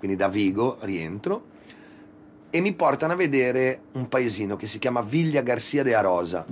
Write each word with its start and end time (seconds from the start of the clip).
quindi 0.00 0.16
da 0.16 0.28
Vigo 0.28 0.78
rientro, 0.80 1.44
e 2.50 2.60
mi 2.60 2.72
portano 2.72 3.12
a 3.12 3.16
vedere 3.16 3.82
un 3.92 4.08
paesino 4.08 4.56
che 4.56 4.66
si 4.66 4.80
chiama 4.80 5.02
Viglia 5.02 5.42
Garcia 5.42 5.84
de 5.84 5.94
Arosa. 5.94 6.44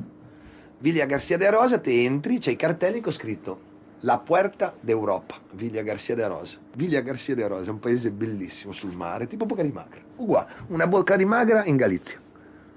Viglia 0.79 1.07
Garcia 1.07 1.37
de 1.37 1.47
Arosa, 1.47 1.81
te 1.81 2.05
entri, 2.05 2.39
c'è 2.39 2.53
i 2.53 2.57
cartelli 2.57 3.01
con 3.01 3.11
scritto 3.11 3.61
La 4.01 4.19
Puerta 4.19 4.75
d'Europa, 4.79 5.41
Viglia 5.53 5.83
Garcia 5.83 6.15
de 6.15 6.23
Arosa. 6.23 6.59
Viglia 6.77 7.01
Garcia 7.01 7.35
de 7.35 7.43
Arosa 7.43 7.71
è 7.71 7.73
un 7.73 7.81
paese 7.81 8.13
bellissimo 8.13 8.73
sul 8.73 8.93
mare, 8.93 9.27
tipo 9.27 9.45
Bocca 9.45 9.63
di 9.63 9.73
Magra, 9.73 10.01
uguale, 10.17 10.53
una 10.69 10.87
Bocca 10.87 11.17
di 11.17 11.25
Magra 11.25 11.65
in 11.65 11.77
Galizia, 11.77 12.21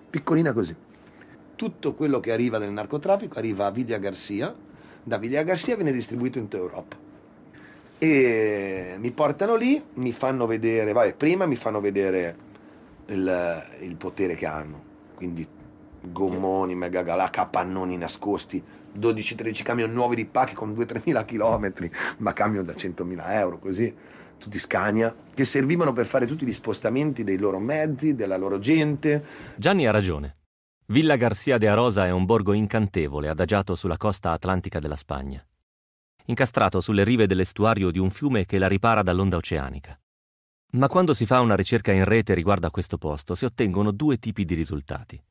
piccolina 0.09 0.51
così. 0.51 0.75
Tutto 1.55 1.93
quello 1.93 2.19
che 2.19 2.31
arriva 2.31 2.57
del 2.57 2.71
narcotraffico 2.71 3.37
arriva 3.37 3.67
a 3.67 3.71
Viglia 3.71 3.99
Garcia, 3.99 4.55
da 5.03 5.17
Viglia 5.17 5.43
Garcia 5.43 5.75
viene 5.75 5.91
distribuito 5.91 6.39
in 6.39 6.45
tutta 6.45 6.57
Europa. 6.57 7.09
E 8.03 8.95
mi 8.97 9.11
portano 9.11 9.55
lì, 9.55 9.79
mi 9.93 10.11
fanno 10.11 10.47
vedere, 10.47 10.91
vabbè, 10.91 11.13
prima 11.13 11.45
mi 11.45 11.55
fanno 11.55 11.79
vedere 11.79 12.35
il, 13.05 13.63
il 13.81 13.95
potere 13.95 14.33
che 14.33 14.47
hanno. 14.47 14.83
Quindi 15.13 15.47
gommoni, 16.01 16.73
mega 16.73 17.03
galà, 17.03 17.29
capannoni 17.29 17.97
nascosti, 17.97 18.59
12-13 18.99 19.61
camion 19.61 19.93
nuovi 19.93 20.15
di 20.15 20.25
pacchi 20.25 20.55
con 20.55 20.73
2-3 20.73 21.01
mila 21.05 21.25
chilometri, 21.25 21.91
ma 22.17 22.33
camion 22.33 22.65
da 22.65 22.73
100 22.73 23.05
mila 23.05 23.39
euro, 23.39 23.59
così, 23.59 23.93
tutti 24.39 24.57
Scania, 24.57 25.15
che 25.31 25.43
servivano 25.43 25.93
per 25.93 26.07
fare 26.07 26.25
tutti 26.25 26.43
gli 26.43 26.53
spostamenti 26.53 27.23
dei 27.23 27.37
loro 27.37 27.59
mezzi, 27.59 28.15
della 28.15 28.37
loro 28.37 28.57
gente. 28.57 29.23
Gianni 29.57 29.85
ha 29.85 29.91
ragione. 29.91 30.37
Villa 30.87 31.17
Garcia 31.17 31.59
de 31.59 31.67
Arosa 31.69 32.07
è 32.07 32.09
un 32.09 32.25
borgo 32.25 32.53
incantevole 32.53 33.29
adagiato 33.29 33.75
sulla 33.75 33.97
costa 33.97 34.31
atlantica 34.31 34.79
della 34.79 34.95
Spagna, 34.95 35.45
incastrato 36.25 36.81
sulle 36.81 37.03
rive 37.03 37.27
dell'estuario 37.27 37.91
di 37.91 37.99
un 37.99 38.09
fiume 38.09 38.45
che 38.45 38.57
la 38.57 38.67
ripara 38.67 39.01
dall'onda 39.01 39.37
oceanica. 39.37 39.99
Ma 40.71 40.87
quando 40.87 41.13
si 41.13 41.25
fa 41.25 41.41
una 41.41 41.55
ricerca 41.55 41.91
in 41.91 42.05
rete 42.05 42.33
riguardo 42.33 42.67
a 42.67 42.71
questo 42.71 42.97
posto 42.97 43.35
si 43.35 43.45
ottengono 43.45 43.91
due 43.91 44.17
tipi 44.17 44.45
di 44.45 44.53
risultati. 44.53 45.21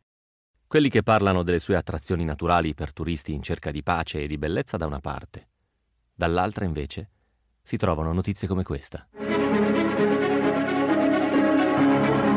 Quelli 0.66 0.88
che 0.88 1.02
parlano 1.02 1.42
delle 1.42 1.60
sue 1.60 1.76
attrazioni 1.76 2.24
naturali 2.24 2.74
per 2.74 2.92
turisti 2.92 3.32
in 3.32 3.42
cerca 3.42 3.70
di 3.70 3.82
pace 3.82 4.22
e 4.22 4.26
di 4.26 4.38
bellezza 4.38 4.76
da 4.76 4.86
una 4.86 5.00
parte. 5.00 5.48
Dall'altra, 6.14 6.64
invece, 6.64 7.10
si 7.62 7.76
trovano 7.76 8.12
notizie 8.12 8.46
come 8.46 8.62
questa. 8.62 9.08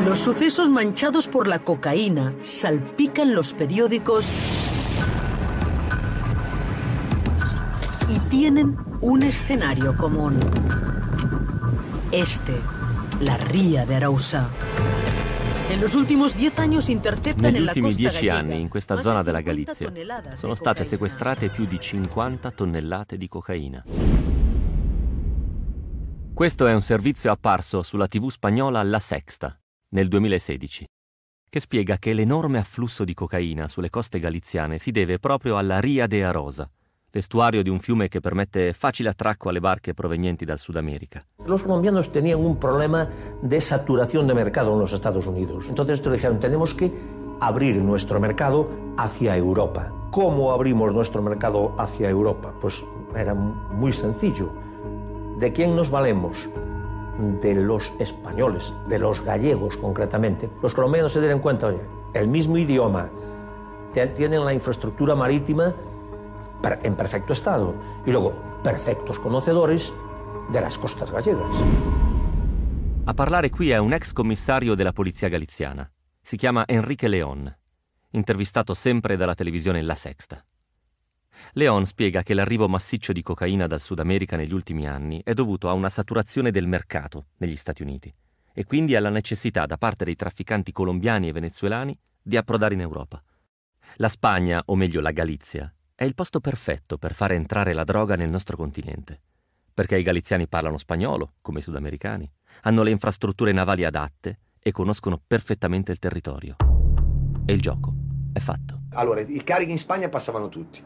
Los 0.05 0.19
sucesos 0.19 0.69
manchados 0.69 1.27
por 1.27 1.47
la 1.47 1.59
cocaína 1.59 2.35
salpican 2.41 3.33
los 3.33 3.53
periódicos 3.53 4.33
tienen 8.33 8.75
un 9.01 9.21
escenario 9.21 9.95
común. 9.95 10.39
Este 12.09 12.59
la 13.19 13.35
ria 13.37 13.85
de 13.85 13.93
Arousa. 13.93 14.49
Negli 15.69 15.83
ultimi 17.61 17.93
dieci 17.93 18.29
anni 18.29 18.59
in 18.59 18.69
questa 18.69 18.99
zona 19.01 19.21
della 19.21 19.41
Galizia 19.41 19.93
sono 20.33 20.55
state 20.55 20.83
sequestrate 20.83 21.49
più 21.49 21.67
di 21.67 21.79
50 21.79 22.49
tonnellate 22.49 23.17
di 23.17 23.27
cocaina. 23.27 23.83
Questo 26.33 26.65
è 26.65 26.73
un 26.73 26.81
servizio 26.81 27.31
apparso 27.31 27.83
sulla 27.83 28.07
TV 28.07 28.31
spagnola 28.31 28.81
La 28.81 28.97
Sexta 28.97 29.55
nel 29.89 30.07
2016, 30.07 30.87
che 31.47 31.59
spiega 31.59 31.97
che 31.99 32.13
l'enorme 32.13 32.57
afflusso 32.57 33.03
di 33.03 33.13
cocaina 33.13 33.67
sulle 33.67 33.91
coste 33.91 34.17
galiziane 34.17 34.79
si 34.79 34.89
deve 34.89 35.19
proprio 35.19 35.55
alla 35.55 35.79
Ria 35.79 36.07
de 36.07 36.23
Arosa, 36.23 36.67
l'estuario 37.13 37.61
di 37.61 37.69
un 37.69 37.79
fiume 37.79 38.09
que 38.09 38.19
permite 38.19 38.73
fácil 38.73 39.07
attracco 39.07 39.49
alle 39.49 39.59
barche 39.59 39.93
provenienti 39.93 40.45
dal 40.45 40.57
Sud 40.57 40.77
América. 40.77 41.23
Los 41.45 41.61
colombianos 41.61 42.11
tenían 42.11 42.39
un 42.39 42.57
problema 42.57 43.07
de 43.39 43.61
saturación 43.61 44.25
de 44.25 44.33
mercado 44.33 44.73
en 44.73 44.79
los 44.79 44.93
Estados 44.93 45.27
Unidos. 45.27 45.65
Entonces 45.69 46.01
dijeron, 46.01 46.39
tenemos 46.39 46.73
que 46.73 46.91
abrir 47.39 47.77
nuestro 47.77 48.19
mercado 48.19 48.67
hacia 48.97 49.37
Europa. 49.37 49.91
¿Cómo 50.09 50.51
abrimos 50.53 50.91
nuestro 50.91 51.21
mercado 51.21 51.75
hacia 51.77 52.09
Europa? 52.09 52.51
Pues 52.59 52.83
era 53.15 53.35
muy 53.35 53.93
sencillo. 53.93 54.49
¿De 55.37 55.53
quién 55.53 55.75
nos 55.75 55.91
valemos? 55.91 56.49
De 57.41 57.53
los 57.53 57.93
españoles, 57.99 58.73
de 58.87 58.97
los 58.97 59.21
gallegos 59.21 59.77
concretamente. 59.77 60.49
Los 60.63 60.73
colombianos 60.73 61.11
se 61.11 61.19
dieron 61.19 61.41
cuenta, 61.41 61.67
oye, 61.67 61.81
el 62.15 62.27
mismo 62.27 62.57
idioma, 62.57 63.09
tienen 64.15 64.43
la 64.43 64.53
infraestructura 64.53 65.13
marítima 65.13 65.75
en 66.63 66.95
perfecto 66.95 67.33
estado 67.33 67.75
y 68.05 68.11
luego 68.11 68.61
perfectos 68.63 69.19
conocedores 69.19 69.93
de 70.51 70.61
las 70.61 70.77
costas 70.77 71.11
gallegas. 71.11 71.49
A 73.05 73.13
parlare 73.13 73.49
qui 73.49 73.69
è 73.69 73.77
un 73.77 73.91
ex 73.91 74.13
commissario 74.13 74.75
della 74.75 74.93
polizia 74.93 75.27
galiziana. 75.27 75.89
Si 76.21 76.37
chiama 76.37 76.63
Enrique 76.65 77.09
León, 77.09 77.53
intervistato 78.11 78.73
sempre 78.73 79.17
dalla 79.17 79.35
televisione 79.35 79.81
La 79.81 79.95
Sexta. 79.95 80.43
Leon 81.53 81.85
spiega 81.85 82.23
che 82.23 82.33
l'arrivo 82.33 82.69
massiccio 82.69 83.11
di 83.11 83.21
cocaina 83.21 83.67
dal 83.67 83.81
Sud 83.81 83.99
America 83.99 84.37
negli 84.37 84.53
ultimi 84.53 84.87
anni 84.87 85.21
è 85.23 85.33
dovuto 85.33 85.67
a 85.67 85.73
una 85.73 85.89
saturazione 85.89 86.51
del 86.51 86.67
mercato 86.67 87.25
negli 87.37 87.57
Stati 87.57 87.81
Uniti 87.81 88.13
e 88.53 88.63
quindi 88.63 88.95
alla 88.95 89.09
necessità 89.09 89.65
da 89.65 89.77
parte 89.77 90.05
dei 90.05 90.15
trafficanti 90.15 90.71
colombiani 90.71 91.27
e 91.27 91.33
venezuelani 91.33 91.97
di 92.21 92.37
approdare 92.37 92.75
in 92.75 92.81
Europa. 92.81 93.21
La 93.95 94.07
Spagna, 94.07 94.61
o 94.67 94.75
meglio 94.75 95.01
la 95.01 95.11
Galizia, 95.11 95.71
è 96.03 96.05
il 96.05 96.15
posto 96.15 96.41
perfetto 96.41 96.97
per 96.97 97.13
fare 97.13 97.35
entrare 97.35 97.73
la 97.73 97.85
droga 97.85 98.17
nel 98.17 98.29
nostro 98.29 98.57
continente, 98.57 99.21
perché 99.73 99.97
i 99.97 100.03
galiziani 100.03 100.49
parlano 100.49 100.77
spagnolo, 100.77 101.35
come 101.41 101.59
i 101.59 101.61
sudamericani, 101.61 102.29
hanno 102.63 102.83
le 102.83 102.91
infrastrutture 102.91 103.53
navali 103.53 103.85
adatte 103.85 104.39
e 104.59 104.73
conoscono 104.73 105.17
perfettamente 105.25 105.93
il 105.93 105.99
territorio. 105.99 106.57
E 107.45 107.53
il 107.53 107.61
gioco 107.61 107.93
è 108.33 108.39
fatto. 108.39 108.81
Allora, 108.95 109.21
i 109.21 109.43
carichi 109.43 109.71
in 109.71 109.77
Spagna 109.77 110.09
passavano 110.09 110.49
tutti, 110.49 110.83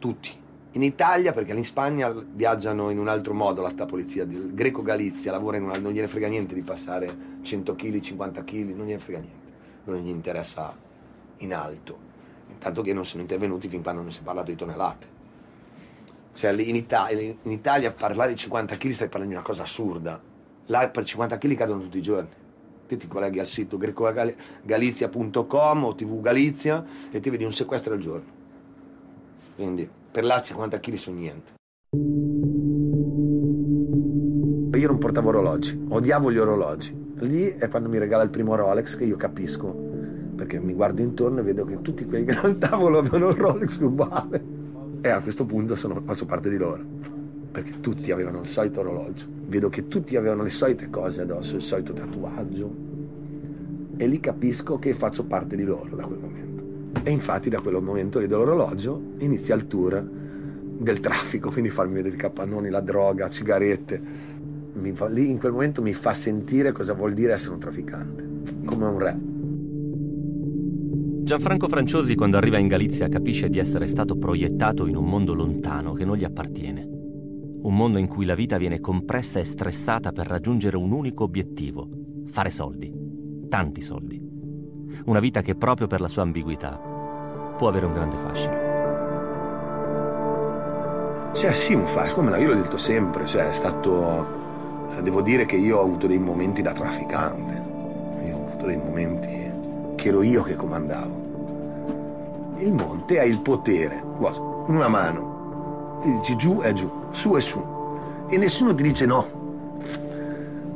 tutti. 0.00 0.42
In 0.72 0.82
Italia, 0.82 1.32
perché 1.32 1.52
in 1.52 1.64
Spagna 1.64 2.10
viaggiano 2.10 2.90
in 2.90 2.98
un 2.98 3.06
altro 3.06 3.34
modo 3.34 3.62
la 3.62 3.86
polizia, 3.86 4.24
il 4.24 4.52
greco 4.52 4.82
Galizia 4.82 5.30
lavora 5.30 5.58
in 5.58 5.62
una, 5.62 5.78
non 5.78 5.92
gliene 5.92 6.08
frega 6.08 6.26
niente 6.26 6.56
di 6.56 6.62
passare 6.62 7.38
100 7.40 7.76
kg, 7.76 8.00
50 8.00 8.42
kg, 8.42 8.74
non 8.74 8.86
gliene 8.86 8.98
frega 8.98 9.20
niente, 9.20 9.52
non 9.84 9.98
gli 9.98 10.08
interessa 10.08 10.76
in 11.36 11.54
alto 11.54 12.12
tanto 12.58 12.82
che 12.82 12.92
non 12.92 13.04
sono 13.04 13.22
intervenuti 13.22 13.68
fin 13.68 13.82
quando 13.82 14.02
non 14.02 14.10
si 14.10 14.20
è 14.20 14.22
parlato 14.22 14.50
di 14.50 14.56
tonnellate. 14.56 15.12
Cioè 16.34 16.52
in 16.52 16.76
Italia, 16.76 17.20
in 17.20 17.50
Italia 17.50 17.92
parlare 17.92 18.32
di 18.32 18.38
50 18.38 18.76
kg 18.76 18.90
stai 18.90 19.08
parlando 19.08 19.34
di 19.34 19.38
una 19.38 19.46
cosa 19.46 19.62
assurda, 19.62 20.20
là 20.66 20.88
per 20.88 21.04
50 21.04 21.38
kg 21.38 21.54
cadono 21.54 21.82
tutti 21.82 21.98
i 21.98 22.02
giorni. 22.02 22.28
Te 22.86 22.96
ti 22.96 23.06
colleghi 23.06 23.38
al 23.38 23.46
sito 23.46 23.78
grecogalizia.com 23.78 25.84
o 25.84 25.94
tv 25.94 26.20
Galizia 26.20 26.84
e 27.10 27.20
ti 27.20 27.30
vedi 27.30 27.44
un 27.44 27.52
sequestro 27.52 27.94
al 27.94 28.00
giorno. 28.00 28.42
Quindi 29.54 29.88
per 30.10 30.24
là 30.24 30.42
50 30.42 30.80
kg 30.80 30.94
sono 30.94 31.16
niente. 31.16 31.52
Io 34.76 34.88
non 34.88 34.98
portavo 34.98 35.28
orologi, 35.28 35.86
odiavo 35.88 36.32
gli 36.32 36.38
orologi. 36.38 37.02
Lì 37.18 37.46
è 37.46 37.68
quando 37.68 37.88
mi 37.88 37.98
regala 37.98 38.24
il 38.24 38.30
primo 38.30 38.56
Rolex 38.56 38.96
che 38.96 39.04
io 39.04 39.16
capisco 39.16 39.83
perché 40.34 40.58
mi 40.58 40.74
guardo 40.74 41.02
intorno 41.02 41.40
e 41.40 41.42
vedo 41.42 41.64
che 41.64 41.80
tutti 41.80 42.04
quelli 42.04 42.24
che 42.24 42.58
tavolo 42.58 42.98
avevano 42.98 43.28
un 43.28 43.34
Rolex 43.34 43.78
uguale. 43.78 44.42
E 45.00 45.08
a 45.08 45.20
questo 45.20 45.44
punto 45.44 45.76
sono, 45.76 46.00
faccio 46.04 46.24
parte 46.24 46.48
di 46.48 46.56
loro, 46.56 46.82
perché 47.50 47.80
tutti 47.80 48.10
avevano 48.10 48.40
il 48.40 48.46
solito 48.46 48.80
orologio. 48.80 49.26
Vedo 49.46 49.68
che 49.68 49.86
tutti 49.86 50.16
avevano 50.16 50.42
le 50.42 50.50
solite 50.50 50.88
cose 50.90 51.22
addosso, 51.22 51.56
il 51.56 51.62
solito 51.62 51.92
tatuaggio. 51.92 52.74
E 53.96 54.06
lì 54.06 54.18
capisco 54.18 54.78
che 54.78 54.92
faccio 54.94 55.24
parte 55.24 55.56
di 55.56 55.64
loro 55.64 55.94
da 55.94 56.04
quel 56.04 56.18
momento. 56.18 56.62
E 57.02 57.10
infatti 57.10 57.50
da 57.50 57.60
quel 57.60 57.82
momento 57.82 58.18
lì 58.18 58.26
dell'orologio 58.26 59.00
inizia 59.18 59.54
il 59.54 59.66
tour 59.66 60.02
del 60.02 61.00
traffico, 61.00 61.50
quindi 61.50 61.70
farmi 61.70 61.94
vedere 61.94 62.14
i 62.14 62.18
capannoni, 62.18 62.70
la 62.70 62.80
droga, 62.80 63.28
sigarette. 63.28 64.32
Fa, 64.92 65.06
lì 65.08 65.30
in 65.30 65.38
quel 65.38 65.52
momento 65.52 65.82
mi 65.82 65.92
fa 65.92 66.14
sentire 66.14 66.72
cosa 66.72 66.94
vuol 66.94 67.12
dire 67.12 67.34
essere 67.34 67.52
un 67.52 67.60
trafficante, 67.60 68.26
come 68.64 68.86
un 68.86 68.98
re. 68.98 69.33
Gianfranco 71.24 71.68
Franciosi 71.68 72.16
quando 72.16 72.36
arriva 72.36 72.58
in 72.58 72.68
Galizia 72.68 73.08
capisce 73.08 73.48
di 73.48 73.58
essere 73.58 73.88
stato 73.88 74.18
proiettato 74.18 74.86
in 74.86 74.94
un 74.94 75.06
mondo 75.06 75.32
lontano 75.32 75.94
che 75.94 76.04
non 76.04 76.18
gli 76.18 76.24
appartiene. 76.24 76.82
Un 77.62 77.74
mondo 77.74 77.96
in 77.96 78.08
cui 78.08 78.26
la 78.26 78.34
vita 78.34 78.58
viene 78.58 78.78
compressa 78.78 79.40
e 79.40 79.44
stressata 79.44 80.12
per 80.12 80.26
raggiungere 80.26 80.76
un 80.76 80.92
unico 80.92 81.24
obiettivo, 81.24 81.88
fare 82.26 82.50
soldi, 82.50 82.92
tanti 83.48 83.80
soldi. 83.80 84.20
Una 85.06 85.18
vita 85.18 85.40
che 85.40 85.54
proprio 85.54 85.86
per 85.86 86.02
la 86.02 86.08
sua 86.08 86.20
ambiguità 86.20 86.78
può 87.56 87.68
avere 87.68 87.86
un 87.86 87.92
grande 87.94 88.16
fascino. 88.16 88.56
Cioè 91.32 91.54
sì, 91.54 91.72
un 91.72 91.86
fascino, 91.86 92.36
io 92.36 92.48
l'ho 92.48 92.54
detto 92.54 92.76
sempre, 92.76 93.24
cioè 93.24 93.48
è 93.48 93.52
stato... 93.54 94.42
Devo 95.00 95.22
dire 95.22 95.46
che 95.46 95.56
io 95.56 95.78
ho 95.78 95.82
avuto 95.84 96.06
dei 96.06 96.18
momenti 96.18 96.60
da 96.60 96.74
trafficante, 96.74 98.26
io 98.26 98.36
ho 98.36 98.46
avuto 98.46 98.66
dei 98.66 98.76
momenti 98.76 99.53
che 100.04 100.10
ero 100.10 100.22
io 100.22 100.42
che 100.42 100.54
comandavo. 100.54 101.22
Il 102.58 102.74
monte 102.74 103.20
ha 103.20 103.24
il 103.24 103.40
potere, 103.40 104.02
una 104.66 104.88
mano, 104.88 106.00
ti 106.02 106.12
dici 106.12 106.36
giù 106.36 106.60
è 106.60 106.74
giù, 106.74 106.90
su 107.08 107.30
è 107.30 107.40
su, 107.40 107.58
e 108.28 108.36
nessuno 108.36 108.74
ti 108.74 108.82
dice 108.82 109.06
no. 109.06 109.24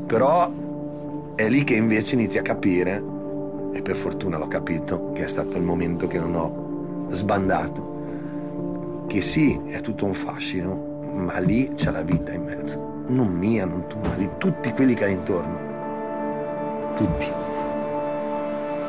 Però 0.07 0.51
è 1.35 1.47
lì 1.47 1.63
che 1.63 1.75
invece 1.75 2.15
inizi 2.15 2.39
a 2.39 2.43
capire, 2.43 3.03
e 3.73 3.83
per 3.83 3.97
fortuna 3.97 4.39
l'ho 4.39 4.49
capito, 4.49 5.13
che 5.13 5.25
è 5.25 5.29
stato 5.29 5.59
il 5.59 5.63
momento 5.63 6.07
che 6.07 6.19
non 6.19 6.35
ho 6.35 7.11
sbandato, 7.11 9.05
che 9.09 9.21
sì, 9.21 9.61
è 9.67 9.83
tutto 9.83 10.07
un 10.07 10.15
fascino, 10.15 11.03
ma 11.13 11.39
lì 11.39 11.69
c'è 11.75 11.91
la 11.91 12.01
vita 12.01 12.33
in 12.33 12.45
mezzo. 12.45 13.03
Non 13.09 13.29
mia, 13.29 13.67
non 13.67 13.85
tua, 13.89 14.01
ma 14.09 14.15
di 14.15 14.31
tutti 14.39 14.73
quelli 14.73 14.95
che 14.95 15.05
hai 15.05 15.13
intorno. 15.13 15.67
Tutti. 16.97 17.57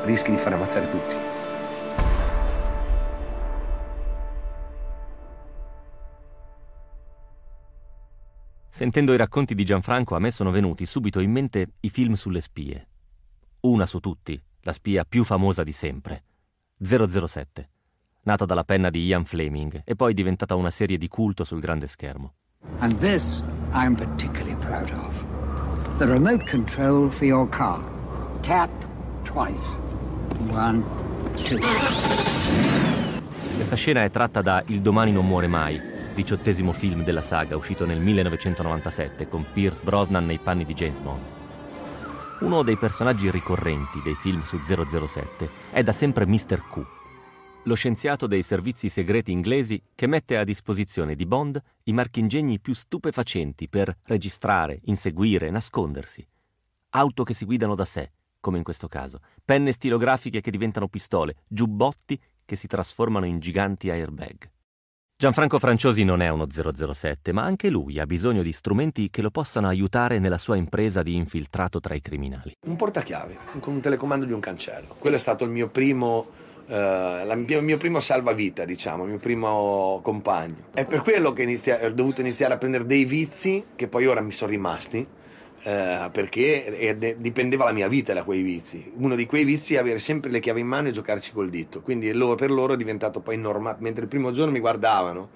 Rischi 0.03 0.31
di 0.31 0.37
far 0.37 0.53
ammazzare 0.53 0.89
tutti. 0.89 1.15
Sentendo 8.79 9.13
i 9.13 9.17
racconti 9.17 9.55
di 9.55 9.65
Gianfranco 9.65 10.15
a 10.15 10.19
me 10.19 10.31
sono 10.31 10.51
venuti 10.51 10.85
subito 10.85 11.19
in 11.19 11.31
mente 11.31 11.73
i 11.81 11.89
film 11.89 12.13
sulle 12.13 12.39
spie. 12.39 12.87
Una 13.61 13.85
su 13.85 13.99
tutti, 13.99 14.41
la 14.61 14.71
spia 14.71 15.03
più 15.03 15.25
famosa 15.25 15.63
di 15.63 15.73
sempre, 15.73 16.23
007, 16.81 17.69
nata 18.21 18.45
dalla 18.45 18.63
penna 18.63 18.89
di 18.89 19.03
Ian 19.03 19.25
Fleming 19.25 19.81
e 19.83 19.95
poi 19.95 20.13
diventata 20.13 20.55
una 20.55 20.71
serie 20.71 20.97
di 20.97 21.09
culto 21.09 21.43
sul 21.43 21.59
grande 21.59 21.87
schermo. 21.87 22.35
And 22.79 22.97
this 22.99 23.43
I'm 23.73 23.95
particularly 23.95 24.55
proud 24.55 24.89
of. 24.91 25.25
The 25.97 26.05
remote 26.05 26.45
control 26.45 27.11
for 27.11 27.25
your 27.25 27.49
car. 27.49 27.83
Tap 28.41 28.69
twice. 29.23 29.75
One. 30.47 30.83
Questa 33.55 33.75
scena 33.75 34.03
è 34.03 34.09
tratta 34.09 34.41
da 34.41 34.63
Il 34.67 34.81
domani 34.81 35.11
non 35.11 35.27
muore 35.27 35.47
mai, 35.47 35.79
diciottesimo 36.13 36.71
film 36.71 37.03
della 37.03 37.21
saga 37.21 37.55
uscito 37.55 37.85
nel 37.85 37.99
1997 37.99 39.27
con 39.27 39.45
Pierce 39.51 39.81
Brosnan 39.83 40.25
nei 40.25 40.37
panni 40.37 40.65
di 40.65 40.73
James 40.73 40.97
Bond. 40.97 41.21
Uno 42.39 42.63
dei 42.63 42.77
personaggi 42.77 43.29
ricorrenti 43.29 44.01
dei 44.01 44.15
film 44.15 44.43
su 44.43 44.59
007 44.59 45.49
è 45.71 45.83
da 45.83 45.91
sempre 45.91 46.25
Mr. 46.25 46.61
Q, 46.67 46.85
lo 47.63 47.75
scienziato 47.75 48.25
dei 48.25 48.41
servizi 48.41 48.87
segreti 48.87 49.31
inglesi 49.31 49.81
che 49.93 50.07
mette 50.07 50.37
a 50.37 50.45
disposizione 50.45 51.15
di 51.15 51.25
Bond 51.25 51.61
i 51.83 51.93
marchingegni 51.93 52.59
più 52.59 52.73
stupefacenti 52.73 53.67
per 53.67 53.95
registrare, 54.03 54.79
inseguire, 54.85 55.49
nascondersi. 55.49 56.25
Auto 56.91 57.23
che 57.23 57.33
si 57.33 57.45
guidano 57.45 57.75
da 57.75 57.85
sé, 57.85 58.11
come 58.39 58.57
in 58.57 58.63
questo 58.63 58.87
caso, 58.87 59.19
penne 59.43 59.71
stilografiche 59.71 60.41
che 60.41 60.51
diventano 60.51 60.87
pistole, 60.87 61.35
giubbotti 61.47 62.19
che 62.45 62.55
si 62.55 62.67
trasformano 62.67 63.25
in 63.25 63.39
giganti 63.39 63.89
airbag. 63.89 64.49
Gianfranco 65.21 65.59
Franciosi 65.59 66.05
non 66.05 66.21
è 66.21 66.29
uno 66.29 66.47
007, 66.49 67.33
ma 67.33 67.43
anche 67.43 67.69
lui 67.69 67.99
ha 67.99 68.05
bisogno 68.05 68.41
di 68.41 68.53
strumenti 68.53 69.09
che 69.09 69.21
lo 69.21 69.31
possano 69.31 69.67
aiutare 69.67 70.17
nella 70.17 70.37
sua 70.37 70.55
impresa 70.55 71.03
di 71.03 71.13
infiltrato 71.13 71.81
tra 71.81 71.93
i 71.93 71.99
criminali. 71.99 72.53
Un 72.65 72.77
portachiavi 72.77 73.37
con 73.59 73.73
un 73.73 73.81
telecomando 73.81 74.25
di 74.25 74.31
un 74.31 74.39
cancello. 74.39 74.95
Quello 74.97 75.17
è 75.17 75.19
stato 75.19 75.43
il 75.43 75.51
mio 75.51 75.67
primo 75.67 76.47
Uh, 76.69 77.25
la, 77.25 77.33
mio 77.33 77.77
primo 77.77 77.99
salvavita, 77.99 78.63
diciamo, 78.63 79.01
il 79.01 79.09
mio 79.09 79.17
primo 79.17 80.01
compagno. 80.03 80.67
È 80.71 80.85
per 80.85 81.01
quello 81.01 81.33
che 81.33 81.41
inizia, 81.41 81.83
ho 81.83 81.89
dovuto 81.89 82.21
iniziare 82.21 82.53
a 82.53 82.57
prendere 82.57 82.85
dei 82.85 83.05
vizi 83.05 83.65
che 83.75 83.87
poi 83.87 84.05
ora 84.05 84.21
mi 84.21 84.31
sono 84.31 84.51
rimasti. 84.51 85.07
Uh, 85.61 86.09
perché 86.09 86.95
de- 86.97 87.17
dipendeva 87.19 87.65
la 87.65 87.73
mia 87.73 87.89
vita 87.89 88.13
da 88.13 88.23
quei 88.23 88.41
vizi. 88.41 88.93
Uno 88.95 89.15
di 89.15 89.25
quei 89.25 89.43
vizi 89.43 89.75
è 89.75 89.77
avere 89.77 89.99
sempre 89.99 90.29
le 90.29 90.39
chiavi 90.39 90.61
in 90.61 90.67
mano 90.67 90.87
e 90.87 90.91
giocarci 90.91 91.33
col 91.33 91.49
dito. 91.49 91.81
Quindi 91.81 92.11
loro, 92.13 92.35
per 92.35 92.49
loro 92.49 92.73
è 92.73 92.77
diventato 92.77 93.19
poi 93.19 93.37
normale. 93.37 93.77
Mentre 93.81 94.03
il 94.03 94.07
primo 94.07 94.31
giorno 94.31 94.53
mi 94.53 94.59
guardavano, 94.59 95.29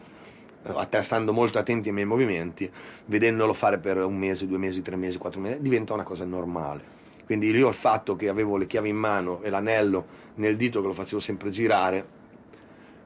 uh, 0.64 1.02
stando 1.02 1.34
molto 1.34 1.60
attenti 1.60 1.90
ai 1.90 1.94
miei 1.94 2.08
movimenti, 2.08 2.72
vedendolo 3.08 3.54
fare 3.54 3.80
per 3.80 3.98
un 3.98 4.18
mese, 4.18 4.48
due 4.48 4.58
mesi, 4.58 4.82
tre 4.82 4.96
mesi, 4.96 5.18
quattro 5.18 5.42
mesi, 5.42 5.58
diventa 5.60 5.94
una 5.94 6.04
cosa 6.04 6.24
normale. 6.24 7.02
Quindi 7.26 7.50
io 7.50 7.68
il 7.68 7.74
fatto 7.74 8.16
che 8.16 8.30
avevo 8.30 8.56
le 8.58 8.66
chiavi 8.66 8.90
in 8.90 8.98
mano 8.98 9.42
e 9.42 9.50
l'anello 9.50 10.06
nel 10.36 10.56
dito 10.56 10.82
che 10.82 10.88
lo 10.88 10.94
facevo 10.94 11.20
sempre 11.20 11.50
girare, 11.50 12.06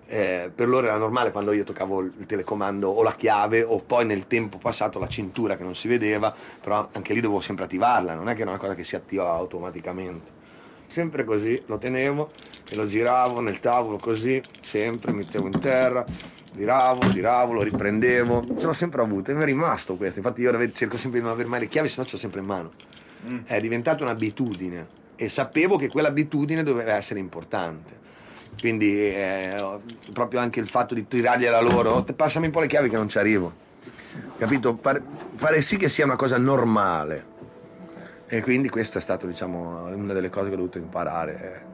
eh, 0.07 0.51
per 0.53 0.67
loro 0.67 0.87
era 0.87 0.97
normale 0.97 1.31
quando 1.31 1.51
io 1.51 1.63
toccavo 1.63 2.01
il 2.01 2.25
telecomando 2.25 2.89
o 2.89 3.03
la 3.03 3.15
chiave 3.15 3.63
o 3.63 3.79
poi 3.79 4.05
nel 4.05 4.27
tempo 4.27 4.57
passato 4.57 4.99
la 4.99 5.07
cintura 5.07 5.57
che 5.57 5.63
non 5.63 5.75
si 5.75 5.87
vedeva, 5.87 6.33
però 6.61 6.89
anche 6.91 7.13
lì 7.13 7.19
dovevo 7.19 7.41
sempre 7.41 7.65
attivarla, 7.65 8.15
non 8.15 8.29
è 8.29 8.35
che 8.35 8.41
era 8.41 8.51
una 8.51 8.59
cosa 8.59 8.75
che 8.75 8.83
si 8.83 8.95
attiva 8.95 9.31
automaticamente. 9.31 10.35
Sempre 10.87 11.25
così, 11.25 11.61
lo 11.65 11.77
tenevo 11.77 12.29
e 12.69 12.75
lo 12.75 12.87
giravo 12.87 13.41
nel 13.41 13.59
tavolo 13.59 13.97
così, 13.97 14.41
sempre 14.61 15.11
mettevo 15.11 15.47
in 15.47 15.59
terra, 15.59 16.05
giravo, 16.53 17.09
giravo, 17.09 17.53
lo 17.53 17.61
riprendevo, 17.61 18.55
ce 18.57 18.65
l'ho 18.65 18.73
sempre 18.73 19.01
avuto 19.01 19.31
e 19.31 19.33
mi 19.33 19.41
è 19.41 19.45
rimasto 19.45 19.95
questo, 19.95 20.19
infatti 20.19 20.41
io 20.41 20.71
cerco 20.71 20.97
sempre 20.97 21.19
di 21.19 21.25
non 21.25 21.33
avere 21.33 21.49
mai 21.49 21.59
le 21.59 21.67
chiavi, 21.67 21.89
se 21.89 21.99
no 21.99 22.05
ce 22.05 22.13
l'ho 22.13 22.19
sempre 22.19 22.39
in 22.39 22.45
mano. 22.45 22.71
Mm. 23.27 23.39
È 23.45 23.59
diventata 23.59 24.03
un'abitudine 24.03 24.87
e 25.17 25.27
sapevo 25.27 25.75
che 25.75 25.89
quell'abitudine 25.89 26.63
doveva 26.63 26.93
essere 26.93 27.19
importante. 27.19 28.05
Quindi 28.59 28.99
eh, 28.99 29.55
proprio 30.13 30.39
anche 30.39 30.59
il 30.59 30.67
fatto 30.67 30.93
di 30.93 31.07
tirargliela 31.07 31.61
loro, 31.61 32.03
passami 32.15 32.47
un 32.47 32.51
po' 32.51 32.59
le 32.59 32.67
chiavi 32.67 32.89
che 32.89 32.95
non 32.95 33.07
ci 33.07 33.17
arrivo. 33.17 33.65
Capito? 34.37 34.77
Fare, 34.81 35.01
fare 35.35 35.61
sì 35.61 35.77
che 35.77 35.89
sia 35.89 36.05
una 36.05 36.15
cosa 36.15 36.37
normale. 36.37 37.35
E 38.27 38.41
quindi 38.41 38.69
questa 38.69 38.99
è 38.99 39.01
stata, 39.01 39.25
diciamo, 39.25 39.85
una 39.93 40.13
delle 40.13 40.29
cose 40.29 40.47
che 40.47 40.53
ho 40.53 40.57
dovuto 40.57 40.77
imparare. 40.77 41.65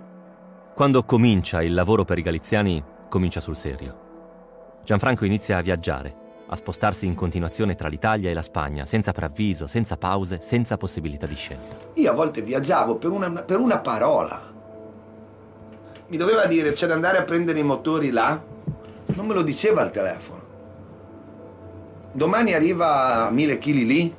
Quando 0.75 1.03
comincia 1.03 1.63
il 1.63 1.73
lavoro 1.73 2.03
per 2.03 2.17
i 2.17 2.21
galiziani, 2.21 2.83
comincia 3.09 3.39
sul 3.39 3.55
serio. 3.55 4.81
Gianfranco 4.83 5.25
inizia 5.25 5.57
a 5.57 5.61
viaggiare 5.61 6.21
a 6.53 6.55
spostarsi 6.55 7.07
in 7.07 7.15
continuazione 7.15 7.75
tra 7.75 7.87
l'Italia 7.87 8.29
e 8.29 8.33
la 8.33 8.43
Spagna, 8.43 8.85
senza 8.85 9.11
preavviso, 9.11 9.65
senza 9.65 9.97
pause, 9.97 10.39
senza 10.41 10.77
possibilità 10.77 11.25
di 11.25 11.35
scelta. 11.35 11.77
Io 11.95 12.11
a 12.11 12.13
volte 12.13 12.41
viaggiavo 12.41 12.95
per 12.95 13.09
una, 13.09 13.29
per 13.41 13.59
una 13.59 13.79
parola. 13.79 14.52
Mi 16.07 16.17
doveva 16.17 16.45
dire 16.45 16.73
c'è 16.73 16.85
da 16.85 16.93
andare 16.93 17.17
a 17.17 17.23
prendere 17.23 17.59
i 17.59 17.63
motori 17.63 18.11
là, 18.11 18.41
non 19.05 19.25
me 19.25 19.33
lo 19.33 19.41
diceva 19.41 19.81
al 19.81 19.91
telefono. 19.91 20.41
Domani 22.11 22.53
arriva 22.53 23.25
a 23.25 23.31
mille 23.31 23.57
chili 23.57 23.85
lì, 23.85 24.15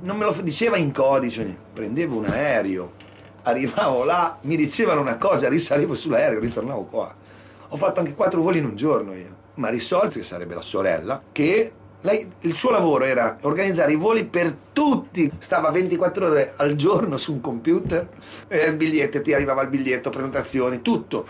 non 0.00 0.16
me 0.16 0.24
lo 0.24 0.32
diceva 0.42 0.76
in 0.76 0.92
codice, 0.92 1.56
prendevo 1.72 2.16
un 2.16 2.24
aereo, 2.24 2.92
arrivavo 3.42 4.04
là, 4.04 4.38
mi 4.42 4.56
dicevano 4.56 5.00
una 5.00 5.16
cosa, 5.16 5.48
risalivo 5.48 5.94
sull'aereo, 5.94 6.40
ritornavo 6.40 6.84
qua. 6.84 7.14
Ho 7.68 7.76
fatto 7.76 8.00
anche 8.00 8.14
quattro 8.14 8.40
voli 8.40 8.58
in 8.58 8.64
un 8.64 8.76
giorno 8.76 9.14
io. 9.14 9.42
Marisolzi, 9.54 10.18
che 10.18 10.24
sarebbe 10.24 10.54
la 10.54 10.62
sorella, 10.62 11.22
che 11.30 11.72
lei, 12.04 12.30
il 12.40 12.52
suo 12.52 12.70
lavoro 12.70 13.04
era 13.04 13.38
organizzare 13.42 13.92
i 13.92 13.96
voli 13.96 14.26
per 14.26 14.54
tutti. 14.74 15.30
Stava 15.38 15.70
24 15.70 16.26
ore 16.26 16.52
al 16.56 16.74
giorno 16.74 17.16
su 17.16 17.32
un 17.32 17.40
computer, 17.40 18.06
e 18.46 18.66
il 18.66 18.76
biglietto, 18.76 19.22
ti 19.22 19.32
arrivava 19.32 19.62
il 19.62 19.68
biglietto, 19.68 20.10
prenotazioni, 20.10 20.82
tutto. 20.82 21.26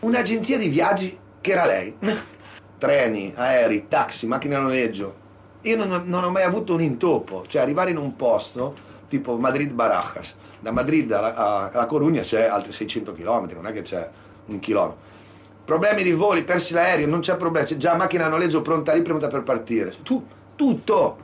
Un'agenzia 0.00 0.58
di 0.58 0.68
viaggi 0.68 1.18
che 1.40 1.50
era 1.50 1.66
lei. 1.66 1.96
Treni, 2.78 3.32
aerei, 3.34 3.88
taxi, 3.88 4.28
macchine 4.28 4.54
a 4.54 4.60
noleggio. 4.60 5.24
Io 5.62 5.76
non, 5.76 6.04
non, 6.06 6.22
ho 6.22 6.30
mai 6.30 6.44
avuto 6.44 6.74
un 6.74 6.82
intoppo, 6.82 7.44
cioè 7.48 7.62
arrivare 7.62 7.90
in 7.90 7.96
un 7.96 8.14
posto 8.14 8.76
tipo 9.08 9.36
Madrid-Barajas. 9.36 10.36
Da 10.60 10.70
Madrid 10.70 11.10
alla, 11.10 11.72
alla 11.72 11.86
Corugna 11.86 12.22
c'è 12.22 12.44
altri 12.44 12.70
600 12.70 13.12
km, 13.12 13.48
non 13.54 13.66
è 13.66 13.72
che 13.72 13.82
c'è 13.82 14.08
un 14.46 14.60
chilometro 14.60 15.06
problemi 15.66 16.04
di 16.04 16.12
voli, 16.12 16.44
persi 16.44 16.72
l'aereo, 16.72 17.08
non 17.08 17.20
c'è 17.20 17.36
problema, 17.36 17.66
c'è 17.66 17.76
già 17.76 17.96
macchina 17.96 18.26
a 18.26 18.28
noleggio 18.28 18.60
pronta 18.60 18.94
lì, 18.94 19.02
pronta 19.02 19.26
per 19.26 19.42
partire. 19.42 19.92
Tu, 20.02 20.24
tutto, 20.54 21.18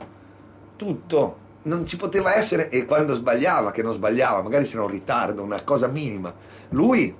tutto. 0.75 1.37
Non 1.63 1.87
ci 1.87 1.95
poteva 1.95 2.35
essere, 2.35 2.69
e 2.69 2.85
quando 2.85 3.15
sbagliava, 3.15 3.71
che 3.71 3.81
non 3.81 3.93
sbagliava, 3.93 4.41
magari 4.41 4.65
se 4.65 4.75
era 4.75 4.83
un 4.83 4.91
ritardo, 4.91 5.41
una 5.41 5.63
cosa 5.63 5.87
minima, 5.87 6.33
lui 6.69 7.15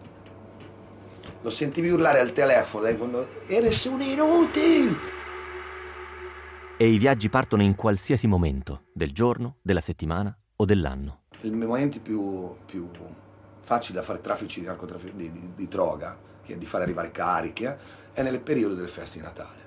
lo 1.42 1.50
sentivi 1.50 1.89
urlare 1.89 2.20
al 2.20 2.34
telefono, 2.34 2.84
dai, 2.84 2.98
quando 2.98 3.25
eres 3.48 3.86
un 3.86 4.01
inutile! 4.01 4.96
E 6.75 6.88
i 6.88 6.98
viaggi 6.98 7.30
partono 7.30 7.63
in 7.63 7.75
qualsiasi 7.75 8.27
momento, 8.27 8.82
del 8.92 9.13
giorno, 9.13 9.60
della 9.62 9.80
settimana 9.80 10.38
o 10.58 10.65
dell'anno. 10.65 11.22
I 11.39 11.50
momenti 11.50 12.00
più, 12.00 12.53
più 12.65 12.89
facili 13.62 13.98
da 13.98 14.03
fare 14.03 14.20
traffici 14.20 14.60
di, 14.60 14.68
di, 15.13 15.32
di, 15.32 15.50
di 15.56 15.68
droga 15.70 16.32
di 16.45 16.65
fare 16.65 16.83
arrivare 16.83 17.12
cariche, 17.12 17.77
è 18.13 18.21
nel 18.21 18.39
periodo 18.39 18.75
delle 18.75 18.88
feste 18.88 19.19
di 19.19 19.25
Natale. 19.25 19.62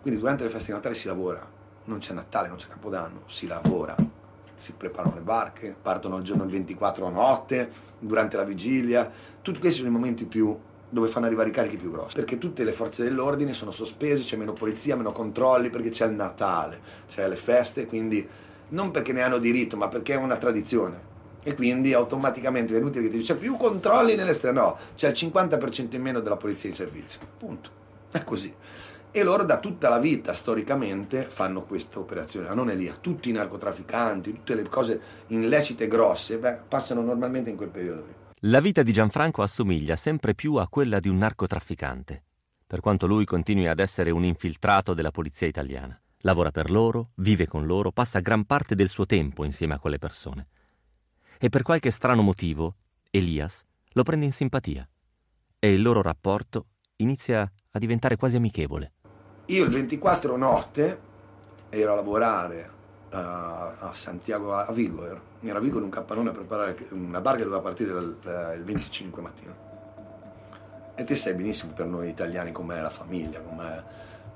Quindi 0.00 0.20
durante 0.20 0.44
le 0.44 0.50
feste 0.50 0.68
di 0.68 0.76
Natale 0.76 0.94
si 0.94 1.06
lavora, 1.06 1.46
non 1.84 1.98
c'è 1.98 2.12
Natale, 2.12 2.48
non 2.48 2.56
c'è 2.56 2.68
Capodanno, 2.68 3.22
si 3.26 3.46
lavora, 3.46 3.94
si 4.54 4.72
preparano 4.72 5.16
le 5.16 5.20
barche, 5.20 5.74
partono 5.80 6.16
il 6.18 6.24
giorno 6.24 6.46
24 6.46 7.06
a 7.06 7.10
notte, 7.10 7.70
durante 7.98 8.36
la 8.36 8.44
vigilia, 8.44 9.10
tutti 9.42 9.58
questi 9.58 9.78
sono 9.78 9.90
i 9.90 9.92
momenti 9.92 10.24
più 10.24 10.56
dove 10.90 11.08
fanno 11.08 11.26
arrivare 11.26 11.50
i 11.50 11.52
carichi 11.52 11.76
più 11.76 11.90
grossi, 11.90 12.14
perché 12.14 12.38
tutte 12.38 12.64
le 12.64 12.72
forze 12.72 13.02
dell'ordine 13.02 13.52
sono 13.52 13.70
sospese, 13.70 14.22
c'è 14.22 14.36
meno 14.36 14.54
polizia, 14.54 14.96
meno 14.96 15.12
controlli, 15.12 15.68
perché 15.68 15.90
c'è 15.90 16.06
il 16.06 16.14
Natale, 16.14 16.80
c'è 17.06 17.28
le 17.28 17.36
feste, 17.36 17.86
quindi 17.86 18.26
non 18.70 18.90
perché 18.90 19.12
ne 19.12 19.22
hanno 19.22 19.38
diritto, 19.38 19.76
ma 19.76 19.88
perché 19.88 20.14
è 20.14 20.16
una 20.16 20.36
tradizione 20.36 21.16
e 21.42 21.54
quindi 21.54 21.92
automaticamente 21.92 22.74
venuti 22.74 23.00
che 23.00 23.08
ti 23.08 23.16
dice 23.18 23.36
più 23.36 23.56
controlli 23.56 24.14
nelle 24.14 24.34
strade, 24.34 24.58
no, 24.58 24.76
c'è 24.94 25.08
il 25.08 25.14
50% 25.14 25.94
in 25.94 26.02
meno 26.02 26.20
della 26.20 26.36
polizia 26.36 26.68
in 26.68 26.74
servizio, 26.74 27.20
punto, 27.38 27.70
è 28.10 28.22
così. 28.24 28.54
E 29.10 29.22
loro 29.22 29.44
da 29.44 29.58
tutta 29.58 29.88
la 29.88 29.98
vita, 29.98 30.34
storicamente, 30.34 31.24
fanno 31.24 31.62
questa 31.62 31.98
operazione. 31.98 32.54
Non 32.54 32.68
è 32.68 32.74
lì, 32.74 32.92
tutti 33.00 33.30
i 33.30 33.32
narcotrafficanti, 33.32 34.32
tutte 34.32 34.54
le 34.54 34.68
cose 34.68 35.00
illecite 35.28 35.88
grosse, 35.88 36.36
beh, 36.36 36.58
passano 36.68 37.00
normalmente 37.00 37.48
in 37.48 37.56
quel 37.56 37.70
periodo 37.70 38.04
lì. 38.06 38.14
La 38.42 38.60
vita 38.60 38.82
di 38.82 38.92
Gianfranco 38.92 39.42
assomiglia 39.42 39.96
sempre 39.96 40.34
più 40.34 40.56
a 40.56 40.68
quella 40.68 41.00
di 41.00 41.08
un 41.08 41.16
narcotrafficante, 41.16 42.22
per 42.66 42.80
quanto 42.80 43.06
lui 43.06 43.24
continui 43.24 43.66
ad 43.66 43.80
essere 43.80 44.10
un 44.10 44.24
infiltrato 44.24 44.92
della 44.92 45.10
polizia 45.10 45.46
italiana. 45.46 45.98
Lavora 46.18 46.50
per 46.50 46.70
loro, 46.70 47.10
vive 47.16 47.46
con 47.46 47.66
loro, 47.66 47.90
passa 47.90 48.20
gran 48.20 48.44
parte 48.44 48.74
del 48.74 48.90
suo 48.90 49.06
tempo 49.06 49.44
insieme 49.44 49.74
a 49.74 49.78
quelle 49.78 49.98
persone. 49.98 50.48
E 51.40 51.48
per 51.50 51.62
qualche 51.62 51.92
strano 51.92 52.22
motivo, 52.22 52.74
Elias 53.10 53.64
lo 53.92 54.02
prende 54.02 54.24
in 54.24 54.32
simpatia 54.32 54.88
e 55.60 55.72
il 55.72 55.82
loro 55.82 56.02
rapporto 56.02 56.66
inizia 56.96 57.48
a 57.70 57.78
diventare 57.78 58.16
quasi 58.16 58.34
amichevole. 58.34 58.92
Io 59.46 59.64
il 59.64 59.70
24 59.70 60.36
notte 60.36 61.00
ero 61.68 61.92
a 61.92 61.94
lavorare 61.94 62.70
a, 63.10 63.76
a 63.78 63.94
Santiago, 63.94 64.52
a 64.52 64.70
Vigo, 64.72 65.06
ero. 65.06 65.20
ero 65.40 65.58
a 65.58 65.60
Vigo 65.60 65.78
in 65.78 65.84
un 65.84 65.90
capannone 65.90 66.30
a 66.30 66.32
preparare 66.32 66.88
una 66.90 67.20
barca 67.20 67.38
che 67.38 67.44
doveva 67.44 67.62
partire 67.62 67.90
il, 67.92 68.54
il 68.56 68.64
25 68.64 69.22
mattina. 69.22 69.56
E 70.96 71.04
te 71.04 71.14
sai 71.14 71.34
benissimo 71.34 71.72
per 71.72 71.86
noi 71.86 72.08
italiani 72.08 72.50
com'è 72.50 72.80
la 72.80 72.90
famiglia, 72.90 73.40
com'è 73.40 73.82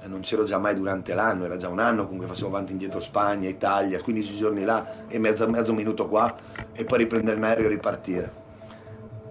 non 0.07 0.21
c'ero 0.21 0.45
già 0.45 0.59
mai 0.59 0.75
durante 0.75 1.15
l'anno, 1.15 1.45
era 1.45 1.57
già 1.57 1.69
un 1.69 1.79
anno 1.79 2.05
comunque 2.05 2.27
facevo 2.27 2.49
avanti 2.49 2.71
e 2.71 2.73
indietro 2.73 3.01
Spagna, 3.01 3.49
Italia, 3.49 4.01
15 4.01 4.37
giorni 4.37 4.65
là 4.65 5.07
e 5.09 5.19
mezzo, 5.19 5.49
mezzo 5.49 5.73
minuto 5.73 6.09
qua 6.09 6.35
e 6.73 6.85
poi 6.85 6.99
riprendere 6.99 7.37
un 7.37 7.45
aereo 7.45 7.67
e 7.67 7.69
ripartire. 7.69 8.41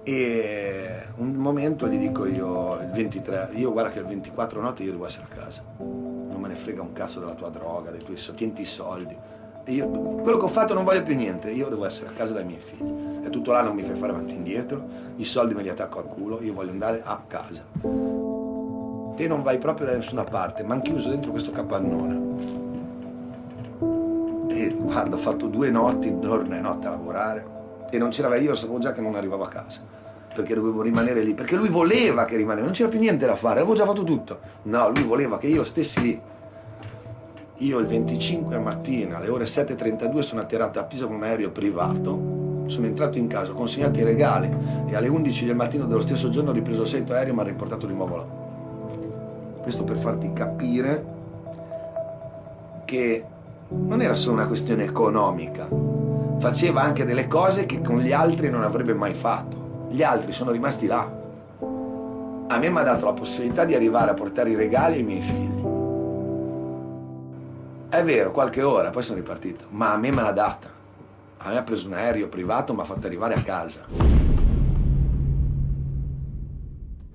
E 0.04 1.04
un 1.18 1.34
momento 1.34 1.88
gli 1.88 1.98
dico 1.98 2.25
io, 2.25 2.80
il 2.82 2.90
23, 2.90 3.50
io 3.54 3.72
guarda 3.72 3.92
che 3.92 4.00
il 4.00 4.06
24 4.06 4.60
notte 4.60 4.84
io 4.84 4.92
devo 4.92 5.06
essere 5.06 5.28
a 5.30 5.36
casa, 5.36 5.63
non 5.78 6.38
me 6.40 6.48
ne 6.48 6.56
frega 6.56 6.82
un 6.82 6.92
cazzo 6.92 7.20
della 7.20 7.36
tua 7.36 7.50
droga, 7.50 7.92
dei 7.92 8.04
tuoi 8.04 8.18
soldi, 8.18 8.40
tienti 8.40 8.62
i 8.62 8.66
soldi. 8.66 9.16
E 9.63 9.74
io, 9.74 9.88
quello 9.88 10.38
che 10.38 10.46
ho 10.46 10.50
fatto 10.50 10.74
non 10.74 10.84
voglio 10.84 11.04
più 11.04 11.16
niente, 11.16 11.51
io 11.51 11.70
devo 11.70 11.86
essere 11.86 12.10
a 12.10 12.13
casa 12.13 12.34
dai 12.34 12.46
miei 12.46 12.60
figli. 12.60 13.24
E 13.24 13.30
tutto 13.30 13.51
l'anno 13.51 13.74
mi 13.74 13.84
fai 13.84 13.96
fare 13.96 14.12
avanti 14.12 14.34
e 14.34 14.38
indietro, 14.38 14.84
i 15.18 15.24
soldi 15.24 15.54
me 15.54 15.62
li 15.62 15.70
attacco 15.70 16.00
al 16.00 16.08
culo, 16.08 16.42
io 16.42 16.54
voglio 16.54 16.72
andare 16.72 17.04
a 17.06 17.22
casa. 17.28 18.30
Te 19.15 19.27
non 19.27 19.44
vai 19.44 19.58
proprio 19.58 19.88
da 19.88 19.94
nessuna 19.94 20.24
parte, 20.24 20.63
ma 20.63 20.80
chiuso 20.82 21.10
dentro 21.10 21.32
questo 21.32 21.51
capannone. 21.51 22.20
E 24.50 24.75
guarda, 24.77 25.15
ho 25.15 25.20
fatto 25.20 25.48
due 25.48 25.70
notti, 25.70 26.20
giorno 26.20 26.56
e 26.56 26.60
notte 26.60 26.88
a 26.88 26.91
lavorare 26.91 27.60
e 27.89 27.98
non 27.98 28.10
c'era 28.10 28.34
io, 28.38 28.56
sapevo 28.56 28.80
già 28.80 28.94
che 28.94 29.01
non 29.01 29.15
arrivavo 29.15 29.44
a 29.44 29.50
casa 29.50 30.00
perché 30.34 30.56
dovevo 30.56 30.82
rimanere 30.82 31.24
lì, 31.24 31.34
perché 31.34 31.56
lui 31.56 31.68
voleva 31.68 32.25
che 32.25 32.38
rimanessi, 32.38 32.63
non 32.63 32.74
c'era 32.74 32.89
più 32.89 33.00
niente 33.00 33.25
da 33.25 33.36
fare, 33.36 33.60
avevo 33.60 33.75
già 33.75 33.86
fatto 33.86 34.03
tutto. 34.03 34.39
No, 34.63 34.89
lui 34.89 35.03
voleva 35.03 35.38
che 35.38 35.48
io 35.48 35.63
stessi 35.63 36.01
lì. 36.01 36.22
Io 37.58 37.77
il 37.77 37.86
25 37.86 38.58
mattina 38.58 39.18
alle 39.18 39.30
ore 39.30 39.46
7.32 39.46 40.20
sono 40.22 40.41
atterrato 40.41 40.80
a 40.80 40.84
Pisa 40.84 41.06
con 41.06 41.15
un 41.15 41.24
aereo 41.24 41.51
privato, 41.51 42.63
sono 42.68 42.86
entrato 42.86 43.18
in 43.18 43.27
casa, 43.27 43.51
ho 43.51 43.56
consegnato 43.56 44.00
i 44.00 44.03
regali 44.03 44.50
e 44.88 44.96
alle 44.96 45.10
11 45.10 45.46
del 45.46 45.56
mattino 45.56 45.86
dello 45.86 46.01
stesso 46.01 46.30
giorno 46.30 46.51
ho 46.51 46.53
ripreso 46.53 46.84
il 46.84 46.88
sento 46.88 47.13
aereo 47.13 47.34
e 47.34 47.36
mi 47.36 47.41
ha 47.41 47.44
riportato 47.44 47.86
di 47.86 47.94
nuovo 47.94 48.15
là. 48.15 48.40
Questo 49.62 49.84
per 49.84 49.98
farti 49.98 50.34
capire 50.34 51.06
che 52.86 53.24
non 53.70 54.01
era 54.01 54.15
solo 54.15 54.36
una 54.36 54.48
questione 54.48 54.84
economica, 54.84 55.68
faceva 56.39 56.82
anche 56.82 57.06
delle 57.06 57.27
cose 57.27 57.65
che 57.65 57.82
con 57.82 58.00
gli 58.00 58.12
altri 58.12 58.50
non 58.50 58.63
avrebbe 58.63 58.94
mai 58.94 59.13
fatto. 59.13 59.88
Gli 59.89 60.03
altri 60.03 60.32
sono 60.32 60.51
rimasti 60.51 60.88
là. 60.88 61.20
A 62.48 62.58
me 62.58 62.70
mi 62.70 62.77
ha 62.77 62.84
dato 62.84 63.06
la 63.06 63.13
possibilità 63.13 63.63
di 63.63 63.75
arrivare 63.75 64.12
a 64.12 64.13
portare 64.13 64.50
i 64.50 64.56
regali 64.56 64.98
ai 64.98 65.03
miei 65.03 65.22
figli. 65.22 65.62
È 67.88 68.03
vero, 68.03 68.32
qualche 68.32 68.62
ora, 68.62 68.89
poi 68.89 69.03
sono 69.03 69.20
ripartito, 69.20 69.65
ma 69.70 69.94
a 69.94 69.98
me 69.98 70.12
me 70.12 70.22
l'ha 70.22 70.32
data. 70.32 70.68
A 71.38 71.50
me 71.50 71.58
ha 71.58 71.62
preso 71.62 71.88
un 71.88 71.94
aereo 71.94 72.27
privato, 72.27 72.74
mi 72.74 72.82
ha 72.82 72.86
fatto 72.86 73.06
arrivare 73.06 73.36
a 73.36 73.41
casa. 73.41 73.82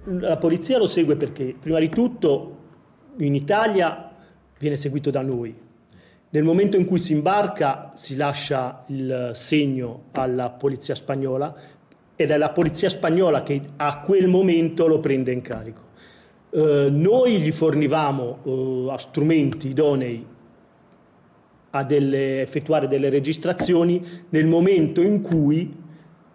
La 0.09 0.37
polizia 0.37 0.79
lo 0.79 0.87
segue 0.87 1.17
perché, 1.17 1.53
prima 1.59 1.81
di 1.81 1.89
tutto, 1.89 2.57
in 3.17 3.35
Italia 3.35 4.13
viene 4.57 4.77
seguito 4.77 5.11
da 5.11 5.21
noi, 5.21 5.53
nel 6.31 6.45
momento 6.45 6.77
in 6.77 6.85
cui 6.85 7.01
si 7.01 7.13
imbarca 7.13 7.91
si 7.97 8.15
lascia 8.15 8.85
il 8.87 9.33
segno 9.35 10.05
alla 10.13 10.51
polizia 10.51 10.95
spagnola 10.95 11.53
ed 12.15 12.31
è 12.31 12.37
la 12.37 12.51
polizia 12.51 12.89
spagnola 12.89 13.43
che 13.43 13.61
a 13.75 13.99
quel 13.99 14.29
momento 14.29 14.87
lo 14.87 15.01
prende 15.01 15.33
in 15.33 15.43
carico. 15.43 15.83
Eh, 16.51 16.89
noi 16.89 17.41
gli 17.41 17.51
fornivamo 17.51 18.93
eh, 18.95 18.99
strumenti 18.99 19.71
idonei 19.71 20.25
a 21.71 21.83
delle, 21.83 22.43
effettuare 22.43 22.87
delle 22.87 23.09
registrazioni 23.09 24.01
nel 24.29 24.47
momento 24.47 25.01
in 25.01 25.21
cui 25.21 25.83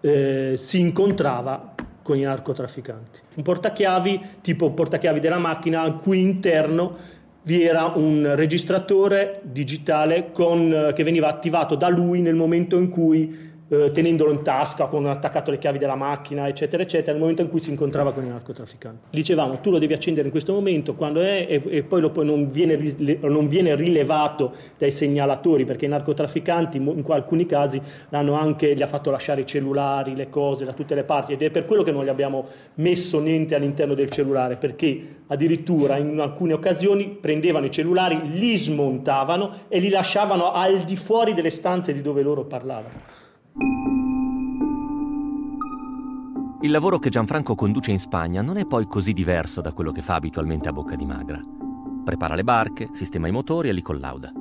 eh, 0.01 0.55
si 0.57 0.79
incontrava 0.79 1.70
con 2.01 2.17
i 2.17 2.21
narcotrafficanti. 2.21 3.19
Un 3.35 3.43
portachiavi, 3.43 4.21
tipo 4.41 4.67
un 4.67 4.73
portachiavi 4.73 5.19
della 5.19 5.37
macchina, 5.37 5.81
al 5.81 5.99
cui 5.99 6.19
interno 6.19 7.19
vi 7.43 7.63
era 7.63 7.85
un 7.95 8.35
registratore 8.35 9.39
digitale 9.43 10.31
con, 10.31 10.71
eh, 10.71 10.93
che 10.93 11.03
veniva 11.03 11.27
attivato 11.27 11.75
da 11.75 11.89
lui 11.89 12.21
nel 12.21 12.35
momento 12.35 12.77
in 12.77 12.89
cui 12.89 13.50
eh, 13.71 13.89
tenendolo 13.91 14.31
in 14.31 14.41
tasca 14.41 14.87
con 14.87 15.05
attaccato 15.05 15.49
le 15.49 15.57
chiavi 15.57 15.77
della 15.77 15.95
macchina, 15.95 16.49
eccetera, 16.49 16.83
eccetera, 16.83 17.13
nel 17.13 17.21
momento 17.21 17.41
in 17.41 17.49
cui 17.49 17.61
si 17.61 17.69
incontrava 17.69 18.11
con 18.11 18.25
i 18.25 18.27
narcotrafficanti. 18.27 19.07
Dicevamo, 19.11 19.61
tu 19.61 19.71
lo 19.71 19.79
devi 19.79 19.93
accendere 19.93 20.25
in 20.25 20.31
questo 20.31 20.51
momento, 20.51 20.93
quando 20.93 21.21
è, 21.21 21.45
e, 21.47 21.61
e 21.65 21.83
poi 21.83 22.01
lo, 22.01 22.11
non, 22.23 22.51
viene, 22.51 22.77
non, 23.21 23.47
viene, 23.47 23.73
rilevato 23.75 24.53
dai 24.77 24.91
segnalatori, 24.91 25.63
perché 25.63 25.85
i 25.85 25.87
narcotrafficanti 25.87 26.75
in 26.75 27.03
alcuni 27.07 27.45
casi 27.45 27.81
anche, 28.09 28.75
gli 28.75 28.81
ha 28.81 28.87
fatto 28.87 29.09
lasciare 29.09 29.41
i 29.41 29.45
cellulari, 29.45 30.15
le 30.15 30.29
cose 30.29 30.65
da 30.65 30.73
tutte 30.73 30.93
le 30.93 31.03
parti, 31.03 31.31
ed 31.31 31.41
è 31.41 31.49
per 31.49 31.65
quello 31.65 31.83
che 31.83 31.93
non 31.93 32.03
gli 32.03 32.09
abbiamo 32.09 32.47
messo 32.75 33.21
niente 33.21 33.55
all'interno 33.55 33.93
del 33.93 34.09
cellulare, 34.09 34.57
perché 34.57 35.19
addirittura 35.27 35.95
in 35.95 36.19
alcune 36.19 36.51
occasioni 36.51 37.17
prendevano 37.21 37.67
i 37.67 37.71
cellulari, 37.71 38.19
li 38.37 38.57
smontavano 38.57 39.59
e 39.69 39.79
li 39.79 39.87
lasciavano 39.87 40.51
al 40.51 40.79
di 40.79 40.97
fuori 40.97 41.33
delle 41.33 41.51
stanze 41.51 41.93
di 41.93 42.01
dove 42.01 42.21
loro 42.21 42.43
parlavano. 42.43 43.29
Il 46.61 46.69
lavoro 46.69 46.99
che 46.99 47.09
Gianfranco 47.09 47.55
conduce 47.55 47.91
in 47.91 47.99
Spagna 47.99 48.41
non 48.41 48.57
è 48.57 48.65
poi 48.65 48.85
così 48.85 49.13
diverso 49.13 49.61
da 49.61 49.71
quello 49.73 49.91
che 49.91 50.01
fa 50.01 50.15
abitualmente 50.15 50.69
a 50.69 50.73
Bocca 50.73 50.95
di 50.95 51.05
Magra. 51.05 51.41
Prepara 52.03 52.35
le 52.35 52.43
barche, 52.43 52.89
sistema 52.91 53.27
i 53.27 53.31
motori 53.31 53.69
e 53.69 53.73
li 53.73 53.81
collauda. 53.81 54.31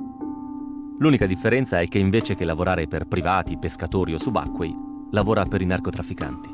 L'unica 0.99 1.25
differenza 1.25 1.79
è 1.79 1.87
che 1.87 1.97
invece 1.97 2.35
che 2.35 2.45
lavorare 2.45 2.87
per 2.87 3.07
privati, 3.07 3.57
pescatori 3.57 4.13
o 4.13 4.19
subacquei, 4.19 4.77
lavora 5.11 5.45
per 5.45 5.61
i 5.61 5.65
narcotrafficanti. 5.65 6.49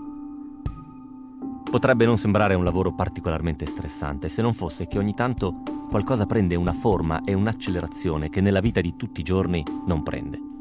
Potrebbe 1.69 2.05
non 2.05 2.17
sembrare 2.17 2.55
un 2.55 2.63
lavoro 2.63 2.93
particolarmente 2.93 3.65
stressante 3.65 4.29
se 4.29 4.41
non 4.41 4.53
fosse 4.53 4.87
che 4.87 4.97
ogni 4.97 5.13
tanto 5.13 5.63
qualcosa 5.89 6.25
prende 6.25 6.55
una 6.55 6.73
forma 6.73 7.23
e 7.25 7.33
un'accelerazione 7.33 8.29
che 8.29 8.39
nella 8.39 8.61
vita 8.61 8.79
di 8.79 8.95
tutti 8.95 9.19
i 9.19 9.23
giorni 9.23 9.63
non 9.85 10.01
prende. 10.01 10.56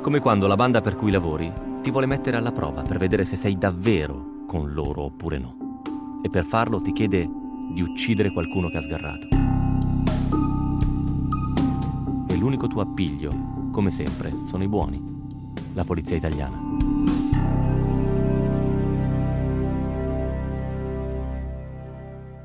Come 0.00 0.20
quando 0.20 0.46
la 0.46 0.54
banda 0.54 0.80
per 0.80 0.96
cui 0.96 1.10
lavori 1.10 1.52
ti 1.82 1.90
vuole 1.90 2.06
mettere 2.06 2.36
alla 2.36 2.52
prova 2.52 2.82
per 2.82 2.98
vedere 2.98 3.24
se 3.24 3.36
sei 3.36 3.58
davvero 3.58 4.44
con 4.46 4.72
loro 4.72 5.02
oppure 5.02 5.38
no. 5.38 5.80
E 6.22 6.30
per 6.30 6.44
farlo 6.44 6.80
ti 6.80 6.92
chiede 6.92 7.28
di 7.72 7.80
uccidere 7.82 8.32
qualcuno 8.32 8.68
che 8.68 8.76
ha 8.76 8.82
sgarrato. 8.82 9.28
E 12.28 12.36
l'unico 12.36 12.66
tuo 12.66 12.82
appiglio, 12.82 13.30
come 13.70 13.90
sempre, 13.90 14.32
sono 14.46 14.62
i 14.62 14.68
buoni, 14.68 15.02
la 15.74 15.84
polizia 15.84 16.16
italiana. 16.16 16.58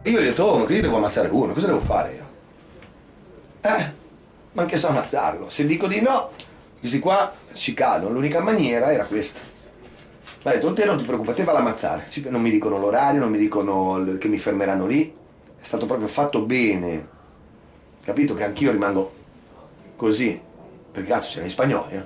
Io 0.03 0.11
gli 0.11 0.15
ho 0.15 0.21
detto, 0.21 0.43
oh, 0.43 0.57
ma 0.57 0.67
io 0.67 0.81
devo 0.81 0.97
ammazzare 0.97 1.29
uno, 1.29 1.53
cosa 1.53 1.67
devo 1.67 1.79
fare 1.79 2.13
io? 2.13 2.29
Eh, 3.61 3.91
ma 4.53 4.61
anche 4.63 4.77
so 4.77 4.87
ammazzarlo. 4.87 5.47
Se 5.49 5.65
dico 5.65 5.87
di 5.87 6.01
no, 6.01 6.31
questi 6.81 6.97
qua 6.97 7.31
ci 7.53 7.75
cadono, 7.75 8.11
l'unica 8.11 8.39
maniera 8.39 8.91
era 8.91 9.05
questa. 9.05 9.39
Ma 10.41 10.51
detto, 10.51 10.73
te 10.73 10.83
non 10.83 10.97
ti 10.97 11.03
preoccupare, 11.03 11.37
te 11.37 11.43
va 11.43 11.51
ad 11.51 11.59
ammazzare. 11.59 12.07
Non 12.29 12.41
mi 12.41 12.49
dicono 12.49 12.79
l'orario, 12.79 13.19
non 13.19 13.29
mi 13.29 13.37
dicono 13.37 14.03
che 14.17 14.27
mi 14.27 14.39
fermeranno 14.39 14.87
lì. 14.87 15.15
È 15.59 15.63
stato 15.63 15.85
proprio 15.85 16.07
fatto 16.07 16.41
bene. 16.41 17.07
Capito 18.03 18.33
che 18.33 18.43
anch'io 18.43 18.71
rimango 18.71 19.13
così. 19.95 20.41
Perché 20.91 21.07
cazzo 21.07 21.27
c'erano 21.27 21.45
gli 21.45 21.51
spagnoli, 21.51 21.93
eh? 21.93 22.05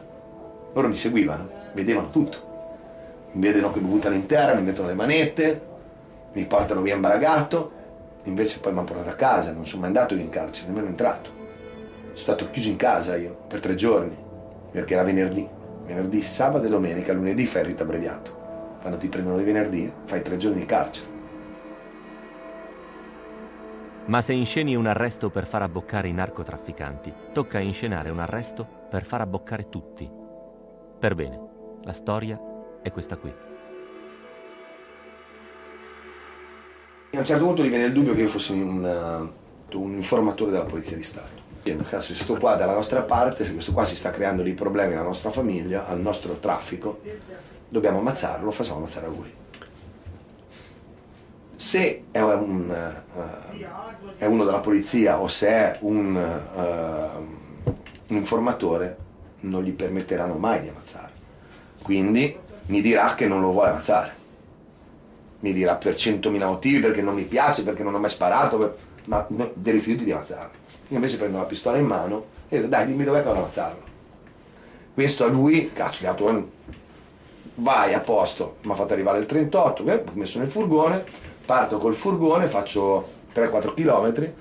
Loro 0.74 0.90
mi 0.90 0.96
seguivano, 0.96 1.50
vedevano 1.72 2.10
tutto. 2.10 3.30
Mi 3.32 3.48
vedono 3.48 3.72
che 3.72 3.80
mi 3.80 3.88
buttano 3.88 4.16
in 4.16 4.26
terra, 4.26 4.56
mi 4.56 4.64
mettono 4.64 4.90
le 4.90 4.94
manette, 4.94 5.62
mi 6.34 6.44
portano 6.44 6.82
via 6.82 6.96
imbaragato. 6.96 7.72
Invece 8.24 8.60
poi 8.60 8.74
mi 8.74 8.80
hanno 8.80 8.88
portato 8.88 9.10
a 9.10 9.14
casa, 9.14 9.54
non 9.54 9.66
sono 9.66 9.84
mai 9.84 9.92
andato 9.92 10.14
in 10.16 10.28
carcere, 10.28 10.68
nemmeno 10.68 10.88
entrato. 10.88 11.30
Sono 12.08 12.18
stato 12.18 12.50
chiuso 12.52 12.68
in 12.68 12.76
casa 12.76 13.16
io 13.16 13.38
per 13.48 13.62
tre 13.62 13.76
giorni 13.76 14.24
perché 14.76 14.94
era 14.94 15.04
venerdì. 15.04 15.48
Venerdì, 15.86 16.22
sabato 16.22 16.66
e 16.66 16.70
domenica, 16.70 17.14
lunedì 17.14 17.46
fai 17.46 17.62
il 17.62 17.70
rito 17.70 17.84
abbreviato. 17.84 18.78
Quando 18.82 18.98
ti 18.98 19.08
prendono 19.08 19.38
il 19.38 19.46
venerdì 19.46 19.90
fai 20.04 20.22
tre 20.22 20.36
giorni 20.36 20.60
di 20.60 20.66
carcere. 20.66 21.14
Ma 24.08 24.22
se 24.22 24.34
insceni 24.34 24.76
un 24.76 24.86
arresto 24.86 25.30
per 25.30 25.48
far 25.48 25.62
abboccare 25.62 26.10
i 26.10 26.12
narcotrafficanti, 26.12 27.14
tocca 27.32 27.60
inscenare 27.60 28.10
un 28.10 28.20
arresto 28.20 28.68
per 28.90 29.06
far 29.06 29.22
abboccare 29.22 29.70
tutti. 29.70 30.12
Per 31.00 31.16
bene, 31.16 31.40
la 31.84 31.94
storia 31.94 32.38
è 32.82 32.92
questa 32.92 33.16
qui. 33.16 33.34
A 37.14 37.18
un 37.18 37.26
certo 37.26 37.46
punto 37.46 37.64
gli 37.64 37.70
viene 37.70 37.86
il 37.86 37.94
dubbio 37.94 38.14
che 38.14 38.24
io 38.24 38.28
fossi 38.28 38.52
un, 38.52 39.32
uh, 39.72 39.80
un 39.80 39.94
informatore 39.94 40.52
della 40.52 40.66
Polizia 40.66 40.98
di 40.98 41.04
Stato. 41.04 41.45
Cazzo, 41.66 42.14
se 42.14 42.22
sto 42.22 42.36
qua 42.36 42.54
dalla 42.54 42.74
nostra 42.74 43.02
parte, 43.02 43.44
se 43.44 43.54
questo 43.54 43.74
qua 43.74 43.86
si 43.86 43.96
sta 43.96 44.12
creando 44.12 44.44
dei 44.44 44.54
problemi 44.54 44.94
alla 44.94 45.02
nostra 45.02 45.32
famiglia, 45.32 45.88
al 45.88 46.00
nostro 46.00 46.34
traffico, 46.34 47.02
dobbiamo 47.68 47.98
ammazzarlo, 47.98 48.52
facciamo 48.52 48.78
ammazzare 48.78 49.08
a 49.08 49.10
lui. 49.10 49.34
Se 51.56 52.04
è 52.12 52.22
un, 52.22 53.02
uh, 53.16 53.22
è 54.18 54.26
uno 54.26 54.44
della 54.44 54.60
polizia 54.60 55.20
o 55.20 55.28
se 55.28 55.48
è 55.48 55.78
un, 55.82 56.16
uh, 56.56 58.14
informatore, 58.14 58.98
non 59.40 59.64
gli 59.64 59.72
permetteranno 59.72 60.36
mai 60.36 60.62
di 60.62 60.68
ammazzare. 60.68 61.14
Quindi 61.82 62.38
mi 62.68 62.82
dirà 62.82 63.16
che 63.16 63.28
non 63.28 63.42
lo 63.42 63.52
vuole 63.52 63.70
ammazzare. 63.70 64.14
Mi 65.40 65.52
dirà 65.52 65.76
per 65.76 65.96
centomila 65.96 66.46
motivi, 66.46 66.80
perché 66.80 67.02
non 67.02 67.16
mi 67.16 67.24
piace, 67.24 67.64
perché 67.64 67.82
non 67.82 67.96
ho 67.96 68.00
mai 68.00 68.12
sparato, 68.12 68.58
per... 68.58 68.78
ma 69.06 69.26
no, 69.30 69.52
rifiuti 69.64 70.04
di 70.04 70.12
ammazzarlo. 70.12 70.64
Io 70.90 70.96
invece 70.96 71.18
prendo 71.18 71.38
la 71.38 71.46
pistola 71.46 71.78
in 71.78 71.86
mano 71.86 72.26
e 72.48 72.58
dico 72.58 72.68
dai 72.68 72.86
dimmi 72.86 73.04
dov'è 73.04 73.20
che 73.20 73.26
vado 73.26 73.38
ad 73.38 73.44
ammazzarlo. 73.44 73.84
Questo 74.94 75.26
a 75.26 75.28
lui, 75.28 75.72
cazzo, 75.74 76.04
gli 76.04 76.06
altro, 76.06 76.50
vai 77.56 77.94
a 77.94 78.00
posto, 78.00 78.58
mi 78.62 78.72
ha 78.72 78.76
fatto 78.76 78.94
arrivare 78.94 79.20
il 79.20 79.26
38, 79.26 79.84
ho 79.84 80.02
messo 80.14 80.40
nel 80.40 80.50
furgone, 80.50 81.04
parto 81.46 81.78
col 81.80 81.96
furgone, 81.96 82.46
faccio 82.48 83.08
3-4 83.34 83.74
km, 83.74 84.32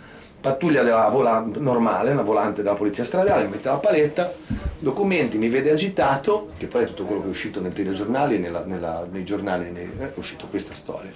pattuglia 0.40 0.82
della 0.82 1.08
vola 1.08 1.44
normale, 1.56 2.12
una 2.12 2.22
volante 2.22 2.62
della 2.62 2.74
polizia 2.74 3.04
stradale, 3.04 3.44
mi 3.44 3.50
mette 3.50 3.68
la 3.68 3.76
paletta, 3.76 4.32
documenti, 4.78 5.38
mi 5.38 5.48
vede 5.48 5.70
agitato, 5.70 6.50
che 6.58 6.66
poi 6.66 6.82
è 6.82 6.86
tutto 6.86 7.04
quello 7.04 7.22
che 7.22 7.28
è 7.28 7.30
uscito 7.30 7.60
nel 7.60 7.72
telegiornale, 7.72 8.38
nella, 8.38 8.62
nella, 8.64 9.06
nei 9.10 9.24
giornali, 9.24 9.70
nei, 9.70 9.90
è 9.98 10.12
uscito 10.16 10.46
questa 10.48 10.74
storia. 10.74 11.10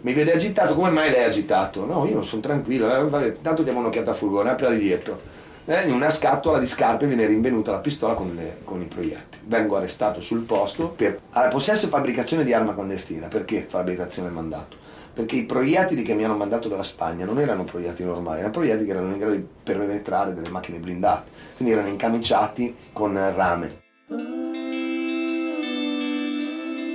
Mi 0.00 0.12
vede 0.12 0.32
agitato, 0.32 0.74
come 0.74 0.90
mai 0.90 1.10
lei 1.10 1.22
è 1.22 1.24
agitato? 1.24 1.84
No, 1.84 2.06
io 2.06 2.22
sono 2.22 2.40
tranquillo, 2.40 3.18
eh, 3.18 3.40
tanto 3.42 3.62
diamo 3.62 3.80
un'occhiata 3.80 4.10
al 4.10 4.16
furgone, 4.16 4.50
apri 4.50 4.70
di 4.70 4.78
dietro. 4.78 5.20
Eh, 5.64 5.86
in 5.88 5.92
una 5.92 6.08
scatola 6.08 6.58
di 6.58 6.66
scarpe 6.66 7.06
viene 7.06 7.26
rinvenuta 7.26 7.72
la 7.72 7.78
pistola 7.78 8.14
con, 8.14 8.32
le, 8.34 8.58
con, 8.64 8.80
i 8.80 8.84
proiettili. 8.84 9.42
Vengo 9.44 9.76
arrestato 9.76 10.20
sul 10.20 10.42
posto 10.42 10.88
per 10.88 11.20
allora, 11.32 11.50
possesso 11.50 11.86
e 11.86 11.88
fabbricazione 11.88 12.44
di 12.44 12.52
arma 12.52 12.74
clandestina. 12.74 13.26
Perché 13.26 13.66
fabbricazione 13.68 14.30
mandato? 14.30 14.86
perché 15.18 15.34
i 15.34 15.42
proiettili 15.42 16.04
che 16.04 16.14
mi 16.14 16.22
hanno 16.22 16.36
mandato 16.36 16.68
dalla 16.68 16.84
Spagna 16.84 17.24
non 17.24 17.40
erano 17.40 17.64
proiettili 17.64 18.08
normali, 18.08 18.38
erano 18.38 18.52
proiettili 18.52 18.84
che 18.84 18.92
erano 18.92 19.10
in 19.10 19.18
grado 19.18 19.34
di 19.34 19.44
penetrare 19.64 20.32
delle 20.32 20.48
macchine 20.48 20.78
blindate, 20.78 21.28
quindi 21.56 21.74
erano 21.74 21.88
incamiciati 21.88 22.72
con 22.92 23.14
rame. 23.34 23.80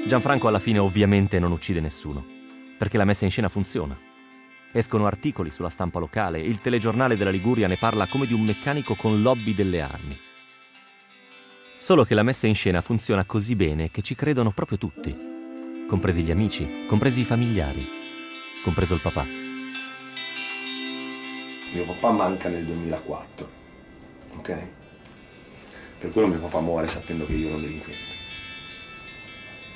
Gianfranco 0.08 0.48
alla 0.48 0.60
fine 0.60 0.80
ovviamente 0.80 1.38
non 1.38 1.52
uccide 1.52 1.82
nessuno, 1.82 2.24
perché 2.84 2.98
la 2.98 3.06
messa 3.06 3.24
in 3.24 3.32
scena 3.32 3.48
funziona. 3.48 3.98
Escono 4.74 5.06
articoli 5.06 5.52
sulla 5.52 5.70
stampa 5.70 6.00
locale, 6.00 6.42
il 6.42 6.60
telegiornale 6.60 7.16
della 7.16 7.30
Liguria 7.30 7.66
ne 7.70 7.78
parla 7.78 8.08
come 8.08 8.26
di 8.26 8.34
un 8.34 8.42
meccanico 8.42 8.96
con 8.96 9.22
lobby 9.22 9.56
delle 9.56 9.80
armi. 9.80 10.20
Solo 11.78 12.04
che 12.04 12.14
la 12.14 12.24
messa 12.24 12.46
in 12.46 12.56
scena 12.56 12.82
funziona 12.82 13.24
così 13.24 13.56
bene 13.56 13.90
che 13.90 14.02
ci 14.02 14.16
credono 14.16 14.52
proprio 14.52 14.78
tutti, 14.78 15.16
compresi 15.88 16.24
gli 16.24 16.32
amici, 16.32 16.86
compresi 16.86 17.22
i 17.22 17.24
familiari 17.24 17.88
compreso 18.64 18.96
il 18.96 19.02
papà. 19.02 19.24
Mio 21.74 21.86
papà 21.86 22.12
manca 22.12 22.50
nel 22.50 22.66
2004, 22.66 23.50
ok? 24.36 24.68
Per 26.00 26.12
quello 26.12 26.28
mio 26.28 26.40
papà 26.40 26.60
muore 26.60 26.88
sapendo 26.88 27.26
che 27.26 27.34
io 27.34 27.48
ero 27.48 27.56
un 27.56 27.62
delinquente. 27.62 28.23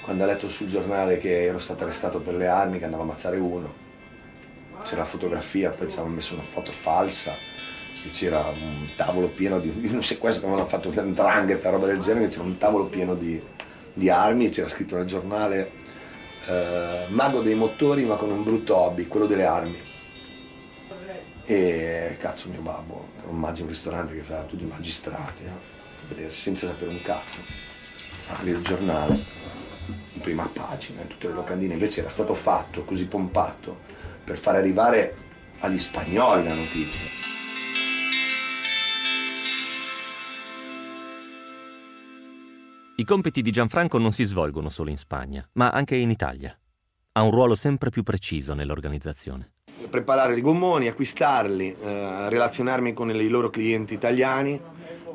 Quando 0.07 0.23
ha 0.23 0.27
letto 0.27 0.47
sul 0.47 0.67
giornale 0.67 1.17
che 1.17 1.43
ero 1.43 1.57
stato 1.57 1.83
arrestato 1.83 2.21
per 2.21 2.33
le 2.33 2.47
armi, 2.47 2.79
che 2.79 2.85
andavo 2.85 3.03
a 3.03 3.05
ammazzare 3.05 3.35
uno, 3.39 3.73
c'era 4.81 5.01
la 5.01 5.05
fotografia, 5.05 5.71
poi 5.71 5.87
ci 5.89 5.95
avevano 5.95 6.15
messo 6.15 6.33
una 6.33 6.43
foto 6.43 6.71
falsa, 6.71 7.35
e 8.05 8.09
c'era 8.11 8.47
un 8.47 8.87
tavolo 8.95 9.27
pieno 9.27 9.59
di, 9.59 9.69
di 9.69 9.93
un 9.93 10.01
sequestro 10.01 10.43
che 10.43 10.47
avevano 10.47 10.69
fatto 10.69 10.87
un 10.87 11.13
dranghet, 11.13 11.61
roba 11.65 11.87
del 11.87 11.99
genere, 11.99 12.29
c'era 12.29 12.43
un 12.43 12.57
tavolo 12.57 12.85
pieno 12.85 13.15
di, 13.15 13.37
di 13.91 14.09
armi 14.09 14.49
c'era 14.49 14.69
scritto 14.69 14.95
nel 14.95 15.07
giornale 15.07 15.71
eh, 16.45 17.07
mago 17.09 17.41
dei 17.41 17.55
motori 17.55 18.05
ma 18.05 18.15
con 18.15 18.31
un 18.31 18.45
brutto 18.45 18.77
hobby, 18.77 19.07
quello 19.07 19.25
delle 19.25 19.43
armi. 19.43 19.77
E 21.43 22.15
cazzo 22.17 22.47
mio 22.47 22.61
babbo, 22.61 23.09
un 23.27 23.37
maggio 23.37 23.63
un 23.63 23.67
ristorante 23.67 24.15
che 24.15 24.21
fa 24.21 24.43
tutti 24.43 24.63
i 24.63 24.67
magistrati, 24.67 25.43
no? 25.43 26.29
senza 26.29 26.67
sapere 26.67 26.91
un 26.91 27.01
cazzo. 27.01 27.41
Apri 28.29 28.51
il 28.51 28.61
giornale, 28.61 29.36
in 30.13 30.21
prima 30.21 30.49
pagina, 30.51 31.01
in 31.01 31.07
tutte 31.07 31.27
le 31.27 31.33
locandine, 31.33 31.73
invece 31.73 32.01
era 32.01 32.09
stato 32.09 32.33
fatto 32.33 32.83
così 32.83 33.05
pompato 33.05 33.79
per 34.23 34.37
far 34.37 34.55
arrivare 34.55 35.15
agli 35.59 35.77
spagnoli 35.77 36.43
la 36.43 36.53
notizia. 36.53 37.09
I 42.99 43.03
compiti 43.03 43.43
di 43.43 43.51
Gianfranco 43.51 43.99
non 43.99 44.11
si 44.11 44.23
svolgono 44.23 44.69
solo 44.69 44.89
in 44.89 44.97
Spagna, 44.97 45.47
ma 45.53 45.69
anche 45.69 45.95
in 45.95 46.09
Italia. 46.09 46.57
Ha 47.11 47.21
un 47.21 47.29
ruolo 47.29 47.53
sempre 47.53 47.91
più 47.91 48.01
preciso 48.01 48.55
nell'organizzazione. 48.55 49.51
Preparare 49.87 50.35
i 50.35 50.41
gommoni, 50.41 50.87
acquistarli, 50.87 51.75
eh, 51.79 52.29
relazionarmi 52.29 52.93
con 52.93 53.11
i 53.11 53.27
loro 53.27 53.51
clienti 53.51 53.93
italiani, 53.93 54.59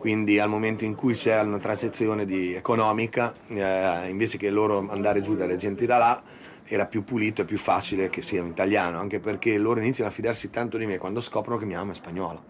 quindi 0.03 0.41
al 0.41 0.49
momento 0.49 0.85
in 0.85 0.97
cui 0.97 1.15
c'è 1.15 1.41
una 1.43 1.59
transazione 1.59 2.27
economica, 2.57 3.33
eh, 3.47 4.09
invece 4.09 4.37
che 4.37 4.51
loro 4.51 4.85
andare 4.91 5.21
giù 5.21 5.37
dalle 5.37 5.55
gente 5.55 5.87
da 5.87 5.97
là, 5.97 6.23
era 6.65 6.87
più 6.87 7.05
pulito 7.05 7.43
e 7.43 7.45
più 7.45 7.57
facile 7.57 8.11
che 8.11 8.21
sia 8.21 8.43
un 8.43 8.49
italiano, 8.49 8.99
anche 8.99 9.21
perché 9.21 9.57
loro 9.59 9.79
iniziano 9.79 10.11
a 10.11 10.13
fidarsi 10.13 10.51
tanto 10.51 10.77
di 10.77 10.87
me 10.87 10.99
quando 10.99 11.21
scoprono 11.21 11.57
che 11.57 11.67
mia 11.67 11.79
mamma 11.79 11.93
è 11.93 11.95
spagnola 11.95 12.43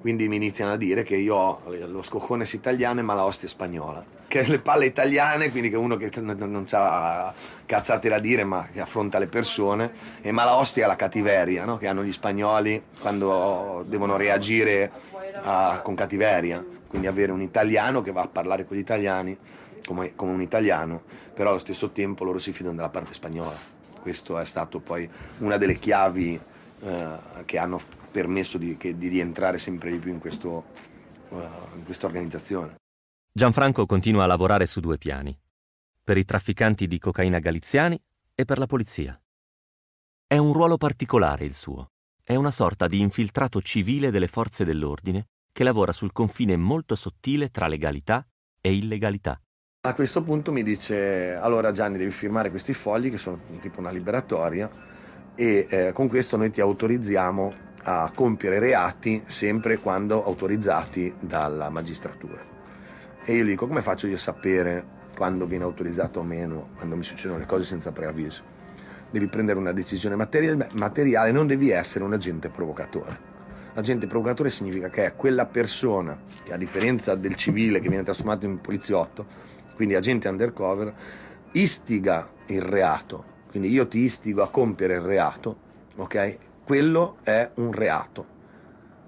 quindi 0.00 0.28
mi 0.28 0.36
iniziano 0.36 0.72
a 0.72 0.76
dire 0.76 1.02
che 1.02 1.16
io 1.16 1.36
ho 1.36 1.60
lo 1.66 2.02
scoccones 2.02 2.54
italiano 2.54 3.00
e 3.00 3.02
malaostia 3.02 3.46
spagnola 3.46 4.02
che 4.26 4.42
le 4.44 4.58
palle 4.58 4.86
italiane 4.86 5.50
quindi 5.50 5.68
che 5.68 5.76
uno 5.76 5.96
che 5.96 6.10
non 6.20 6.64
ha 6.70 7.34
cazzate 7.66 8.08
da 8.08 8.18
dire 8.18 8.44
ma 8.44 8.68
che 8.72 8.80
affronta 8.80 9.18
le 9.18 9.26
persone 9.26 9.92
e 10.22 10.32
malaostia 10.32 10.86
la 10.86 10.96
cattiveria 10.96 11.64
no? 11.64 11.76
che 11.76 11.86
hanno 11.86 12.02
gli 12.02 12.12
spagnoli 12.12 12.82
quando 12.98 13.84
devono 13.86 14.16
reagire 14.16 14.90
a, 15.34 15.80
con 15.82 15.94
cattiveria 15.94 16.64
quindi 16.86 17.06
avere 17.06 17.32
un 17.32 17.42
italiano 17.42 18.02
che 18.02 18.12
va 18.12 18.22
a 18.22 18.28
parlare 18.28 18.66
con 18.66 18.76
gli 18.76 18.80
italiani 18.80 19.36
come, 19.84 20.14
come 20.14 20.32
un 20.32 20.42
italiano 20.42 21.02
però 21.34 21.50
allo 21.50 21.58
stesso 21.58 21.90
tempo 21.90 22.24
loro 22.24 22.38
si 22.38 22.52
fidano 22.52 22.76
della 22.76 22.88
parte 22.88 23.14
spagnola 23.14 23.78
questo 24.00 24.38
è 24.38 24.44
stato 24.44 24.80
poi 24.80 25.08
una 25.38 25.56
delle 25.56 25.78
chiavi 25.78 26.40
eh, 26.82 27.18
che 27.44 27.58
hanno 27.58 27.80
permesso 28.10 28.58
di, 28.58 28.76
che, 28.76 28.96
di, 28.96 29.08
rientrare 29.08 29.58
sempre 29.58 29.90
di 29.90 29.98
più 29.98 30.10
in, 30.10 30.18
questo, 30.18 30.64
uh, 31.28 31.36
in 31.76 31.84
questa 31.84 32.06
organizzazione. 32.06 32.76
Gianfranco 33.32 33.86
continua 33.86 34.24
a 34.24 34.26
lavorare 34.26 34.66
su 34.66 34.80
due 34.80 34.98
piani, 34.98 35.38
per 36.02 36.18
i 36.18 36.24
trafficanti 36.24 36.86
di 36.86 36.98
cocaina 36.98 37.38
galiziani 37.38 38.00
e 38.34 38.44
per 38.44 38.58
la 38.58 38.66
polizia. 38.66 39.18
È 40.26 40.36
un 40.36 40.52
ruolo 40.52 40.76
particolare 40.76 41.44
il 41.44 41.54
suo, 41.54 41.90
è 42.30 42.36
una 42.36 42.52
sorta 42.52 42.86
di 42.86 43.00
infiltrato 43.00 43.60
civile 43.60 44.12
delle 44.12 44.28
forze 44.28 44.64
dell'ordine 44.64 45.24
che 45.52 45.64
lavora 45.64 45.90
sul 45.90 46.12
confine 46.12 46.56
molto 46.56 46.94
sottile 46.94 47.48
tra 47.48 47.66
legalità 47.66 48.24
e 48.60 48.72
illegalità. 48.72 49.40
A 49.80 49.94
questo 49.94 50.22
punto 50.22 50.52
mi 50.52 50.62
dice, 50.62 51.34
allora 51.34 51.72
Gianni 51.72 51.98
devi 51.98 52.12
firmare 52.12 52.50
questi 52.50 52.72
fogli 52.72 53.10
che 53.10 53.18
sono 53.18 53.40
tipo 53.60 53.80
una 53.80 53.90
liberatoria 53.90 54.70
e 55.34 55.66
eh, 55.68 55.92
con 55.92 56.06
questo 56.06 56.36
noi 56.36 56.52
ti 56.52 56.60
autorizziamo 56.60 57.52
a 57.82 58.12
compiere 58.14 58.60
reati 58.60 59.24
sempre 59.26 59.78
quando 59.78 60.24
autorizzati 60.24 61.12
dalla 61.18 61.68
magistratura. 61.68 62.40
E 63.24 63.34
io 63.34 63.42
gli 63.42 63.48
dico 63.48 63.66
come 63.66 63.82
faccio 63.82 64.06
io 64.06 64.14
a 64.14 64.18
sapere 64.18 64.86
quando 65.16 65.46
viene 65.46 65.64
autorizzato 65.64 66.20
o 66.20 66.22
meno, 66.22 66.68
quando 66.76 66.94
mi 66.94 67.02
succedono 67.02 67.40
le 67.40 67.46
cose 67.46 67.64
senza 67.64 67.90
preavviso. 67.90 68.59
Devi 69.10 69.26
prendere 69.26 69.58
una 69.58 69.72
decisione 69.72 70.14
materiale, 70.16 71.32
non 71.32 71.46
devi 71.46 71.70
essere 71.70 72.04
un 72.04 72.12
agente 72.12 72.48
provocatore. 72.48 73.28
Agente 73.74 74.06
provocatore 74.06 74.50
significa 74.50 74.88
che 74.88 75.06
è 75.06 75.16
quella 75.16 75.46
persona 75.46 76.18
che 76.42 76.52
a 76.52 76.56
differenza 76.56 77.14
del 77.14 77.34
civile 77.34 77.80
che 77.80 77.88
viene 77.88 78.04
trasformato 78.04 78.46
in 78.46 78.60
poliziotto, 78.60 79.26
quindi 79.74 79.94
agente 79.94 80.28
undercover, 80.28 80.92
istiga 81.52 82.30
il 82.46 82.62
reato. 82.62 83.38
Quindi 83.50 83.70
io 83.70 83.86
ti 83.86 83.98
istigo 83.98 84.42
a 84.42 84.50
compiere 84.50 84.94
il 84.94 85.00
reato, 85.00 85.56
ok? 85.96 86.38
quello 86.70 87.16
è 87.24 87.50
un 87.54 87.72
reato. 87.72 88.24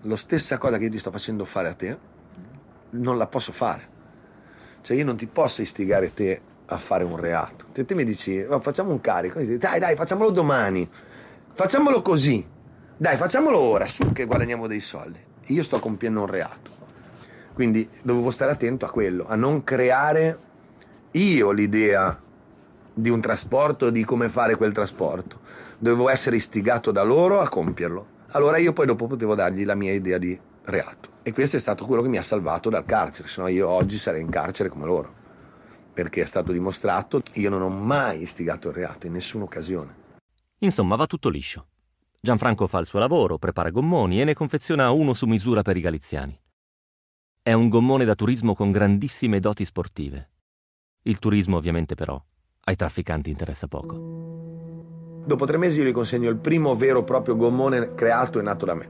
La 0.01 0.17
stessa 0.17 0.59
cosa 0.59 0.79
che 0.79 0.85
io 0.87 0.91
ti 0.91 0.99
sto 0.99 1.13
facendo 1.13 1.45
fare 1.45 1.69
a 1.69 1.75
te, 1.75 1.97
non 2.91 3.17
la 3.17 3.29
posso 3.29 3.53
fare. 3.53 3.89
Cioè 4.81 4.97
io 4.97 5.05
non 5.05 5.17
ti 5.17 5.29
posso 5.29 5.63
istigare 5.63 6.13
te 6.13 6.41
a 6.75 6.79
fare 6.79 7.05
un 7.05 7.17
reato. 7.17 7.67
te 7.73 7.95
mi 7.95 8.05
dici, 8.05 8.41
oh, 8.41 8.61
facciamo 8.61 8.91
un 8.91 9.01
carico, 9.01 9.43
dai 9.43 9.79
dai, 9.79 9.97
facciamolo 9.97 10.31
domani, 10.31 10.89
facciamolo 11.53 12.03
così. 12.03 12.47
Dai, 12.97 13.17
facciamolo 13.17 13.59
ora, 13.59 13.87
su 13.87 14.13
che 14.13 14.27
guadagniamo 14.27 14.67
dei 14.67 14.81
soldi. 14.81 15.19
Io 15.47 15.63
sto 15.63 15.79
compiendo 15.79 16.21
un 16.21 16.27
reato. 16.27 16.71
Quindi 17.53 17.89
dovevo 18.03 18.31
stare 18.31 18.53
attento 18.53 18.87
a 18.87 18.91
quello, 18.91 19.27
a 19.27 19.35
non 19.35 19.65
creare 19.65 20.39
io 21.13 21.51
l'idea 21.51 22.19
di 22.95 23.11
un 23.11 23.21
trasporto, 23.21 23.91
di 23.91 24.05
come 24.05 24.29
fare 24.29 24.57
quel 24.57 24.73
trasporto. 24.73 25.41
Dovevo 25.79 26.09
essere 26.09 26.37
istigato 26.37 26.91
da 26.91 27.03
loro 27.03 27.41
a 27.41 27.49
compierlo. 27.49 28.07
Allora 28.33 28.57
io 28.57 28.73
poi 28.73 28.87
dopo 28.87 29.07
potevo 29.07 29.35
dargli 29.35 29.65
la 29.65 29.75
mia 29.75 29.93
idea 29.93 30.19
di 30.19 30.39
reato. 30.65 31.11
E 31.23 31.33
questo 31.33 31.57
è 31.57 31.61
stato 31.61 31.87
quello 31.87 32.03
che 32.03 32.09
mi 32.09 32.19
ha 32.19 32.23
salvato 32.23 32.71
dal 32.71 32.85
carcere, 32.85 33.29
se 33.29 33.41
no 33.41 33.49
io 33.49 33.69
oggi 33.69 33.99
sarei 33.99 34.23
in 34.23 34.31
carcere 34.31 34.69
come 34.69 34.87
loro. 34.87 35.21
Perché 35.93 36.23
è 36.23 36.25
stato 36.25 36.53
dimostrato, 36.53 37.23
io 37.35 37.51
non 37.51 37.63
ho 37.63 37.69
mai 37.69 38.23
istigato 38.23 38.69
il 38.69 38.75
reato 38.75 39.07
in 39.07 39.13
nessuna 39.13 39.45
occasione. 39.45 39.95
Insomma, 40.59 40.97
va 40.97 41.07
tutto 41.07 41.29
liscio. 41.29 41.67
Gianfranco 42.21 42.67
fa 42.67 42.79
il 42.79 42.87
suo 42.87 42.99
lavoro, 42.99 43.37
prepara 43.37 43.71
gommoni 43.71 44.21
e 44.21 44.25
ne 44.25 44.33
confeziona 44.33 44.91
uno 44.91 45.13
su 45.13 45.27
misura 45.27 45.63
per 45.63 45.77
i 45.77 45.81
galiziani. 45.81 46.39
È 47.43 47.53
un 47.53 47.69
gommone 47.69 48.05
da 48.05 48.15
turismo 48.15 48.55
con 48.55 48.71
grandissime 48.71 49.41
doti 49.41 49.65
sportive. 49.65 50.31
Il 51.03 51.19
turismo, 51.19 51.57
ovviamente, 51.57 51.97
però, 51.97 52.23
ai 52.65 52.77
trafficanti 52.77 53.29
interessa 53.29 53.67
poco. 53.67 55.21
Dopo 55.25 55.45
tre 55.45 55.57
mesi 55.57 55.81
io 55.81 55.85
gli 55.85 55.93
consegno 55.93 56.31
il 56.31 56.37
primo 56.37 56.77
vero 56.77 57.01
e 57.01 57.05
proprio 57.05 57.37
gommone 57.37 57.95
creato 57.95 58.39
e 58.39 58.43
nato 58.43 58.65
da 58.65 58.75
me, 58.75 58.89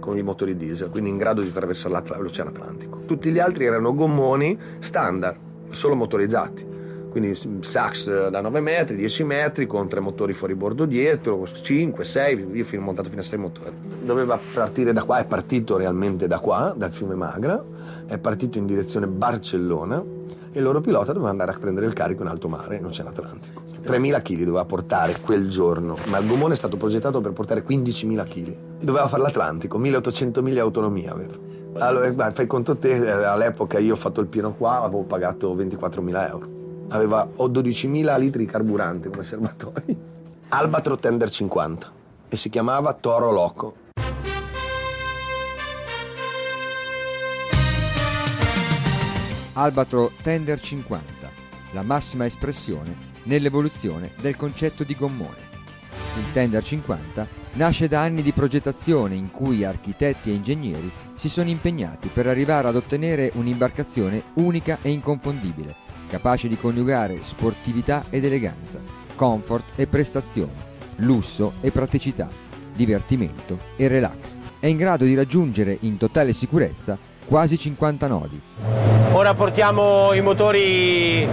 con 0.00 0.18
i 0.18 0.22
motori 0.22 0.56
diesel, 0.56 0.90
quindi 0.90 1.10
in 1.10 1.16
grado 1.16 1.42
di 1.42 1.48
attraversare 1.48 2.20
l'Oceano 2.20 2.50
Atlantico. 2.50 3.04
Tutti 3.04 3.30
gli 3.30 3.38
altri 3.38 3.66
erano 3.66 3.94
gommoni 3.94 4.58
standard, 4.78 5.36
solo 5.74 5.94
motorizzati 5.94 6.74
quindi 7.14 7.38
Sax 7.60 8.28
da 8.28 8.40
9 8.40 8.58
metri, 8.58 8.96
10 8.96 9.22
metri 9.22 9.66
con 9.68 9.86
tre 9.86 10.00
motori 10.00 10.32
fuori 10.32 10.56
bordo 10.56 10.84
dietro, 10.84 11.46
5, 11.46 12.02
6, 12.02 12.50
io 12.52 12.66
ho 12.68 12.80
montato 12.80 13.08
fino 13.08 13.20
a 13.20 13.24
6 13.24 13.38
motori. 13.38 13.70
Doveva 14.02 14.36
partire 14.52 14.92
da 14.92 15.04
qua, 15.04 15.18
è 15.18 15.24
partito 15.24 15.76
realmente 15.76 16.26
da 16.26 16.40
qua, 16.40 16.74
dal 16.76 16.90
fiume 16.90 17.14
Magra, 17.14 17.62
è 18.06 18.18
partito 18.18 18.58
in 18.58 18.66
direzione 18.66 19.06
Barcellona 19.06 20.02
e 20.50 20.58
il 20.58 20.64
loro 20.64 20.80
pilota 20.80 21.12
doveva 21.12 21.30
andare 21.30 21.52
a 21.52 21.56
prendere 21.56 21.86
il 21.86 21.92
carico 21.92 22.22
in 22.22 22.28
alto 22.30 22.48
mare, 22.48 22.78
in 22.78 22.84
Oceano 22.84 23.10
Atlantico. 23.10 23.62
3.000 23.84 24.20
kg 24.20 24.38
doveva 24.38 24.64
portare 24.64 25.14
quel 25.24 25.48
giorno, 25.48 25.96
ma 26.08 26.18
il 26.18 26.26
gommone 26.26 26.54
è 26.54 26.56
stato 26.56 26.76
progettato 26.76 27.20
per 27.20 27.30
portare 27.30 27.64
15.000 27.64 28.24
kg. 28.24 28.56
Doveva 28.80 29.06
fare 29.06 29.22
l'Atlantico, 29.22 29.78
1.800 29.78 30.42
miglia 30.42 30.62
autonomia 30.62 31.12
aveva. 31.12 31.34
Allora, 31.78 32.30
fai 32.32 32.46
conto 32.46 32.76
te, 32.76 32.94
eh, 32.94 33.10
all'epoca 33.10 33.78
io 33.78 33.94
ho 33.94 33.96
fatto 33.96 34.20
il 34.20 34.26
pieno 34.26 34.54
qua, 34.54 34.82
avevo 34.82 35.02
pagato 35.02 35.54
24.000 35.54 36.28
euro 36.28 36.54
aveva 36.88 37.28
12.000 37.36 38.18
litri 38.18 38.44
di 38.44 38.50
carburante 38.50 39.08
come 39.08 39.24
serbatoi. 39.24 40.12
Albatro 40.48 40.98
Tender 40.98 41.30
50 41.30 41.92
e 42.28 42.36
si 42.36 42.48
chiamava 42.48 42.92
Toro 42.94 43.30
Loco. 43.30 43.76
Albatro 49.54 50.10
Tender 50.20 50.60
50, 50.60 51.30
la 51.72 51.82
massima 51.82 52.24
espressione 52.24 53.12
nell'evoluzione 53.24 54.10
del 54.20 54.36
concetto 54.36 54.82
di 54.82 54.96
gommone. 54.96 55.52
Il 56.18 56.32
Tender 56.32 56.62
50 56.62 57.43
nasce 57.54 57.86
da 57.86 58.00
anni 58.00 58.22
di 58.22 58.32
progettazione 58.32 59.14
in 59.14 59.30
cui 59.30 59.64
architetti 59.64 60.30
e 60.30 60.34
ingegneri 60.34 60.90
si 61.14 61.28
sono 61.28 61.48
impegnati 61.48 62.08
per 62.08 62.26
arrivare 62.26 62.68
ad 62.68 62.76
ottenere 62.76 63.30
un'imbarcazione 63.34 64.22
unica 64.34 64.78
e 64.82 64.90
inconfondibile, 64.90 65.74
capace 66.08 66.48
di 66.48 66.56
coniugare 66.56 67.22
sportività 67.22 68.04
ed 68.10 68.24
eleganza, 68.24 68.80
comfort 69.14 69.64
e 69.76 69.86
prestazione, 69.86 70.72
lusso 70.96 71.54
e 71.60 71.70
praticità, 71.70 72.28
divertimento 72.74 73.58
e 73.76 73.86
relax. 73.86 74.40
È 74.58 74.66
in 74.66 74.76
grado 74.76 75.04
di 75.04 75.14
raggiungere 75.14 75.76
in 75.80 75.96
totale 75.96 76.32
sicurezza 76.32 76.98
quasi 77.26 77.58
50 77.58 78.06
nodi. 78.06 78.40
Ora 79.12 79.34
portiamo 79.34 80.12
i 80.12 80.20
motori 80.20 81.26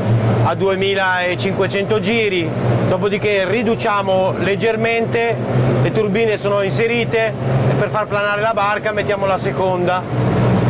a 0.44 0.54
2500 0.56 2.00
giri, 2.00 2.50
dopodiché 2.88 3.50
riduciamo 3.50 4.38
leggermente, 4.40 5.36
le 5.82 5.92
turbine 5.92 6.38
sono 6.38 6.62
inserite 6.62 7.28
e 7.30 7.74
per 7.78 7.90
far 7.90 8.08
planare 8.08 8.42
la 8.42 8.54
barca 8.54 8.92
mettiamo 8.92 9.26
la 9.26 9.38
seconda. 9.38 10.02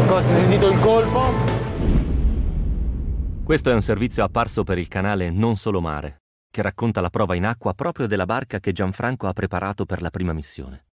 Ho 0.10 0.21
sentito 0.21 0.69
il 0.69 0.79
colpo? 0.79 1.60
Questo 3.43 3.69
è 3.69 3.73
un 3.73 3.81
servizio 3.81 4.23
apparso 4.23 4.63
per 4.63 4.77
il 4.77 4.88
canale 4.88 5.29
Non 5.29 5.57
Solo 5.57 5.81
Mare, 5.81 6.21
che 6.49 6.62
racconta 6.62 7.01
la 7.01 7.10
prova 7.10 7.36
in 7.36 7.45
acqua 7.45 7.73
proprio 7.73 8.07
della 8.07 8.25
barca 8.25 8.60
che 8.60 8.71
Gianfranco 8.71 9.27
ha 9.27 9.34
preparato 9.34 9.86
per 9.86 10.01
la 10.01 10.10
prima 10.10 10.31
missione. 10.31 10.86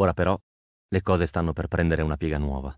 Ora 0.00 0.12
però 0.12 0.36
le 0.88 1.02
cose 1.02 1.26
stanno 1.26 1.52
per 1.52 1.68
prendere 1.68 2.02
una 2.02 2.16
piega 2.16 2.38
nuova. 2.38 2.76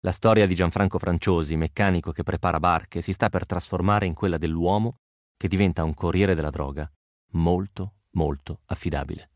La 0.00 0.12
storia 0.12 0.46
di 0.46 0.54
Gianfranco 0.54 0.98
Franciosi, 0.98 1.56
meccanico 1.56 2.12
che 2.12 2.22
prepara 2.22 2.60
barche, 2.60 3.02
si 3.02 3.12
sta 3.12 3.28
per 3.28 3.46
trasformare 3.46 4.06
in 4.06 4.14
quella 4.14 4.38
dell'uomo 4.38 4.96
che 5.36 5.48
diventa 5.48 5.84
un 5.84 5.94
corriere 5.94 6.34
della 6.34 6.50
droga 6.50 6.90
molto, 7.32 7.94
molto 8.12 8.60
affidabile 8.66 9.30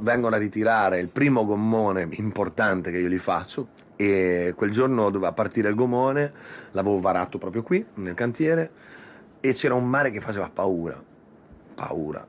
vengono 0.00 0.34
a 0.34 0.38
ritirare 0.38 0.98
il 0.98 1.08
primo 1.08 1.44
gommone 1.44 2.08
importante 2.12 2.90
che 2.90 2.98
io 2.98 3.08
gli 3.08 3.18
faccio 3.18 3.68
e 3.96 4.54
quel 4.56 4.70
giorno 4.70 5.10
doveva 5.10 5.32
partire 5.32 5.68
il 5.68 5.74
gommone, 5.74 6.32
l'avevo 6.72 7.00
varato 7.00 7.38
proprio 7.38 7.62
qui 7.62 7.84
nel 7.94 8.14
cantiere 8.14 8.70
e 9.40 9.52
c'era 9.52 9.74
un 9.74 9.86
mare 9.86 10.10
che 10.10 10.20
faceva 10.20 10.48
paura, 10.50 11.02
paura. 11.74 12.26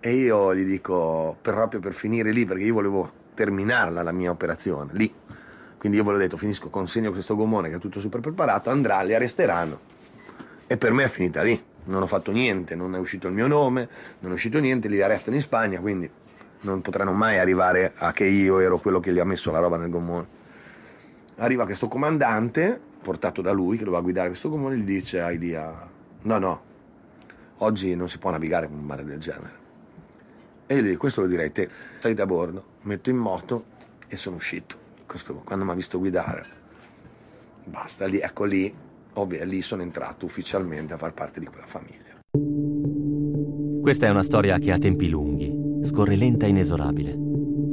E 0.00 0.14
io 0.14 0.54
gli 0.54 0.64
dico, 0.64 1.36
proprio 1.42 1.80
per 1.80 1.92
finire 1.92 2.32
lì, 2.32 2.46
perché 2.46 2.64
io 2.64 2.72
volevo 2.72 3.12
terminarla 3.34 4.02
la 4.02 4.12
mia 4.12 4.30
operazione, 4.30 4.92
lì. 4.94 5.12
Quindi 5.80 5.96
io 5.96 6.04
ve 6.04 6.12
l'ho 6.12 6.18
detto, 6.18 6.36
finisco, 6.36 6.68
consegno 6.68 7.10
questo 7.10 7.34
gommone 7.34 7.70
che 7.70 7.76
è 7.76 7.78
tutto 7.78 8.00
super 8.00 8.20
preparato, 8.20 8.68
andrà, 8.68 9.00
li 9.00 9.14
arresteranno. 9.14 9.80
E 10.66 10.76
per 10.76 10.92
me 10.92 11.04
è 11.04 11.08
finita 11.08 11.42
lì, 11.42 11.58
non 11.84 12.02
ho 12.02 12.06
fatto 12.06 12.32
niente, 12.32 12.74
non 12.74 12.94
è 12.94 12.98
uscito 12.98 13.28
il 13.28 13.32
mio 13.32 13.46
nome, 13.46 13.88
non 14.18 14.32
è 14.32 14.34
uscito 14.34 14.58
niente, 14.58 14.88
li 14.88 15.00
arrestano 15.00 15.36
in 15.36 15.40
Spagna, 15.40 15.80
quindi 15.80 16.08
non 16.60 16.82
potranno 16.82 17.12
mai 17.12 17.38
arrivare 17.38 17.94
a 17.96 18.12
che 18.12 18.26
io 18.26 18.58
ero 18.58 18.78
quello 18.78 19.00
che 19.00 19.10
gli 19.10 19.20
ha 19.20 19.24
messo 19.24 19.50
la 19.50 19.58
roba 19.58 19.78
nel 19.78 19.88
gommone. 19.88 20.26
Arriva 21.36 21.64
questo 21.64 21.88
comandante, 21.88 22.78
portato 23.00 23.40
da 23.40 23.52
lui, 23.52 23.78
che 23.78 23.84
doveva 23.84 24.02
guidare 24.02 24.28
questo 24.28 24.50
gommone, 24.50 24.76
gli 24.76 24.84
dice 24.84 25.22
a 25.22 25.30
Idia, 25.30 25.88
no, 26.20 26.38
no, 26.38 26.62
oggi 27.56 27.96
non 27.96 28.06
si 28.06 28.18
può 28.18 28.30
navigare 28.30 28.68
con 28.68 28.76
un 28.76 28.84
mare 28.84 29.02
del 29.02 29.18
genere. 29.18 29.52
E 30.66 30.74
io 30.74 30.82
gli 30.82 30.88
dico, 30.88 30.98
questo 30.98 31.22
lo 31.22 31.26
direi 31.26 31.50
te, 31.52 31.70
salite 32.00 32.20
a 32.20 32.26
bordo, 32.26 32.64
metto 32.82 33.08
in 33.08 33.16
moto 33.16 33.64
e 34.08 34.16
sono 34.16 34.36
uscito. 34.36 34.79
Questo, 35.10 35.42
quando 35.44 35.64
mi 35.64 35.72
ha 35.72 35.74
visto 35.74 35.98
guidare, 35.98 36.44
basta, 37.64 38.06
lì, 38.06 38.20
ecco 38.20 38.44
lì, 38.44 38.72
ovvio, 39.14 39.44
lì 39.44 39.60
sono 39.60 39.82
entrato 39.82 40.24
ufficialmente 40.24 40.92
a 40.92 40.98
far 40.98 41.12
parte 41.14 41.40
di 41.40 41.46
quella 41.46 41.66
famiglia. 41.66 42.20
Questa 43.82 44.06
è 44.06 44.08
una 44.08 44.22
storia 44.22 44.56
che 44.58 44.70
ha 44.70 44.78
tempi 44.78 45.08
lunghi 45.08 45.82
scorre 45.82 46.14
lenta 46.14 46.46
e 46.46 46.50
inesorabile. 46.50 47.18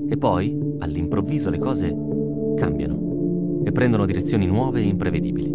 E 0.10 0.18
poi, 0.18 0.78
all'improvviso, 0.80 1.52
le 1.52 1.60
cose 1.60 1.96
cambiano 2.56 3.62
e 3.64 3.72
prendono 3.72 4.08
direzioni 4.08 4.48
nuove 4.48 4.80
e 4.80 4.86
imprevedibili. 4.86 5.54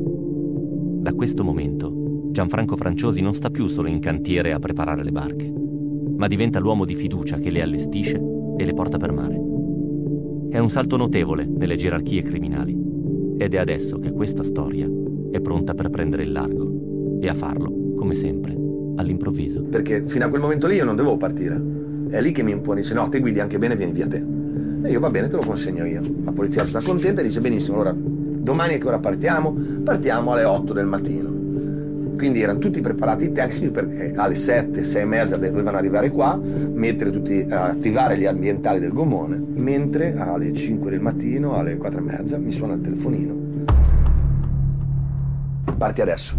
Da 1.01 1.12
questo 1.14 1.42
momento, 1.42 2.29
Gianfranco 2.31 2.77
Franciosi 2.77 3.21
non 3.23 3.35
sta 3.35 3.51
più 3.51 3.66
solo 3.66 3.88
in 3.88 3.99
cantiere 3.99 4.53
a 4.53 4.61
preparare 4.61 5.03
le 5.03 5.11
barche, 5.11 5.53
ma 6.16 6.29
diventa 6.29 6.61
l'uomo 6.61 6.85
di 6.85 6.95
fiducia 6.95 7.38
che 7.38 7.51
le 7.51 7.61
allestisce 7.61 8.23
e 8.57 8.64
le 8.64 8.73
porta 8.73 8.99
per 8.99 9.11
mare. 9.11 9.52
È 10.53 10.59
un 10.59 10.69
salto 10.69 10.99
notevole 10.99 11.47
nelle 11.47 11.77
gerarchie 11.77 12.21
criminali 12.21 12.77
ed 13.38 13.55
è 13.55 13.57
adesso 13.57 13.99
che 13.99 14.12
questa 14.12 14.45
storia 14.45 14.87
è 15.31 15.41
pronta 15.41 15.73
per 15.73 15.88
prendere 15.88 16.25
il 16.25 16.33
largo 16.33 17.19
e 17.23 17.27
a 17.27 17.33
farlo, 17.33 17.95
come 17.97 18.12
sempre, 18.12 18.55
all'improvviso. 18.97 19.62
Perché 19.62 20.05
fino 20.07 20.27
a 20.27 20.29
quel 20.29 20.43
momento 20.43 20.67
lì 20.67 20.75
io 20.75 20.85
non 20.85 20.95
dovevo 20.95 21.17
partire 21.17 21.59
è 22.11 22.21
lì 22.21 22.33
che 22.33 22.43
mi 22.43 22.51
impone, 22.51 22.83
dice 22.83 22.93
no, 22.93 23.09
te 23.09 23.21
guidi 23.21 23.41
anche 23.41 23.57
bene, 23.57 23.75
vieni 23.75 23.93
via 23.93 24.07
te. 24.07 24.23
E 24.83 24.91
io 24.91 25.01
va 25.01 25.09
bene, 25.09 25.29
te 25.29 25.37
lo 25.37 25.43
consegno 25.43 25.87
io. 25.87 26.03
La 26.23 26.33
polizia 26.33 26.67
sta 26.67 26.83
contenta 26.83 27.23
e 27.23 27.25
dice 27.25 27.41
benissimo, 27.41 27.77
allora 27.81 27.97
domani 27.97 28.75
a 28.75 28.79
che 28.79 28.87
ora 28.87 28.99
partiamo? 28.99 29.57
Partiamo 29.83 30.33
alle 30.35 30.45
8 30.45 30.75
del 30.75 30.85
mattino. 30.85 31.41
Quindi 32.23 32.41
erano 32.41 32.61
tutti 32.61 32.81
preparati 32.81 33.25
i 33.25 33.33
tecnici 33.33 33.71
perché 33.71 34.13
alle 34.15 34.37
7, 34.37 34.85
6 34.85 35.03
e 35.03 35.05
mezza 35.05 35.37
dovevano 35.37 35.77
arrivare 35.77 36.09
qua, 36.09 36.37
mettere 36.37 37.11
tutti, 37.11 37.45
attivare 37.51 38.17
gli 38.17 38.27
ambientali 38.27 38.79
del 38.79 38.93
gommone, 38.93 39.39
mentre 39.39 40.17
alle 40.17 40.55
5 40.55 40.89
del 40.89 41.01
mattino, 41.01 41.57
alle 41.57 41.77
4 41.77 41.99
e 41.99 42.01
mezza, 42.01 42.39
mi 42.39 42.53
suona 42.53 42.75
il 42.75 42.81
telefonino. 42.81 43.65
Parti 45.77 46.01
adesso. 46.01 46.39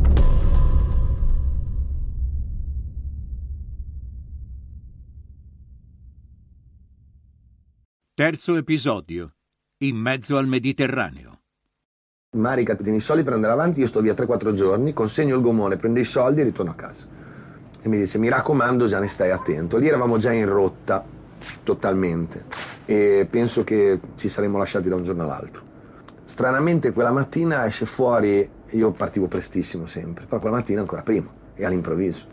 Terzo 8.14 8.56
episodio. 8.56 9.34
In 9.80 9.98
mezzo 9.98 10.38
al 10.38 10.48
Mediterraneo. 10.48 11.33
Marica, 12.34 12.76
tieni 12.76 12.98
i 12.98 13.00
soldi 13.00 13.22
per 13.24 13.34
andare 13.34 13.54
avanti, 13.54 13.80
io 13.80 13.88
sto 13.88 14.02
via 14.02 14.14
3-4 14.14 14.54
giorni, 14.54 14.92
consegno 14.92 15.36
il 15.36 15.42
gommone, 15.42 15.78
prendo 15.78 16.00
i 16.00 16.04
soldi 16.04 16.42
e 16.42 16.44
ritorno 16.44 16.72
a 16.72 16.74
casa. 16.76 17.06
E 17.80 17.88
mi 17.88 17.98
dice, 17.98 18.18
mi 18.18 18.28
raccomando, 18.28 18.88
già 18.88 19.00
ne 19.00 19.08
stai 19.08 19.30
attento. 19.30 19.78
Lì 19.78 19.88
eravamo 19.88 20.18
già 20.18 20.32
in 20.32 20.50
rotta, 20.50 21.04
totalmente. 21.64 22.46
E 22.86 23.28
penso 23.30 23.64
che 23.64 24.00
ci 24.16 24.30
saremmo 24.30 24.58
lasciati 24.58 24.90
da 24.90 24.96
un 24.96 25.04
giorno 25.04 25.24
all'altro. 25.24 25.62
Stranamente 26.24 26.92
quella 26.92 27.12
mattina 27.12 27.66
esce 27.68 27.86
fuori, 27.86 28.50
io 28.70 28.92
partivo 28.92 29.28
prestissimo 29.28 29.86
sempre, 29.86 30.26
però 30.26 30.40
quella 30.40 30.56
mattina 30.56 30.80
ancora 30.80 31.04
prima 31.04 31.30
e 31.54 31.66
all'improvviso. 31.66 32.26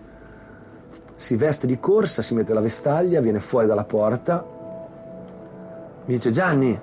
Si 1.15 1.37
veste 1.37 1.67
di 1.67 1.79
corsa, 1.79 2.23
si 2.23 2.33
mette 2.33 2.55
la 2.55 2.61
vestaglia, 2.61 3.21
viene 3.21 3.41
fuori 3.41 3.67
dalla 3.67 3.85
porta, 3.85 4.43
mi 6.07 6.15
dice 6.15 6.31
Gianni, 6.31 6.81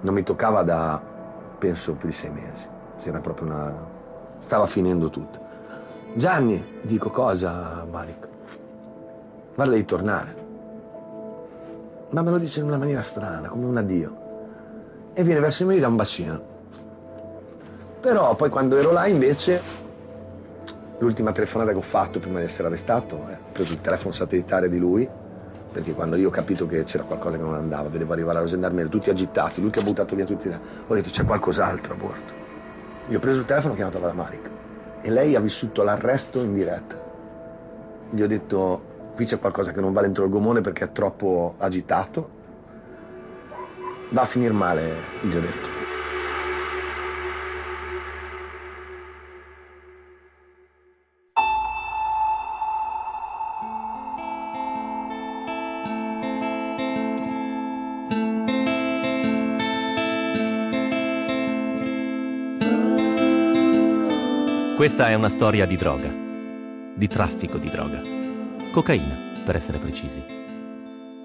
non 0.00 0.14
mi 0.14 0.22
toccava 0.24 0.62
da 0.62 1.07
penso 1.58 1.94
più 1.94 2.08
di 2.08 2.14
sei 2.14 2.30
mesi, 2.30 2.68
era 3.04 3.18
proprio 3.18 3.48
una... 3.48 3.74
stava 4.38 4.66
finendo 4.66 5.10
tutto. 5.10 5.46
Gianni, 6.14 6.80
dico 6.82 7.10
cosa, 7.10 7.84
Maric? 7.90 8.28
Guarda 9.54 9.74
di 9.74 9.84
tornare. 9.84 10.36
Ma 12.10 12.22
me 12.22 12.30
lo 12.30 12.38
dice 12.38 12.60
in 12.60 12.66
una 12.66 12.78
maniera 12.78 13.02
strana, 13.02 13.48
come 13.48 13.66
un 13.66 13.76
addio. 13.76 14.26
E 15.12 15.22
viene 15.24 15.40
verso 15.40 15.64
di 15.64 15.70
me 15.70 15.76
e 15.76 15.80
dà 15.80 15.88
un 15.88 15.96
bacino. 15.96 16.40
Però 18.00 18.34
poi 18.36 18.48
quando 18.48 18.76
ero 18.76 18.92
là 18.92 19.06
invece, 19.06 19.60
l'ultima 20.98 21.32
telefonata 21.32 21.72
che 21.72 21.76
ho 21.76 21.82
fatto 21.82 22.20
prima 22.20 22.38
di 22.38 22.44
essere 22.46 22.68
arrestato, 22.68 23.16
eh, 23.28 23.34
ho 23.34 23.52
preso 23.52 23.72
il 23.72 23.80
telefono 23.80 24.12
satellitare 24.12 24.68
di 24.68 24.78
lui, 24.78 25.08
perché 25.70 25.94
quando 25.94 26.16
io 26.16 26.28
ho 26.28 26.30
capito 26.30 26.66
che 26.66 26.84
c'era 26.84 27.04
qualcosa 27.04 27.36
che 27.36 27.42
non 27.42 27.54
andava, 27.54 27.88
vedevo 27.88 28.12
arrivare 28.12 28.40
la 28.40 28.46
gendarmeria, 28.46 28.90
tutti 28.90 29.10
agitati, 29.10 29.60
lui 29.60 29.70
che 29.70 29.80
ha 29.80 29.82
buttato 29.82 30.14
via 30.16 30.24
tutti, 30.24 30.48
ho 30.48 30.94
detto 30.94 31.10
c'è 31.10 31.24
qualcos'altro 31.24 31.92
a 31.92 31.96
bordo. 31.96 32.32
Io 33.08 33.16
ho 33.16 33.20
preso 33.20 33.40
il 33.40 33.46
telefono 33.46 33.72
e 33.72 33.74
ho 33.74 33.76
chiamato 33.76 33.98
la 34.00 34.12
Maric 34.12 34.50
e 35.00 35.10
lei 35.10 35.34
ha 35.34 35.40
vissuto 35.40 35.82
l'arresto 35.82 36.40
in 36.40 36.54
diretta. 36.54 36.96
Gli 38.10 38.22
ho 38.22 38.26
detto 38.26 39.12
qui 39.14 39.24
c'è 39.24 39.38
qualcosa 39.38 39.72
che 39.72 39.80
non 39.80 39.92
va 39.92 40.00
dentro 40.00 40.24
il 40.24 40.30
gomone 40.30 40.60
perché 40.60 40.84
è 40.84 40.92
troppo 40.92 41.54
agitato. 41.58 42.36
Va 44.10 44.22
a 44.22 44.26
finire 44.26 44.52
male, 44.52 44.94
gli 45.22 45.34
ho 45.34 45.40
detto. 45.40 45.87
Questa 64.78 65.08
è 65.08 65.14
una 65.14 65.28
storia 65.28 65.66
di 65.66 65.76
droga, 65.76 66.08
di 66.94 67.08
traffico 67.08 67.58
di 67.58 67.68
droga. 67.68 68.00
Cocaina, 68.70 69.42
per 69.44 69.56
essere 69.56 69.78
precisi. 69.78 70.22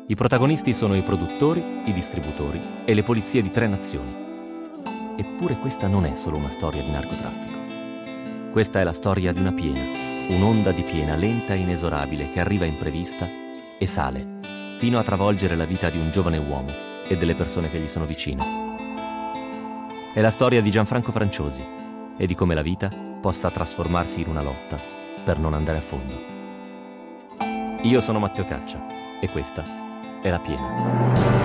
I 0.07 0.15
protagonisti 0.15 0.73
sono 0.73 0.95
i 0.95 1.03
produttori, 1.03 1.63
i 1.85 1.93
distributori 1.93 2.59
e 2.83 2.95
le 2.95 3.03
polizie 3.03 3.43
di 3.43 3.51
tre 3.51 3.67
nazioni. 3.67 4.11
Eppure 5.17 5.57
questa 5.57 5.87
non 5.87 6.05
è 6.05 6.15
solo 6.15 6.37
una 6.37 6.49
storia 6.49 6.81
di 6.81 6.89
narcotraffico. 6.89 8.51
Questa 8.51 8.79
è 8.79 8.83
la 8.83 8.91
storia 8.91 9.31
di 9.31 9.39
una 9.39 9.53
piena, 9.53 10.33
un'onda 10.33 10.71
di 10.71 10.81
piena 10.81 11.15
lenta 11.15 11.53
e 11.53 11.57
inesorabile 11.57 12.31
che 12.31 12.39
arriva 12.39 12.65
imprevista 12.65 13.29
e 13.77 13.85
sale, 13.85 14.39
fino 14.79 14.97
a 14.97 15.03
travolgere 15.03 15.55
la 15.55 15.65
vita 15.65 15.91
di 15.91 15.99
un 15.99 16.09
giovane 16.09 16.39
uomo 16.39 16.71
e 17.07 17.15
delle 17.17 17.35
persone 17.35 17.69
che 17.69 17.77
gli 17.77 17.87
sono 17.87 18.07
vicine. 18.07 18.43
È 20.11 20.21
la 20.21 20.31
storia 20.31 20.59
di 20.59 20.71
Gianfranco 20.71 21.11
Franciosi 21.11 21.63
e 22.17 22.25
di 22.25 22.33
come 22.33 22.55
la 22.55 22.63
vita 22.63 23.02
possa 23.23 23.49
trasformarsi 23.49 24.19
in 24.19 24.27
una 24.27 24.41
lotta 24.41 24.77
per 25.23 25.39
non 25.39 25.53
andare 25.53 25.77
a 25.77 25.81
fondo. 25.81 26.19
Io 27.83 28.01
sono 28.01 28.19
Matteo 28.19 28.43
Caccia 28.43 28.85
e 29.21 29.29
questa 29.29 29.63
è 30.21 30.29
la 30.29 30.39
piena. 30.39 31.42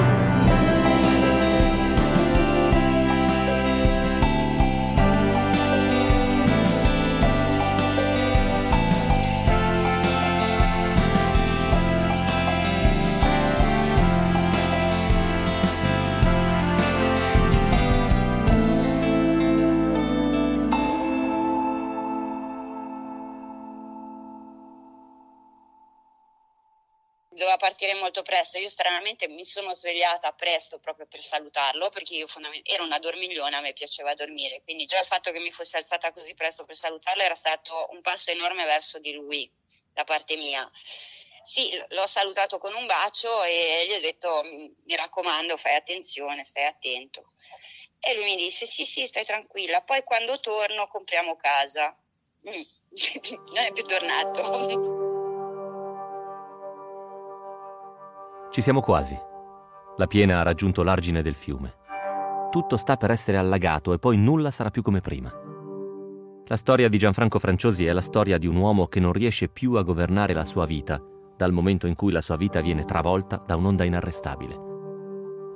Io 29.19 29.27
stranamente 29.27 29.29
mi 29.29 29.45
sono 29.45 29.75
svegliata 29.75 30.31
presto 30.33 30.79
proprio 30.79 31.07
per 31.07 31.23
salutarlo 31.23 31.91
perché 31.91 32.15
io 32.15 32.29
fondament- 32.29 32.69
ero 32.69 32.85
una 32.85 33.01
dormigliona, 33.01 33.59
a 33.59 33.61
me 33.61 33.73
piaceva 33.73 34.15
dormire, 34.15 34.63
quindi 34.63 34.87
già 34.87 35.01
il 35.01 35.07
fatto 35.07 35.33
che 35.33 35.41
mi 35.41 35.51
fossi 35.51 35.77
alzata 35.77 36.13
così 36.13 36.35
presto 36.35 36.65
per 36.65 36.77
salutarlo 36.77 37.23
era 37.23 37.35
stato 37.35 37.89
un 37.91 38.01
passo 38.01 38.31
enorme 38.31 38.65
verso 38.65 39.01
di 39.01 39.13
lui 39.13 39.51
da 39.93 40.05
parte 40.05 40.37
mia. 40.37 40.71
Sì, 41.43 41.71
l'ho 41.89 42.07
salutato 42.07 42.59
con 42.59 42.75
un 42.75 42.87
bacio 42.87 43.43
e 43.43 43.87
gli 43.89 43.95
ho 43.95 44.01
detto 44.01 44.43
mi 44.45 44.97
raccomando 44.97 45.57
fai 45.57 45.75
attenzione, 45.75 46.45
stai 46.45 46.67
attento. 46.67 47.33
E 47.99 48.15
lui 48.15 48.25
mi 48.25 48.37
disse 48.37 48.67
sì 48.67 48.85
sì 48.85 49.05
stai 49.07 49.25
tranquilla, 49.25 49.83
poi 49.83 50.05
quando 50.05 50.39
torno 50.39 50.87
compriamo 50.87 51.37
casa. 51.37 51.97
Mm. 52.49 52.63
non 53.55 53.65
è 53.65 53.73
più 53.73 53.83
tornato. 53.83 55.17
Ci 58.51 58.63
siamo 58.63 58.81
quasi. 58.81 59.17
La 59.99 60.07
piena 60.07 60.41
ha 60.41 60.43
raggiunto 60.43 60.83
l'argine 60.83 61.21
del 61.21 61.35
fiume. 61.35 61.75
Tutto 62.51 62.79
sta 62.79 62.97
per 62.97 63.11
essere 63.11 63.37
allagato 63.37 63.93
e 63.93 63.99
poi 63.99 64.17
nulla 64.17 64.51
sarà 64.51 64.71
più 64.71 64.81
come 64.81 65.01
prima. 65.01 65.31
La 66.47 66.57
storia 66.57 66.89
di 66.89 66.97
Gianfranco 66.97 67.39
Franciosi 67.39 67.85
è 67.85 67.93
la 67.93 68.01
storia 68.01 68.39
di 68.39 68.47
un 68.47 68.57
uomo 68.57 68.87
che 68.87 69.01
non 69.01 69.13
riesce 69.13 69.49
più 69.49 69.75
a 69.75 69.83
governare 69.83 70.33
la 70.33 70.47
sua 70.47 70.65
vita 70.65 70.99
dal 71.37 71.53
momento 71.53 71.87
in 71.87 71.95
cui 71.95 72.11
la 72.11 72.23
sua 72.23 72.37
vita 72.37 72.63
viene 72.63 72.85
travolta 72.85 73.43
da 73.45 73.55
un'onda 73.55 73.85
inarrestabile. 73.85 74.57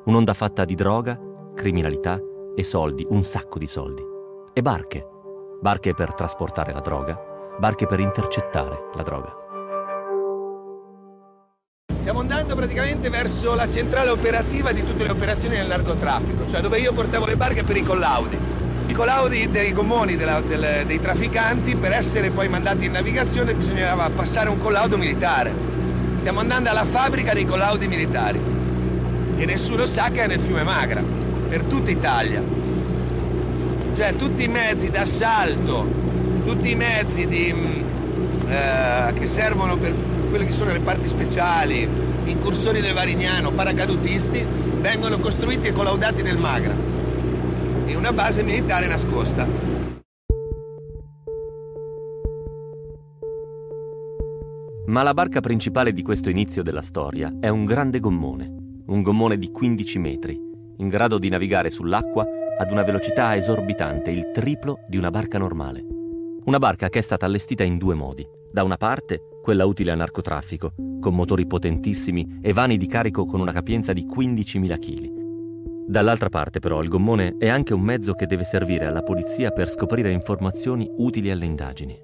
Un'onda 0.04 0.34
fatta 0.34 0.66
di 0.66 0.74
droga, 0.74 1.18
criminalità 1.54 2.20
e 2.54 2.62
soldi, 2.62 3.06
un 3.08 3.24
sacco 3.24 3.58
di 3.58 3.66
soldi. 3.66 4.02
E 4.52 4.60
barche. 4.60 5.08
Barche 5.62 5.94
per 5.94 6.12
trasportare 6.12 6.74
la 6.74 6.80
droga, 6.80 7.18
barche 7.58 7.86
per 7.86 8.00
intercettare 8.00 8.90
la 8.94 9.02
droga. 9.02 9.34
Stiamo 12.02 12.18
andando 12.18 12.56
praticamente 12.56 13.10
verso 13.10 13.54
la 13.54 13.68
centrale 13.70 14.10
operativa 14.10 14.72
di 14.72 14.84
tutte 14.84 15.04
le 15.04 15.12
operazioni 15.12 15.54
del 15.54 15.68
narcotraffico, 15.68 16.50
cioè 16.50 16.60
dove 16.60 16.80
io 16.80 16.92
portavo 16.92 17.26
le 17.26 17.36
barche 17.36 17.62
per 17.62 17.76
i 17.76 17.84
collaudi. 17.84 18.36
I 18.88 18.92
collaudi 18.92 19.48
dei 19.48 19.72
gommoni 19.72 20.16
della, 20.16 20.40
del, 20.40 20.82
dei 20.84 21.00
trafficanti 21.00 21.76
per 21.76 21.92
essere 21.92 22.30
poi 22.30 22.48
mandati 22.48 22.86
in 22.86 22.90
navigazione 22.90 23.54
bisognava 23.54 24.10
passare 24.10 24.48
un 24.48 24.60
collaudo 24.60 24.98
militare. 24.98 25.52
Stiamo 26.16 26.40
andando 26.40 26.70
alla 26.70 26.84
fabbrica 26.84 27.34
dei 27.34 27.46
collaudi 27.46 27.86
militari, 27.86 28.40
che 29.38 29.46
nessuno 29.46 29.86
sa 29.86 30.10
che 30.10 30.24
è 30.24 30.26
nel 30.26 30.40
fiume 30.40 30.64
Magra, 30.64 31.04
per 31.48 31.62
tutta 31.62 31.92
Italia. 31.92 32.42
Cioè 33.94 34.16
tutti 34.16 34.42
i 34.42 34.48
mezzi 34.48 34.90
d'assalto, 34.90 35.88
tutti 36.44 36.68
i 36.68 36.74
mezzi 36.74 37.28
di, 37.28 37.54
mm, 37.56 38.50
eh, 38.50 39.12
che 39.16 39.26
servono 39.28 39.76
per 39.76 39.94
quelle 40.32 40.46
che 40.46 40.52
sono 40.52 40.72
le 40.72 40.80
parti 40.80 41.08
speciali, 41.08 41.86
incursori 42.24 42.80
del 42.80 42.94
Varignano, 42.94 43.50
paracadutisti, 43.50 44.42
vengono 44.80 45.18
costruiti 45.18 45.68
e 45.68 45.72
collaudati 45.72 46.22
nel 46.22 46.38
Magra, 46.38 46.72
in 47.84 47.94
una 47.94 48.14
base 48.14 48.42
militare 48.42 48.86
nascosta. 48.86 49.46
Ma 54.86 55.02
la 55.02 55.12
barca 55.12 55.40
principale 55.40 55.92
di 55.92 56.00
questo 56.00 56.30
inizio 56.30 56.62
della 56.62 56.80
storia 56.80 57.36
è 57.38 57.48
un 57.48 57.66
grande 57.66 58.00
gommone, 58.00 58.50
un 58.86 59.02
gommone 59.02 59.36
di 59.36 59.50
15 59.50 59.98
metri, 59.98 60.40
in 60.78 60.88
grado 60.88 61.18
di 61.18 61.28
navigare 61.28 61.68
sull'acqua 61.68 62.24
ad 62.58 62.70
una 62.70 62.84
velocità 62.84 63.36
esorbitante, 63.36 64.10
il 64.10 64.30
triplo 64.32 64.78
di 64.88 64.96
una 64.96 65.10
barca 65.10 65.36
normale. 65.36 65.84
Una 66.46 66.58
barca 66.58 66.88
che 66.88 67.00
è 67.00 67.02
stata 67.02 67.26
allestita 67.26 67.64
in 67.64 67.76
due 67.76 67.94
modi. 67.94 68.26
Da 68.50 68.62
una 68.62 68.78
parte 68.78 69.31
quella 69.42 69.66
utile 69.66 69.90
al 69.90 69.98
narcotraffico, 69.98 70.72
con 71.00 71.14
motori 71.14 71.46
potentissimi 71.46 72.38
e 72.40 72.52
vani 72.54 72.78
di 72.78 72.86
carico 72.86 73.26
con 73.26 73.40
una 73.40 73.52
capienza 73.52 73.92
di 73.92 74.06
15.000 74.06 74.78
kg. 74.78 75.20
Dall'altra 75.86 76.30
parte 76.30 76.60
però 76.60 76.80
il 76.80 76.88
gommone 76.88 77.36
è 77.38 77.48
anche 77.48 77.74
un 77.74 77.82
mezzo 77.82 78.14
che 78.14 78.26
deve 78.26 78.44
servire 78.44 78.86
alla 78.86 79.02
polizia 79.02 79.50
per 79.50 79.68
scoprire 79.68 80.12
informazioni 80.12 80.88
utili 80.96 81.30
alle 81.30 81.44
indagini. 81.44 81.98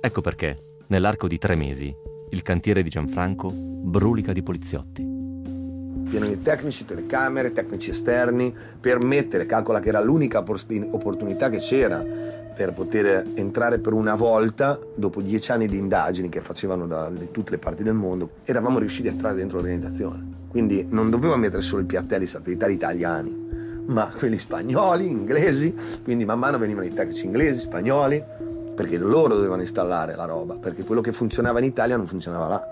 Ecco 0.00 0.20
perché, 0.20 0.76
nell'arco 0.88 1.26
di 1.26 1.38
tre 1.38 1.56
mesi, 1.56 1.92
il 2.30 2.42
cantiere 2.42 2.82
di 2.82 2.90
Gianfranco 2.90 3.50
brulica 3.52 4.32
di 4.32 4.42
poliziotti 4.42 5.10
pieno 6.10 6.26
di 6.26 6.42
tecnici, 6.42 6.84
telecamere, 6.84 7.52
tecnici 7.52 7.90
esterni, 7.90 8.52
per 8.80 8.98
mettere, 8.98 9.46
calcola 9.46 9.78
che 9.78 9.88
era 9.90 10.02
l'unica 10.02 10.40
opportunità 10.40 11.48
che 11.48 11.58
c'era 11.58 12.04
per 12.54 12.72
poter 12.72 13.26
entrare 13.34 13.78
per 13.78 13.92
una 13.92 14.14
volta, 14.14 14.78
dopo 14.94 15.20
dieci 15.20 15.52
anni 15.52 15.66
di 15.66 15.76
indagini 15.76 16.28
che 16.28 16.40
facevano 16.40 16.86
da 16.86 17.10
tutte 17.30 17.50
le 17.50 17.58
parti 17.58 17.82
del 17.82 17.94
mondo, 17.94 18.30
eravamo 18.44 18.78
riusciti 18.78 19.08
a 19.08 19.12
entrare 19.12 19.36
dentro 19.36 19.58
l'organizzazione. 19.58 20.38
Quindi 20.48 20.86
non 20.88 21.10
dovevo 21.10 21.36
mettere 21.36 21.62
solo 21.62 21.82
i 21.82 21.86
piattelli 21.86 22.26
satellitari 22.26 22.74
italiani, 22.74 23.84
ma 23.86 24.12
quelli 24.16 24.38
spagnoli, 24.38 25.10
inglesi, 25.10 25.74
quindi 26.02 26.24
man 26.24 26.38
mano 26.38 26.58
venivano 26.58 26.86
i 26.86 26.92
tecnici 26.92 27.24
inglesi, 27.24 27.60
spagnoli, 27.60 28.22
perché 28.74 28.98
loro 28.98 29.34
dovevano 29.34 29.60
installare 29.60 30.14
la 30.16 30.24
roba, 30.24 30.54
perché 30.54 30.84
quello 30.84 31.00
che 31.00 31.12
funzionava 31.12 31.58
in 31.58 31.66
Italia 31.66 31.96
non 31.96 32.06
funzionava 32.06 32.48
là. 32.48 32.64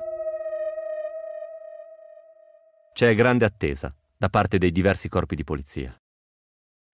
C'è 2.93 3.15
grande 3.15 3.45
attesa 3.45 3.95
da 4.17 4.29
parte 4.29 4.59
dei 4.59 4.73
diversi 4.73 5.09
corpi 5.09 5.37
di 5.37 5.45
polizia. 5.45 5.97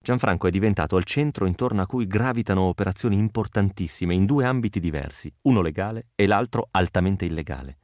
Gianfranco 0.05 0.47
è 0.47 0.51
diventato 0.51 0.99
il 0.99 1.05
centro 1.05 1.47
intorno 1.47 1.81
a 1.81 1.87
cui 1.87 2.07
gravitano 2.07 2.65
operazioni 2.65 3.17
importantissime 3.17 4.13
in 4.13 4.27
due 4.27 4.45
ambiti 4.45 4.79
diversi, 4.79 5.33
uno 5.45 5.63
legale 5.63 6.09
e 6.15 6.27
l'altro 6.27 6.69
altamente 6.73 7.25
illegale. 7.25 7.79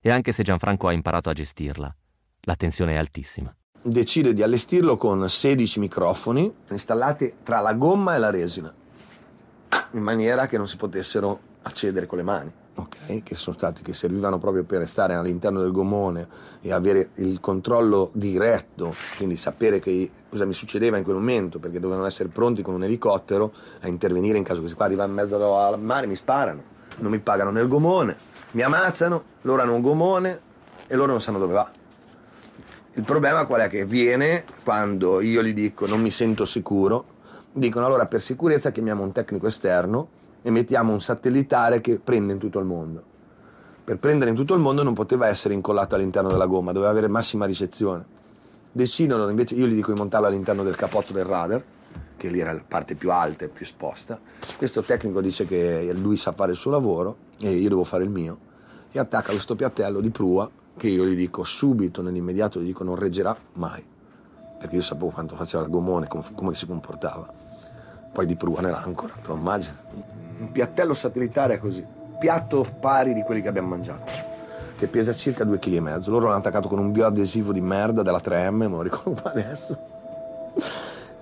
E 0.00 0.10
anche 0.10 0.32
se 0.32 0.44
Gianfranco 0.44 0.88
ha 0.88 0.92
imparato 0.92 1.28
a 1.28 1.34
gestirla, 1.34 1.94
la 2.40 2.56
tensione 2.56 2.94
è 2.94 2.96
altissima. 2.96 3.54
Decide 3.82 4.32
di 4.32 4.42
allestirlo 4.42 4.96
con 4.96 5.28
16 5.28 5.78
microfoni 5.78 6.50
installati 6.70 7.34
tra 7.42 7.60
la 7.60 7.74
gomma 7.74 8.14
e 8.14 8.18
la 8.18 8.30
resina, 8.30 8.74
in 9.92 10.02
maniera 10.02 10.46
che 10.46 10.56
non 10.56 10.66
si 10.66 10.78
potessero 10.78 11.38
accedere 11.60 12.06
con 12.06 12.16
le 12.16 12.24
mani 12.24 12.52
okay, 12.74 13.22
che 13.22 13.34
stati 13.34 13.82
che 13.82 13.92
servivano 13.92 14.38
proprio 14.38 14.64
per 14.64 14.86
stare 14.88 15.14
all'interno 15.14 15.60
del 15.60 15.72
gomone 15.72 16.26
e 16.60 16.72
avere 16.72 17.10
il 17.16 17.40
controllo 17.40 18.10
diretto, 18.12 18.94
quindi 19.16 19.36
sapere 19.36 19.78
che, 19.78 20.10
cosa 20.28 20.44
mi 20.44 20.54
succedeva 20.54 20.96
in 20.96 21.04
quel 21.04 21.16
momento, 21.16 21.58
perché 21.58 21.80
dovevano 21.80 22.06
essere 22.06 22.28
pronti 22.28 22.62
con 22.62 22.74
un 22.74 22.84
elicottero 22.84 23.52
a 23.80 23.88
intervenire 23.88 24.38
in 24.38 24.44
caso 24.44 24.62
che 24.62 24.68
si 24.68 24.74
qua 24.74 24.86
arriva 24.86 25.04
in 25.04 25.12
mezzo 25.12 25.56
al 25.56 25.80
mare, 25.80 26.06
mi 26.06 26.16
sparano, 26.16 26.62
non 26.98 27.10
mi 27.10 27.18
pagano 27.18 27.50
nel 27.50 27.68
gomone, 27.68 28.16
mi 28.52 28.62
ammazzano, 28.62 29.22
loro 29.42 29.62
hanno 29.62 29.74
un 29.74 29.82
gomone 29.82 30.40
e 30.86 30.96
loro 30.96 31.10
non 31.10 31.20
sanno 31.20 31.38
dove 31.38 31.52
va. 31.52 31.70
Il 32.94 33.04
problema 33.04 33.46
qual 33.46 33.62
è? 33.62 33.68
Che 33.68 33.86
viene 33.86 34.44
quando 34.62 35.22
io 35.22 35.42
gli 35.42 35.54
dico 35.54 35.86
non 35.86 36.02
mi 36.02 36.10
sento 36.10 36.44
sicuro, 36.44 37.06
dicono 37.52 37.86
allora 37.86 38.06
per 38.06 38.20
sicurezza 38.20 38.70
chiamiamo 38.70 39.02
un 39.02 39.12
tecnico 39.12 39.46
esterno 39.46 40.20
e 40.42 40.50
mettiamo 40.50 40.92
un 40.92 41.00
satellitare 41.00 41.80
che 41.80 41.98
prende 41.98 42.32
in 42.32 42.38
tutto 42.38 42.58
il 42.58 42.64
mondo. 42.64 43.10
Per 43.84 43.98
prendere 43.98 44.30
in 44.30 44.36
tutto 44.36 44.54
il 44.54 44.60
mondo 44.60 44.82
non 44.82 44.94
poteva 44.94 45.26
essere 45.26 45.54
incollato 45.54 45.94
all'interno 45.94 46.28
della 46.28 46.46
gomma, 46.46 46.72
doveva 46.72 46.90
avere 46.90 47.08
massima 47.08 47.46
ricezione. 47.46 48.04
Decidono 48.70 49.28
invece, 49.28 49.54
io 49.54 49.66
gli 49.66 49.74
dico 49.74 49.92
di 49.92 49.98
montarlo 49.98 50.26
all'interno 50.26 50.62
del 50.62 50.76
capotto 50.76 51.12
del 51.12 51.24
radar, 51.24 51.62
che 52.16 52.28
lì 52.28 52.38
era 52.38 52.52
la 52.52 52.62
parte 52.66 52.94
più 52.94 53.10
alta 53.10 53.44
e 53.44 53.48
più 53.48 53.64
esposta. 53.64 54.20
Questo 54.56 54.82
tecnico 54.82 55.20
dice 55.20 55.46
che 55.46 55.92
lui 55.92 56.16
sa 56.16 56.32
fare 56.32 56.52
il 56.52 56.56
suo 56.56 56.70
lavoro 56.70 57.16
e 57.40 57.50
io 57.50 57.68
devo 57.68 57.84
fare 57.84 58.04
il 58.04 58.10
mio. 58.10 58.38
E 58.92 58.98
attacca 58.98 59.30
questo 59.30 59.56
piattello 59.56 60.00
di 60.00 60.10
prua 60.10 60.48
che 60.76 60.88
io 60.88 61.04
gli 61.04 61.16
dico 61.16 61.44
subito, 61.44 62.02
nell'immediato, 62.02 62.60
gli 62.60 62.66
dico 62.66 62.84
non 62.84 62.94
reggerà 62.94 63.36
mai. 63.54 63.84
Perché 64.60 64.76
io 64.76 64.82
sapevo 64.82 65.10
quanto 65.10 65.34
faceva 65.34 65.64
il 65.64 65.70
gomone, 65.70 66.06
come, 66.06 66.24
come 66.34 66.54
si 66.54 66.66
comportava. 66.66 67.41
Poi 68.12 68.26
di 68.26 68.36
prua 68.36 68.60
nell'ancora, 68.60 69.14
te 69.20 69.28
lo 69.28 69.34
immagini? 69.34 69.76
un 70.42 70.50
piattello 70.50 70.92
satellitare 70.92 71.54
è 71.54 71.58
così, 71.58 71.86
piatto 72.18 72.66
pari 72.80 73.14
di 73.14 73.22
quelli 73.22 73.40
che 73.40 73.48
abbiamo 73.48 73.68
mangiato, 73.68 74.10
che 74.76 74.88
pesa 74.88 75.12
circa 75.14 75.44
2,5 75.44 75.58
kg. 75.58 76.06
Loro 76.06 76.26
l'hanno 76.26 76.38
attaccato 76.38 76.68
con 76.68 76.78
un 76.78 76.90
bioadesivo 76.90 77.52
di 77.52 77.60
merda 77.60 78.02
della 78.02 78.20
3M, 78.22 78.50
me 78.50 78.66
lo 78.66 78.82
ricordo 78.82 79.22
adesso. 79.24 79.78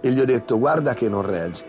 E 0.00 0.10
gli 0.10 0.18
ho 0.18 0.24
detto, 0.24 0.58
guarda 0.58 0.94
che 0.94 1.08
non 1.08 1.22
reggi. 1.22 1.62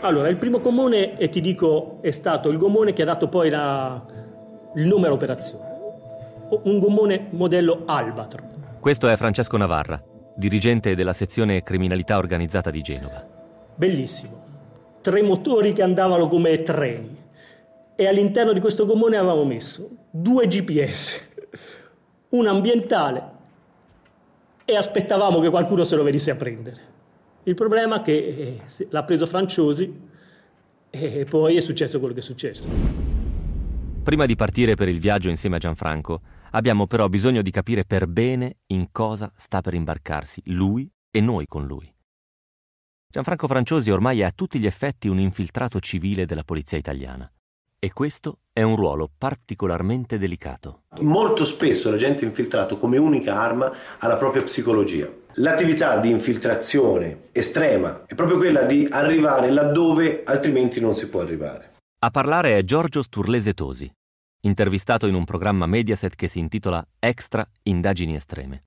Allora, 0.00 0.28
il 0.28 0.36
primo 0.36 0.60
gommone, 0.60 1.18
e 1.18 1.28
ti 1.28 1.42
dico, 1.42 1.98
è 2.00 2.10
stato 2.10 2.48
il 2.48 2.56
gommone 2.56 2.92
che 2.94 3.02
ha 3.02 3.06
dato 3.06 3.28
poi 3.28 3.50
la, 3.50 4.02
il 4.74 4.86
nome 4.86 5.06
all'operazione. 5.06 5.64
Un 6.62 6.78
gommone 6.78 7.26
modello 7.30 7.82
Albatro. 7.84 8.54
Questo 8.78 9.08
è 9.08 9.16
Francesco 9.16 9.56
Navarra, 9.56 10.00
dirigente 10.36 10.94
della 10.94 11.12
sezione 11.12 11.62
criminalità 11.62 12.18
organizzata 12.18 12.70
di 12.70 12.82
Genova. 12.82 13.26
Bellissimo 13.74 14.46
tre 15.06 15.22
motori 15.22 15.72
che 15.72 15.82
andavano 15.82 16.26
come 16.26 16.64
treni 16.64 17.16
e 17.94 18.08
all'interno 18.08 18.52
di 18.52 18.58
questo 18.58 18.86
gommone 18.86 19.16
avevamo 19.16 19.44
messo 19.44 19.88
due 20.10 20.48
GPS, 20.48 21.28
un 22.30 22.48
ambientale 22.48 23.30
e 24.64 24.76
aspettavamo 24.76 25.38
che 25.38 25.48
qualcuno 25.48 25.84
se 25.84 25.94
lo 25.94 26.02
venisse 26.02 26.32
a 26.32 26.34
prendere. 26.34 26.80
Il 27.44 27.54
problema 27.54 28.00
è 28.00 28.02
che 28.02 28.16
eh, 28.66 28.86
l'ha 28.90 29.04
preso 29.04 29.26
Franciosi 29.26 29.96
e 30.90 31.24
poi 31.30 31.56
è 31.56 31.60
successo 31.60 32.00
quello 32.00 32.12
che 32.12 32.18
è 32.18 32.24
successo. 32.24 32.68
Prima 34.02 34.26
di 34.26 34.34
partire 34.34 34.74
per 34.74 34.88
il 34.88 34.98
viaggio 34.98 35.28
insieme 35.28 35.54
a 35.54 35.60
Gianfranco, 35.60 36.20
abbiamo 36.50 36.86
però 36.86 37.08
bisogno 37.08 37.42
di 37.42 37.50
capire 37.50 37.84
per 37.84 38.06
bene 38.06 38.58
in 38.66 38.88
cosa 38.92 39.32
sta 39.36 39.60
per 39.60 39.74
imbarcarsi 39.74 40.42
lui 40.46 40.90
e 41.10 41.20
noi 41.20 41.46
con 41.46 41.66
lui. 41.66 41.92
Gianfranco 43.08 43.46
Franciosi 43.46 43.90
ormai 43.90 44.20
è 44.20 44.24
a 44.24 44.32
tutti 44.34 44.58
gli 44.58 44.66
effetti 44.66 45.08
un 45.08 45.18
infiltrato 45.18 45.80
civile 45.80 46.26
della 46.26 46.44
polizia 46.44 46.76
italiana. 46.76 47.30
E 47.78 47.92
questo 47.92 48.40
è 48.52 48.62
un 48.62 48.74
ruolo 48.74 49.10
particolarmente 49.16 50.18
delicato. 50.18 50.82
Molto 51.00 51.44
spesso 51.44 51.90
l'agente 51.90 52.24
infiltrato 52.24 52.78
come 52.78 52.98
unica 52.98 53.38
arma 53.38 53.70
ha 53.98 54.06
la 54.06 54.16
propria 54.16 54.42
psicologia. 54.42 55.08
L'attività 55.34 55.98
di 55.98 56.10
infiltrazione 56.10 57.28
estrema 57.32 58.04
è 58.06 58.14
proprio 58.14 58.38
quella 58.38 58.62
di 58.62 58.88
arrivare 58.90 59.50
laddove 59.50 60.22
altrimenti 60.24 60.80
non 60.80 60.94
si 60.94 61.08
può 61.08 61.20
arrivare. 61.20 61.74
A 61.98 62.10
parlare 62.10 62.58
è 62.58 62.64
Giorgio 62.64 63.02
Sturlese 63.02 63.52
Tosi, 63.52 63.90
intervistato 64.46 65.06
in 65.06 65.14
un 65.14 65.24
programma 65.24 65.66
Mediaset 65.66 66.14
che 66.14 66.28
si 66.28 66.38
intitola 66.38 66.86
Extra 66.98 67.46
Indagini 67.64 68.14
Estreme. 68.14 68.64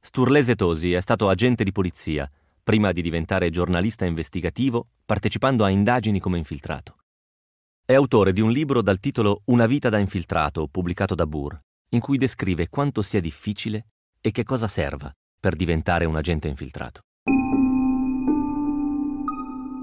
Sturlese 0.00 0.54
Tosi 0.54 0.92
è 0.92 1.00
stato 1.00 1.28
agente 1.28 1.64
di 1.64 1.72
polizia 1.72 2.30
prima 2.62 2.92
di 2.92 3.02
diventare 3.02 3.50
giornalista 3.50 4.06
investigativo, 4.06 4.88
partecipando 5.04 5.64
a 5.64 5.68
indagini 5.68 6.18
come 6.18 6.38
infiltrato. 6.38 6.96
È 7.84 7.92
autore 7.92 8.32
di 8.32 8.40
un 8.40 8.50
libro 8.50 8.80
dal 8.80 9.00
titolo 9.00 9.42
Una 9.46 9.66
vita 9.66 9.90
da 9.90 9.98
infiltrato, 9.98 10.66
pubblicato 10.68 11.14
da 11.14 11.26
Burr, 11.26 11.54
in 11.90 12.00
cui 12.00 12.16
descrive 12.16 12.68
quanto 12.68 13.02
sia 13.02 13.20
difficile 13.20 13.88
e 14.20 14.30
che 14.30 14.44
cosa 14.44 14.68
serva 14.68 15.12
per 15.38 15.56
diventare 15.56 16.06
un 16.06 16.16
agente 16.16 16.48
infiltrato. 16.48 17.02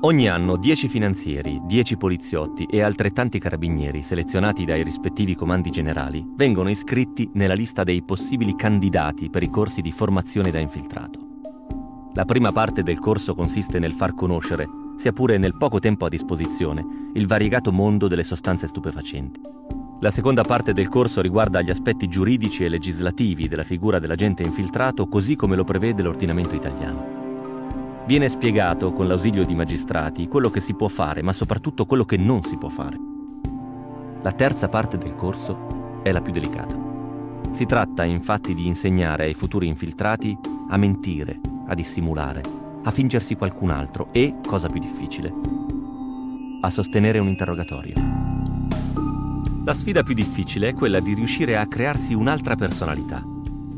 Ogni 0.04 0.28
anno 0.28 0.56
10 0.58 0.88
finanzieri, 0.88 1.62
10 1.64 1.96
poliziotti 1.96 2.66
e 2.66 2.82
altrettanti 2.82 3.38
carabinieri 3.38 4.02
selezionati 4.02 4.66
dai 4.66 4.82
rispettivi 4.82 5.36
comandi 5.36 5.70
generali 5.70 6.26
vengono 6.36 6.72
iscritti 6.72 7.30
nella 7.34 7.54
lista 7.54 7.84
dei 7.84 8.02
possibili 8.02 8.56
candidati 8.56 9.30
per 9.30 9.44
i 9.44 9.50
corsi 9.52 9.82
di 9.82 9.92
formazione 9.92 10.50
da 10.50 10.58
infiltrato. 10.58 11.20
La 12.16 12.26
prima 12.26 12.52
parte 12.52 12.82
del 12.82 12.98
corso 12.98 13.36
consiste 13.36 13.78
nel 13.78 13.94
far 13.94 14.16
conoscere, 14.16 14.68
sia 14.98 15.12
pure 15.12 15.38
nel 15.38 15.56
poco 15.56 15.78
tempo 15.78 16.06
a 16.06 16.10
disposizione, 16.10 16.84
il 17.14 17.28
variegato 17.28 17.72
mondo 17.72 18.08
delle 18.08 18.24
sostanze 18.24 18.66
stupefacenti. 18.66 19.40
La 20.00 20.10
seconda 20.10 20.44
parte 20.44 20.74
del 20.74 20.90
corso 20.90 21.22
riguarda 21.22 21.62
gli 21.62 21.70
aspetti 21.70 22.08
giuridici 22.08 22.66
e 22.66 22.70
legislativi 22.70 23.48
della 23.48 23.64
figura 23.64 24.00
dell'agente 24.00 24.42
infiltrato 24.42 25.06
così 25.08 25.36
come 25.36 25.56
lo 25.56 25.64
prevede 25.64 26.02
l'ordinamento 26.02 26.56
italiano. 26.56 27.11
Viene 28.06 28.30
spiegato, 28.30 28.92
con 28.94 29.08
l'ausilio 29.08 29.46
di 29.46 29.54
magistrati, 29.54 30.28
quello 30.28 30.50
che 30.50 30.60
si 30.60 30.74
può 30.74 30.88
fare, 30.88 31.22
ma 31.22 31.34
soprattutto 31.34 31.86
quello 31.86 32.04
che 32.04 32.18
non 32.18 32.42
si 32.42 32.58
può 32.58 32.70
fare. 32.70 32.98
La 34.24 34.32
terza 34.32 34.70
parte 34.70 34.98
del 34.98 35.16
corso 35.16 36.00
è 36.04 36.12
la 36.12 36.22
più 36.22 36.34
delicata. 36.34 36.76
Si 37.52 37.66
tratta 37.66 38.04
infatti 38.04 38.54
di 38.54 38.66
insegnare 38.66 39.26
ai 39.26 39.34
futuri 39.34 39.68
infiltrati 39.68 40.38
a 40.70 40.78
mentire, 40.78 41.40
a 41.68 41.76
dissimulare, 41.76 42.42
a 42.84 42.92
fingersi 42.92 43.36
qualcun 43.36 43.70
altro 43.70 44.08
e, 44.12 44.36
cosa 44.46 44.68
più 44.68 44.80
difficile, 44.80 45.32
a 46.62 46.70
sostenere 46.70 47.20
un 47.20 47.28
interrogatorio. 47.28 47.94
La 49.64 49.74
sfida 49.76 50.02
più 50.02 50.16
difficile 50.16 50.70
è 50.70 50.74
quella 50.74 51.00
di 51.00 51.14
riuscire 51.14 51.56
a 51.56 51.68
crearsi 51.68 52.16
un'altra 52.16 52.56
personalità, 52.56 53.24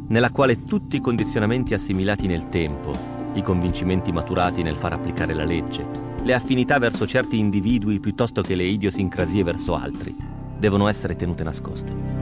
nella 0.07 0.31
quale 0.31 0.63
tutti 0.63 0.95
i 0.95 1.01
condizionamenti 1.01 1.73
assimilati 1.73 2.25
nel 2.27 2.47
tempo, 2.47 3.12
i 3.33 3.41
convincimenti 3.41 4.11
maturati 4.11 4.63
nel 4.63 4.77
far 4.77 4.93
applicare 4.93 5.33
la 5.33 5.43
legge, 5.43 5.85
le 6.23 6.33
affinità 6.33 6.77
verso 6.77 7.05
certi 7.05 7.37
individui 7.37 7.99
piuttosto 7.99 8.41
che 8.41 8.55
le 8.55 8.63
idiosincrasie 8.63 9.43
verso 9.43 9.75
altri, 9.75 10.15
devono 10.57 10.87
essere 10.87 11.15
tenute 11.15 11.43
nascoste. 11.43 12.13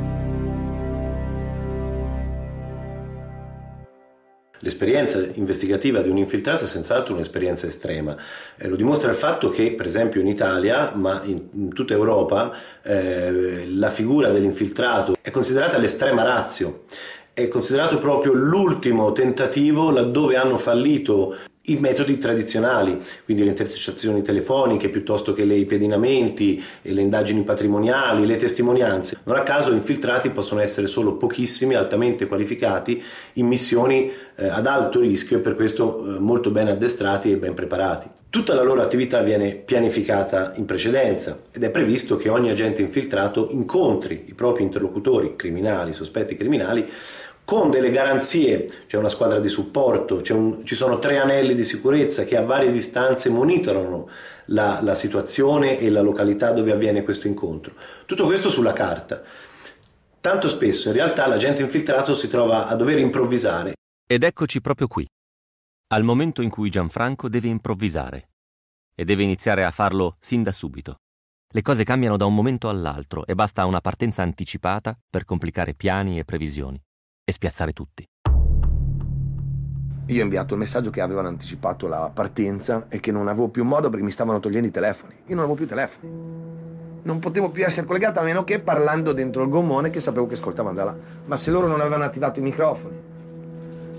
L'esperienza 4.63 5.25
investigativa 5.33 6.01
di 6.01 6.09
un 6.09 6.17
infiltrato 6.17 6.65
è 6.65 6.67
senz'altro 6.67 7.15
un'esperienza 7.15 7.65
estrema. 7.65 8.15
Eh, 8.57 8.67
lo 8.67 8.75
dimostra 8.75 9.09
il 9.09 9.15
fatto 9.15 9.49
che, 9.49 9.73
per 9.73 9.87
esempio, 9.87 10.21
in 10.21 10.27
Italia, 10.27 10.91
ma 10.93 11.21
in, 11.25 11.47
in 11.53 11.73
tutta 11.73 11.93
Europa, 11.93 12.55
eh, 12.83 13.65
la 13.69 13.89
figura 13.89 14.29
dell'infiltrato 14.29 15.15
è 15.19 15.31
considerata 15.31 15.79
l'estrema 15.79 16.21
razio. 16.21 16.83
È 17.33 17.47
considerato 17.47 17.97
proprio 17.97 18.33
l'ultimo 18.33 19.13
tentativo 19.13 19.89
laddove 19.89 20.35
hanno 20.35 20.57
fallito 20.57 21.33
i 21.65 21.77
metodi 21.77 22.17
tradizionali, 22.17 23.01
quindi 23.23 23.43
le 23.43 23.51
intercettazioni 23.51 24.21
telefoniche 24.21 24.89
piuttosto 24.89 25.31
che 25.31 25.43
i 25.43 25.63
pedinamenti, 25.63 26.61
le 26.81 27.01
indagini 27.01 27.43
patrimoniali, 27.43 28.25
le 28.25 28.35
testimonianze. 28.35 29.19
Non 29.23 29.37
a 29.37 29.43
caso 29.43 29.71
infiltrati 29.71 30.29
possono 30.31 30.59
essere 30.59 30.87
solo 30.87 31.15
pochissimi, 31.15 31.73
altamente 31.73 32.27
qualificati, 32.27 33.01
in 33.33 33.47
missioni 33.47 34.11
eh, 34.35 34.47
ad 34.49 34.67
alto 34.67 34.99
rischio 34.99 35.37
e 35.37 35.39
per 35.39 35.55
questo 35.55 36.15
eh, 36.15 36.19
molto 36.19 36.51
ben 36.51 36.67
addestrati 36.67 37.31
e 37.31 37.37
ben 37.37 37.53
preparati. 37.53 38.20
Tutta 38.31 38.53
la 38.53 38.61
loro 38.61 38.81
attività 38.81 39.21
viene 39.23 39.55
pianificata 39.55 40.53
in 40.55 40.63
precedenza 40.63 41.37
ed 41.51 41.63
è 41.63 41.69
previsto 41.69 42.15
che 42.15 42.29
ogni 42.29 42.49
agente 42.49 42.79
infiltrato 42.79 43.49
incontri 43.51 44.23
i 44.27 44.33
propri 44.33 44.63
interlocutori 44.63 45.35
criminali, 45.35 45.91
sospetti 45.91 46.37
criminali, 46.37 46.89
con 47.43 47.69
delle 47.69 47.91
garanzie, 47.91 48.85
c'è 48.87 48.95
una 48.95 49.09
squadra 49.09 49.41
di 49.41 49.49
supporto, 49.49 50.21
un, 50.29 50.63
ci 50.63 50.75
sono 50.75 50.97
tre 50.97 51.17
anelli 51.17 51.53
di 51.55 51.65
sicurezza 51.65 52.23
che 52.23 52.37
a 52.37 52.41
varie 52.41 52.71
distanze 52.71 53.27
monitorano 53.29 54.07
la, 54.45 54.79
la 54.81 54.93
situazione 54.93 55.77
e 55.77 55.89
la 55.89 55.99
località 55.99 56.51
dove 56.51 56.71
avviene 56.71 57.03
questo 57.03 57.27
incontro. 57.27 57.73
Tutto 58.05 58.23
questo 58.23 58.47
sulla 58.47 58.71
carta. 58.71 59.21
Tanto 60.21 60.47
spesso 60.47 60.87
in 60.87 60.93
realtà 60.93 61.27
l'agente 61.27 61.63
infiltrato 61.63 62.13
si 62.13 62.29
trova 62.29 62.67
a 62.67 62.75
dover 62.75 62.97
improvvisare. 62.97 63.73
Ed 64.07 64.23
eccoci 64.23 64.61
proprio 64.61 64.87
qui, 64.87 65.05
al 65.93 66.03
momento 66.03 66.41
in 66.41 66.49
cui 66.49 66.69
Gianfranco 66.69 67.27
deve 67.27 67.49
improvvisare. 67.49 68.29
E 68.95 69.03
deve 69.03 69.23
iniziare 69.23 69.65
a 69.65 69.71
farlo 69.71 70.15
sin 70.19 70.41
da 70.41 70.53
subito. 70.53 70.99
Le 71.53 71.61
cose 71.61 71.83
cambiano 71.83 72.15
da 72.15 72.25
un 72.25 72.33
momento 72.33 72.69
all'altro 72.69 73.25
e 73.25 73.35
basta 73.35 73.65
una 73.65 73.81
partenza 73.81 74.21
anticipata 74.21 74.97
per 75.09 75.25
complicare 75.25 75.73
piani 75.73 76.17
e 76.17 76.23
previsioni 76.23 76.81
e 77.25 77.31
spiazzare 77.33 77.73
tutti. 77.73 78.05
Io 80.05 80.19
ho 80.19 80.23
inviato 80.23 80.53
il 80.53 80.59
messaggio 80.61 80.91
che 80.91 81.01
avevano 81.01 81.27
anticipato 81.27 81.87
la 81.87 82.09
partenza 82.13 82.85
e 82.87 83.01
che 83.01 83.11
non 83.11 83.27
avevo 83.27 83.49
più 83.49 83.65
modo 83.65 83.89
perché 83.89 84.05
mi 84.05 84.11
stavano 84.11 84.39
togliendo 84.39 84.69
i 84.69 84.71
telefoni. 84.71 85.13
Io 85.25 85.35
non 85.35 85.39
avevo 85.39 85.55
più 85.55 85.67
telefoni. 85.67 86.09
Non 87.03 87.19
potevo 87.19 87.49
più 87.49 87.65
essere 87.65 87.85
collegato 87.85 88.21
a 88.21 88.23
meno 88.23 88.45
che 88.45 88.59
parlando 88.59 89.11
dentro 89.11 89.43
il 89.43 89.49
gommone 89.49 89.89
che 89.89 89.99
sapevo 89.99 90.27
che 90.27 90.35
ascoltavano 90.35 90.75
da 90.75 90.83
là. 90.85 90.97
Ma 91.25 91.35
se 91.35 91.51
loro 91.51 91.67
non 91.67 91.81
avevano 91.81 92.05
attivato 92.05 92.39
i 92.39 92.43
microfoni. 92.43 93.10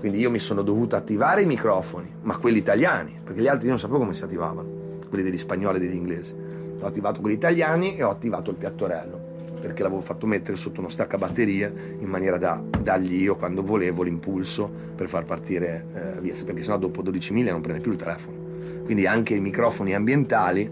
Quindi 0.03 0.19
io 0.19 0.29
mi 0.29 0.37
sono 0.37 0.63
dovuto 0.63 0.97
attivare 0.97 1.43
i 1.43 1.45
microfoni, 1.45 2.13
ma 2.23 2.35
quelli 2.35 2.57
italiani, 2.57 3.21
perché 3.23 3.39
gli 3.39 3.47
altri 3.47 3.69
non 3.69 3.79
sapevo 3.79 3.99
come 3.99 4.11
si 4.11 4.21
attivavano, 4.21 4.99
quelli 5.07 5.23
degli 5.23 5.37
spagnoli 5.37 5.77
e 5.77 5.79
degli 5.79 5.95
inglesi. 5.95 6.35
Ho 6.77 6.85
attivato 6.85 7.21
quelli 7.21 7.37
italiani 7.37 7.95
e 7.95 8.03
ho 8.03 8.09
attivato 8.09 8.51
il 8.51 8.57
piattorello 8.57 9.21
perché 9.61 9.81
l'avevo 9.81 10.01
fatto 10.01 10.25
mettere 10.27 10.57
sotto 10.57 10.81
uno 10.81 10.89
staccabatterie 10.89 11.95
in 12.01 12.09
maniera 12.09 12.37
da 12.37 12.61
dargli 12.81 13.21
io 13.21 13.37
quando 13.37 13.63
volevo 13.63 14.03
l'impulso 14.03 14.69
per 14.93 15.07
far 15.07 15.23
partire 15.23 15.85
eh, 15.93 16.19
via, 16.19 16.33
perché 16.43 16.63
sennò 16.63 16.77
dopo 16.77 17.01
12 17.01 17.31
miglia 17.31 17.53
non 17.53 17.61
prende 17.61 17.81
più 17.81 17.93
il 17.93 17.97
telefono. 17.97 18.83
Quindi 18.83 19.07
anche 19.07 19.35
i 19.35 19.39
microfoni 19.39 19.95
ambientali 19.95 20.69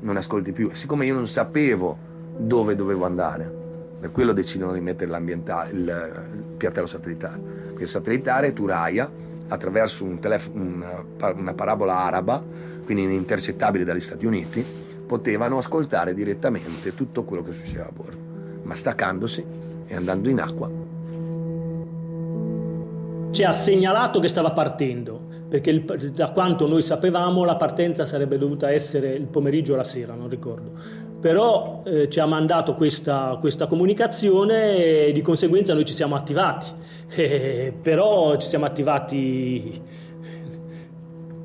non 0.00 0.18
ascolti 0.18 0.52
più. 0.52 0.68
Siccome 0.74 1.06
io 1.06 1.14
non 1.14 1.26
sapevo 1.26 1.96
dove 2.36 2.74
dovevo 2.74 3.06
andare, 3.06 3.63
per 4.04 4.12
quello 4.12 4.34
decidono 4.34 4.74
di 4.74 4.82
mettere 4.82 5.10
il, 5.72 6.44
piattello 6.58 6.86
satellitare. 6.86 7.40
Il 7.78 7.88
satellitare 7.88 8.52
Turaya, 8.52 9.10
attraverso 9.48 10.04
un 10.04 10.18
telef- 10.18 10.50
una, 10.52 11.02
una 11.34 11.54
parabola 11.54 12.00
araba, 12.00 12.44
quindi 12.84 13.14
intercettabile 13.14 13.82
dagli 13.82 14.00
Stati 14.00 14.26
Uniti, 14.26 14.62
potevano 15.06 15.56
ascoltare 15.56 16.12
direttamente 16.12 16.94
tutto 16.94 17.24
quello 17.24 17.42
che 17.42 17.52
succedeva 17.52 17.86
a 17.86 17.92
bordo 17.92 18.18
ma 18.64 18.74
staccandosi 18.74 19.44
e 19.86 19.96
andando 19.96 20.28
in 20.28 20.40
acqua. 20.40 20.70
Ci 23.30 23.42
ha 23.42 23.52
segnalato 23.52 24.20
che 24.20 24.28
stava 24.28 24.50
partendo, 24.52 25.18
perché 25.48 25.70
il, 25.70 26.12
da 26.12 26.30
quanto 26.30 26.66
noi 26.66 26.82
sapevamo 26.82 27.44
la 27.44 27.56
partenza 27.56 28.04
sarebbe 28.04 28.36
dovuta 28.36 28.70
essere 28.70 29.14
il 29.14 29.28
pomeriggio 29.28 29.72
o 29.72 29.76
la 29.76 29.84
sera, 29.84 30.14
non 30.14 30.28
ricordo. 30.28 30.72
Però 31.24 31.80
eh, 31.86 32.10
ci 32.10 32.20
ha 32.20 32.26
mandato 32.26 32.74
questa, 32.74 33.38
questa, 33.40 33.66
comunicazione 33.66 35.06
e 35.06 35.12
di 35.14 35.22
conseguenza 35.22 35.72
noi 35.72 35.86
ci 35.86 35.94
siamo 35.94 36.16
attivati. 36.16 36.66
Eh, 37.16 37.72
però 37.80 38.36
ci 38.38 38.48
siamo 38.48 38.64
attivati 38.64 39.80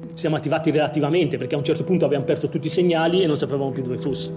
ci 0.10 0.16
siamo 0.16 0.36
attivati 0.36 0.72
relativamente 0.72 1.38
perché 1.38 1.54
a 1.54 1.60
un 1.60 1.64
certo 1.64 1.84
punto 1.84 2.06
abbiamo 2.06 2.26
perso 2.26 2.50
tutti 2.50 2.66
i 2.66 2.70
segnali 2.70 3.22
e 3.22 3.28
non 3.28 3.38
sapevamo 3.38 3.70
più 3.70 3.84
dove 3.84 4.00
fosse. 4.00 4.34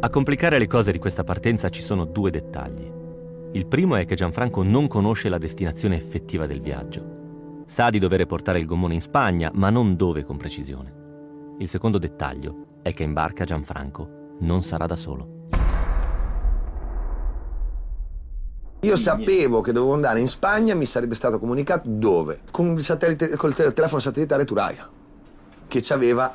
A 0.00 0.10
complicare 0.10 0.58
le 0.58 0.66
cose 0.66 0.92
di 0.92 0.98
questa 0.98 1.24
partenza 1.24 1.70
ci 1.70 1.80
sono 1.80 2.04
due 2.04 2.30
dettagli. 2.30 2.88
Il 3.52 3.66
primo 3.66 3.96
è 3.96 4.04
che 4.04 4.14
Gianfranco 4.14 4.62
non 4.62 4.86
conosce 4.88 5.28
la 5.28 5.38
destinazione 5.38 5.96
effettiva 5.96 6.46
del 6.46 6.60
viaggio. 6.60 7.62
Sa 7.64 7.88
di 7.88 7.98
dover 7.98 8.26
portare 8.26 8.58
il 8.58 8.66
gommone 8.66 8.94
in 8.94 9.00
Spagna, 9.00 9.50
ma 9.54 9.70
non 9.70 9.96
dove 9.96 10.22
con 10.22 10.36
precisione. 10.36 11.02
Il 11.58 11.68
secondo 11.68 11.98
dettaglio 11.98 12.80
è 12.82 12.92
che 12.92 13.04
in 13.04 13.12
barca 13.12 13.44
Gianfranco 13.44 14.36
non 14.40 14.62
sarà 14.62 14.86
da 14.86 14.96
solo. 14.96 15.42
Io 18.80 18.96
sapevo 18.96 19.60
che 19.60 19.70
dovevo 19.70 19.94
andare 19.94 20.18
in 20.18 20.26
Spagna, 20.26 20.74
mi 20.74 20.84
sarebbe 20.84 21.14
stato 21.14 21.38
comunicato 21.38 21.88
dove? 21.88 22.40
Con 22.50 22.72
il, 22.72 22.82
satellite, 22.82 23.36
col 23.36 23.54
telefono 23.54 24.00
satellitare 24.00 24.44
Turaia, 24.44 24.90
che 25.68 25.84
aveva 25.90 26.34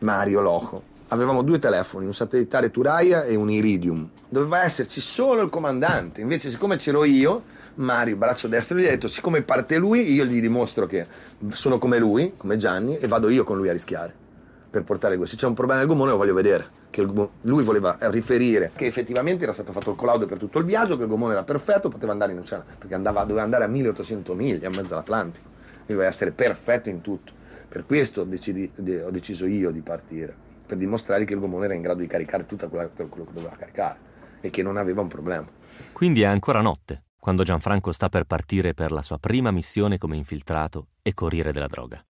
Mario 0.00 0.40
Loco 0.40 0.82
avevamo 1.10 1.42
due 1.42 1.58
telefoni, 1.58 2.04
un 2.04 2.12
satellitare 2.12 2.70
Turaia 2.70 3.24
e 3.24 3.36
un 3.36 3.48
Iridium. 3.48 4.10
Doveva 4.28 4.64
esserci 4.64 5.00
solo 5.00 5.40
il 5.40 5.48
comandante, 5.48 6.20
invece 6.20 6.50
siccome 6.50 6.76
c'ero 6.76 7.04
io, 7.04 7.44
Mario, 7.76 8.16
braccio 8.16 8.48
destro, 8.48 8.76
gli 8.76 8.84
ho 8.84 8.88
detto 8.88 9.08
siccome 9.08 9.40
parte 9.40 9.78
lui, 9.78 10.12
io 10.12 10.24
gli 10.24 10.40
dimostro 10.40 10.84
che 10.86 11.06
sono 11.52 11.78
come 11.78 11.98
lui, 11.98 12.34
come 12.36 12.56
Gianni, 12.56 12.98
e 12.98 13.06
vado 13.06 13.30
io 13.30 13.44
con 13.44 13.56
lui 13.56 13.68
a 13.70 13.72
rischiare 13.72 14.26
per 14.70 14.84
portare 14.84 15.16
questo. 15.16 15.36
Se 15.36 15.42
c'è 15.42 15.48
un 15.48 15.54
problema 15.54 15.80
nel 15.80 15.88
gommone 15.88 16.10
lo 16.10 16.16
voglio 16.16 16.34
vedere. 16.34 16.76
Che 16.90 17.02
lui 17.02 17.62
voleva 17.62 17.96
riferire 18.00 18.72
che 18.74 18.86
effettivamente 18.86 19.44
era 19.44 19.52
stato 19.52 19.72
fatto 19.72 19.90
il 19.90 19.96
collaudo 19.96 20.26
per 20.26 20.38
tutto 20.38 20.58
il 20.58 20.64
viaggio, 20.64 20.96
che 20.96 21.02
il 21.02 21.08
gommone 21.08 21.32
era 21.32 21.44
perfetto, 21.44 21.88
poteva 21.88 22.12
andare 22.12 22.32
in 22.32 22.38
oceano, 22.38 22.64
perché 22.78 22.94
andava, 22.94 23.22
doveva 23.22 23.42
andare 23.42 23.64
a 23.64 23.68
1800 23.68 24.34
miglia, 24.34 24.68
a 24.68 24.70
mezzo 24.70 24.94
all'Atlantico. 24.94 25.48
Doveva 25.86 26.06
essere 26.06 26.30
perfetto 26.32 26.88
in 26.88 27.00
tutto. 27.00 27.32
Per 27.68 27.84
questo 27.84 28.24
decidi, 28.24 28.70
ho 29.04 29.10
deciso 29.10 29.46
io 29.46 29.70
di 29.70 29.80
partire 29.80 30.34
per 30.66 30.76
dimostrare 30.76 31.24
che 31.24 31.34
il 31.34 31.40
gommone 31.40 31.66
era 31.66 31.74
in 31.74 31.82
grado 31.82 32.00
di 32.00 32.06
caricare 32.06 32.46
tutto 32.46 32.68
quello 32.68 32.90
che 32.94 33.32
doveva 33.32 33.54
caricare 33.56 33.98
e 34.40 34.50
che 34.50 34.62
non 34.62 34.76
aveva 34.76 35.00
un 35.00 35.08
problema. 35.08 35.46
Quindi 35.92 36.22
è 36.22 36.26
ancora 36.26 36.60
notte, 36.60 37.04
quando 37.18 37.42
Gianfranco 37.42 37.92
sta 37.92 38.08
per 38.08 38.24
partire 38.24 38.74
per 38.74 38.92
la 38.92 39.02
sua 39.02 39.18
prima 39.18 39.50
missione 39.50 39.98
come 39.98 40.16
infiltrato 40.16 40.88
e 41.02 41.14
corriere 41.14 41.52
della 41.52 41.66
droga. 41.66 42.02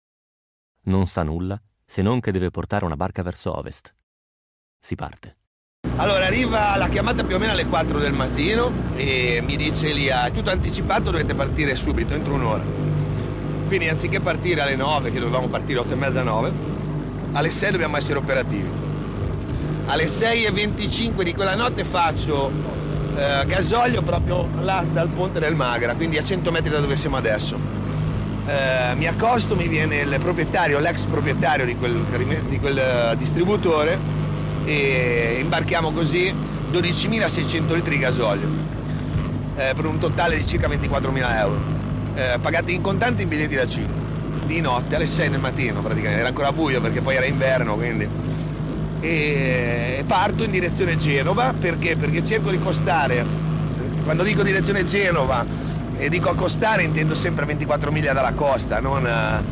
Non 0.82 1.06
sa 1.06 1.22
nulla 1.22 1.60
se 1.90 2.02
non 2.02 2.20
che 2.20 2.32
deve 2.32 2.50
portare 2.50 2.84
una 2.84 2.96
barca 2.96 3.22
verso 3.22 3.56
ovest. 3.56 3.94
Si 4.78 4.94
parte. 4.94 5.36
Allora 5.96 6.26
arriva 6.26 6.76
la 6.76 6.88
chiamata 6.88 7.24
più 7.24 7.36
o 7.36 7.38
meno 7.38 7.52
alle 7.52 7.64
4 7.64 7.98
del 7.98 8.12
mattino 8.12 8.70
e 8.94 9.40
mi 9.42 9.56
dice 9.56 9.88
Elia, 9.88 10.26
è 10.26 10.30
tutto 10.30 10.50
anticipato, 10.50 11.10
dovete 11.10 11.34
partire 11.34 11.74
subito, 11.74 12.12
entro 12.12 12.34
un'ora. 12.34 12.62
Quindi 13.66 13.88
anziché 13.88 14.20
partire 14.20 14.60
alle 14.60 14.76
9, 14.76 15.10
che 15.10 15.18
dovevamo 15.18 15.48
partire 15.48 15.78
8 15.78 15.92
e 15.92 15.96
mezza 15.96 16.22
9, 16.22 16.52
alle 17.32 17.50
6 17.50 17.70
dobbiamo 17.70 17.96
essere 17.96 18.18
operativi. 18.18 18.68
Alle 19.86 20.04
6.25 20.04 21.22
di 21.22 21.32
quella 21.32 21.54
notte 21.54 21.84
faccio 21.84 22.50
eh, 23.16 23.46
gasolio 23.46 24.02
proprio 24.02 24.46
là 24.60 24.84
dal 24.92 25.08
ponte 25.08 25.40
del 25.40 25.56
Magra, 25.56 25.94
quindi 25.94 26.18
a 26.18 26.22
100 26.22 26.50
metri 26.50 26.68
da 26.68 26.80
dove 26.80 26.96
siamo 26.96 27.16
adesso. 27.16 27.58
Eh, 28.48 28.94
mi 28.94 29.06
accosto, 29.06 29.54
mi 29.54 29.68
viene 29.68 29.98
il 30.00 30.16
proprietario, 30.20 30.78
l'ex 30.78 31.02
proprietario 31.02 31.66
di 31.66 31.76
quel, 31.76 32.02
di 32.48 32.58
quel 32.58 33.10
uh, 33.12 33.14
distributore 33.14 33.98
e 34.64 35.36
imbarchiamo 35.42 35.92
così 35.92 36.34
12.600 36.72 37.74
litri 37.74 37.96
di 37.96 37.98
gasolio 37.98 38.48
eh, 39.54 39.74
per 39.74 39.84
un 39.84 39.98
totale 39.98 40.38
di 40.38 40.46
circa 40.46 40.66
24.000 40.66 41.36
euro, 41.36 41.58
eh, 42.14 42.38
pagati 42.40 42.72
in 42.72 42.80
contanti 42.80 43.24
in 43.24 43.28
biglietti 43.28 43.54
da 43.54 43.68
5 43.68 43.94
di 44.46 44.62
notte 44.62 44.96
alle 44.96 45.04
6 45.04 45.28
del 45.28 45.40
mattino 45.40 45.82
praticamente, 45.82 46.20
era 46.20 46.28
ancora 46.28 46.50
buio 46.50 46.80
perché 46.80 47.02
poi 47.02 47.16
era 47.16 47.26
inverno 47.26 47.74
quindi. 47.74 48.08
E 49.00 50.04
parto 50.06 50.42
in 50.42 50.50
direzione 50.50 50.96
Genova 50.96 51.52
perché? 51.52 51.96
Perché 51.96 52.24
cerco 52.24 52.50
di 52.50 52.58
costare, 52.58 53.26
quando 54.04 54.22
dico 54.22 54.42
direzione 54.42 54.86
Genova 54.86 55.44
e 55.98 56.08
dico 56.08 56.30
accostare 56.30 56.82
intendo 56.82 57.14
sempre 57.14 57.44
24 57.44 57.90
miglia 57.90 58.12
dalla 58.12 58.32
costa, 58.32 58.80
non, 58.80 59.06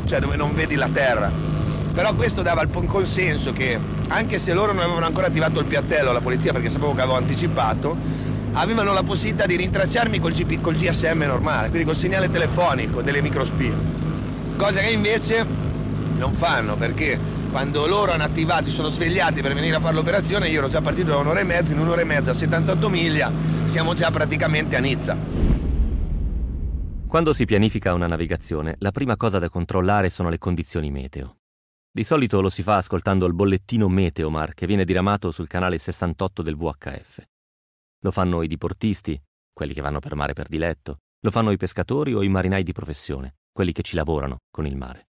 cioè 0.07 0.21
dove 0.21 0.37
non 0.37 0.55
vedi 0.55 0.75
la 0.77 0.89
terra. 0.93 1.31
Però 1.93 2.15
questo 2.15 2.43
dava 2.43 2.63
il 2.63 2.69
consenso 2.87 3.53
che 3.53 3.79
anche 4.09 4.39
se 4.39 4.53
loro 4.53 4.73
non 4.73 4.83
avevano 4.85 5.07
ancora 5.07 5.27
attivato 5.27 5.61
il 5.61 5.67
piattello 5.67 6.11
alla 6.11 6.21
polizia 6.21 6.53
perché 6.53 6.71
sapevo 6.71 6.95
che 6.95 7.01
avevo 7.01 7.17
anticipato, 7.17 7.97
avevano 8.53 8.93
la 8.93 9.03
possibilità 9.03 9.47
di 9.47 9.57
rintracciarmi 9.57 10.19
col, 10.19 10.33
GP, 10.33 10.61
col 10.61 10.77
GSM 10.77 11.25
normale, 11.27 11.69
quindi 11.69 11.85
col 11.85 11.97
segnale 11.97 12.31
telefonico 12.31 13.03
delle 13.03 13.21
microspie 13.21 13.97
cosa 14.57 14.81
che 14.81 14.89
invece 14.89 15.45
non 16.17 16.33
fanno 16.33 16.77
perché 16.77 17.19
quando 17.51 17.87
loro 17.87 18.13
hanno 18.13 18.25
attivato, 18.25 18.65
si 18.65 18.71
sono 18.71 18.89
svegliati 18.89 19.41
per 19.41 19.55
venire 19.55 19.77
a 19.77 19.81
fare 19.81 19.95
l'operazione, 19.95 20.49
io 20.49 20.59
ero 20.59 20.69
già 20.69 20.81
partito 20.81 21.11
da 21.11 21.17
un'ora 21.17 21.41
e 21.41 21.45
mezza, 21.45 21.73
in 21.73 21.79
un'ora 21.79 22.03
e 22.03 22.05
mezza, 22.05 22.35
78 22.35 22.89
miglia, 22.89 23.33
siamo 23.65 23.95
già 23.95 24.11
praticamente 24.11 24.77
a 24.77 24.81
Nizza. 24.81 25.46
Quando 27.09 27.33
si 27.33 27.45
pianifica 27.45 27.95
una 27.95 28.09
navigazione, 28.09 28.75
la 28.81 28.91
prima 28.91 29.17
cosa 29.17 29.39
da 29.39 29.49
controllare 29.49 30.11
sono 30.11 30.29
le 30.29 30.39
condizioni 30.39 30.91
meteo. 30.91 31.39
Di 31.89 32.03
solito 32.03 32.41
lo 32.41 32.51
si 32.51 32.65
fa 32.65 32.77
ascoltando 32.77 33.27
il 33.27 33.33
bollettino 33.33 33.89
Meteomar 33.89 34.55
che 34.55 34.67
viene 34.67 34.85
diramato 34.85 35.31
sul 35.31 35.47
canale 35.47 35.79
68 35.79 36.43
del 36.43 36.57
VHF. 36.57 37.25
Lo 38.01 38.11
fanno 38.11 38.43
i 38.43 38.49
diportisti, 38.49 39.19
quelli 39.53 39.73
che 39.73 39.81
vanno 39.81 40.01
per 40.01 40.17
mare 40.17 40.33
per 40.33 40.49
diletto, 40.49 40.99
lo 41.21 41.31
fanno 41.31 41.53
i 41.53 41.57
pescatori 41.57 42.13
o 42.13 42.23
i 42.23 42.29
marinai 42.29 42.65
di 42.65 42.73
professione, 42.73 43.37
quelli 43.53 43.73
che 43.73 43.83
ci 43.83 43.95
lavorano 43.95 44.39
con 44.51 44.67
il 44.67 44.77
mare. 44.77 45.07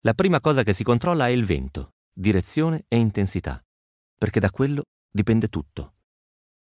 La 0.00 0.14
prima 0.14 0.40
cosa 0.40 0.62
che 0.62 0.72
si 0.72 0.84
controlla 0.84 1.28
è 1.28 1.30
il 1.30 1.44
vento, 1.44 1.90
direzione 2.12 2.86
e 2.88 2.96
intensità, 2.96 3.62
perché 4.18 4.40
da 4.40 4.50
quello 4.50 4.84
dipende 5.08 5.48
tutto. 5.48 5.96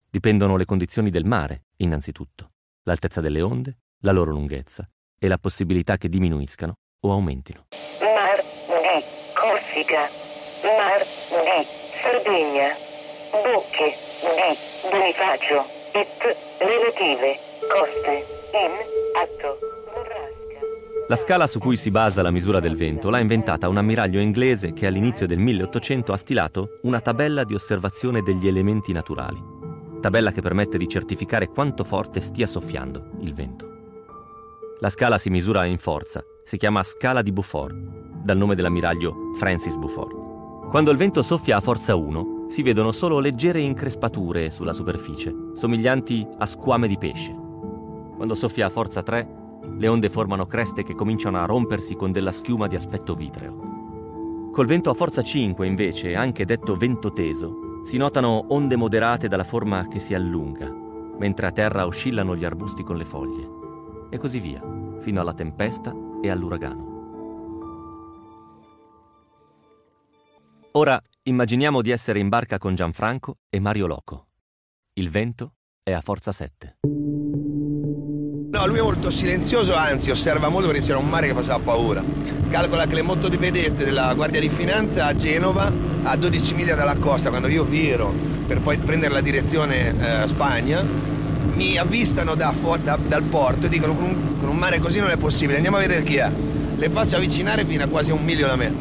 Dipendono 0.09 0.57
le 0.57 0.67
condizioni 0.67 1.11
del 1.11 1.25
mare, 1.25 1.65
innanzitutto, 1.79 2.53
l'altezza 2.83 3.21
delle 3.21 3.41
onde, 3.41 3.79
la 4.01 4.13
loro 4.13 4.31
lunghezza 4.31 4.89
e 5.19 5.29
la 5.29 5.39
possibilità 5.39 5.97
che 5.97 6.09
diminuiscano 6.09 6.75
o 7.01 7.13
aumentino. 7.13 7.67
Mar 8.01 8.43
di 8.43 9.05
Corsica, 9.35 10.09
Mar 10.63 11.03
di 11.03 11.67
Sardegna, 12.03 12.77
Bocche 13.31 13.95
di 14.21 14.91
Bonifacio, 14.91 15.65
et 15.93 16.37
relative 16.59 17.39
coste 17.73 18.27
in 18.53 18.73
atto. 19.17 19.59
La 21.09 21.17
scala 21.17 21.47
su 21.47 21.61
cui 21.61 21.77
si 21.77 21.93
basa 21.93 22.21
la 22.21 22.33
misura 22.33 22.59
del 22.59 22.77
vento 22.77 23.11
l'ha 23.11 23.21
inventata 23.21 23.69
un 23.69 23.77
ammiraglio 23.77 24.19
inglese 24.19 24.73
che 24.73 24.87
all'inizio 24.87 25.27
del 25.27 25.39
1800 25.39 26.13
ha 26.13 26.17
stilato 26.17 26.81
una 26.83 27.01
tabella 27.01 27.45
di 27.45 27.55
osservazione 27.55 28.23
degli 28.23 28.49
elementi 28.49 28.93
naturali. 28.93 29.41
Tabella 30.01 30.33
che 30.33 30.43
permette 30.43 30.79
di 30.79 30.89
certificare 30.89 31.47
quanto 31.47 31.85
forte 31.85 32.21
stia 32.21 32.49
soffiando 32.49 33.11
il 33.21 33.33
vento. 33.35 33.76
La 34.81 34.91
scala 34.91 35.17
si 35.17 35.31
misura 35.31 35.65
in 35.65 35.79
forza, 35.79 36.23
si 36.43 36.59
chiama 36.59 36.83
scala 36.83 37.23
di 37.23 37.33
Beaufort, 37.33 37.75
dal 38.23 38.37
nome 38.37 38.55
dell'ammiraglio 38.55 39.33
Francis 39.35 39.75
Beaufort. 39.77 40.69
Quando 40.69 40.91
il 40.91 40.99
vento 40.99 41.23
soffia 41.23 41.57
a 41.57 41.63
forza 41.63 41.95
1, 41.95 42.45
si 42.49 42.61
vedono 42.61 42.93
solo 42.93 43.19
leggere 43.19 43.63
increspature 43.63 44.51
sulla 44.51 44.75
superficie, 44.75 45.35
somiglianti 45.55 46.29
a 46.37 46.45
squame 46.45 46.89
di 46.89 46.99
pesce. 46.99 47.35
Quando 48.17 48.35
soffia 48.35 48.67
a 48.67 48.71
forza 48.71 49.03
3, 49.03 49.29
le 49.79 49.89
onde 49.89 50.11
formano 50.11 50.45
creste 50.45 50.83
che 50.83 50.95
cominciano 50.95 51.39
a 51.39 51.47
rompersi 51.47 51.95
con 51.95 52.13
della 52.13 52.31
schiuma 52.31 52.67
di 52.67 52.75
aspetto 52.75 53.15
vitreo. 53.15 54.51
Col 54.53 54.67
vento 54.67 54.91
a 54.91 54.95
forza 54.95 55.23
5, 55.23 55.67
invece, 55.67 56.15
anche 56.15 56.45
detto 56.45 56.77
vento 56.77 57.13
teso, 57.13 57.81
si 57.83 57.97
notano 57.97 58.45
onde 58.49 58.77
moderate 58.77 59.27
dalla 59.27 59.43
forma 59.43 59.89
che 59.89 60.01
si 60.01 60.13
allunga, 60.13 60.71
mentre 61.19 61.47
a 61.47 61.53
terra 61.53 61.87
oscillano 61.87 62.37
gli 62.37 62.45
arbusti 62.45 62.83
con 62.83 62.97
le 62.97 63.05
foglie. 63.07 63.65
E 64.11 64.19
così 64.19 64.41
via, 64.41 64.63
fino 65.01 65.21
alla 65.21 65.35
tempesta 65.35 65.95
e 66.23 66.31
all'uragano. 66.31 66.95
Ora 70.73 71.01
immaginiamo 71.23 71.81
di 71.81 71.91
essere 71.91 72.19
in 72.19 72.29
barca 72.29 72.59
con 72.59 72.75
Gianfranco 72.75 73.39
e 73.49 73.61
Mario 73.61 73.87
Loco. 73.87 74.27
Il 74.95 75.09
vento 75.11 75.55
è 75.83 75.93
a 75.93 76.01
forza 76.01 76.33
7. 76.33 76.79
No, 76.83 78.67
lui 78.67 78.79
è 78.79 78.83
molto 78.83 79.11
silenzioso, 79.11 79.75
anzi 79.75 80.11
osserva 80.11 80.49
molto 80.49 80.69
perché 80.69 80.83
c'era 80.83 80.99
un 80.99 81.09
mare 81.09 81.29
che 81.29 81.35
faceva 81.35 81.59
paura. 81.59 82.03
Calcola 82.49 82.87
che 82.87 82.95
le 82.95 83.03
motovedette 83.03 83.85
della 83.85 84.15
Guardia 84.15 84.41
di 84.41 84.49
Finanza 84.49 85.07
a 85.07 85.15
Genova, 85.15 85.71
a 86.03 86.17
12 86.17 86.55
miglia 86.55 86.75
dalla 86.75 86.97
costa, 86.97 87.29
quando 87.29 87.49
io 87.49 87.65
viro 87.65 88.13
per 88.47 88.61
poi 88.61 88.79
prendere 88.79 89.13
la 89.13 89.21
direzione 89.21 90.23
eh, 90.23 90.27
Spagna, 90.29 90.85
mi 91.57 91.77
avvistano 91.77 92.37
da 92.37 92.55
da, 92.83 92.97
dal 93.05 93.23
porto 93.25 93.67
e 93.67 93.69
dicono 93.69 93.95
con 93.95 94.05
un, 94.05 94.39
con 94.39 94.49
un, 94.51 94.57
mare 94.57 94.79
così 94.79 95.01
non 95.01 95.11
è 95.11 95.17
possibile, 95.17 95.57
andiamo 95.57 95.79
a 95.79 95.81
vedere 95.81 96.05
chi 96.05 96.17
è. 96.17 96.31
Le 96.77 96.89
faccio 96.91 97.17
avvicinare 97.17 97.65
fino 97.65 97.83
a 97.83 97.89
quasi 97.89 98.13
un 98.13 98.23
miglio 98.23 98.47
da 98.47 98.55
me. 98.55 98.73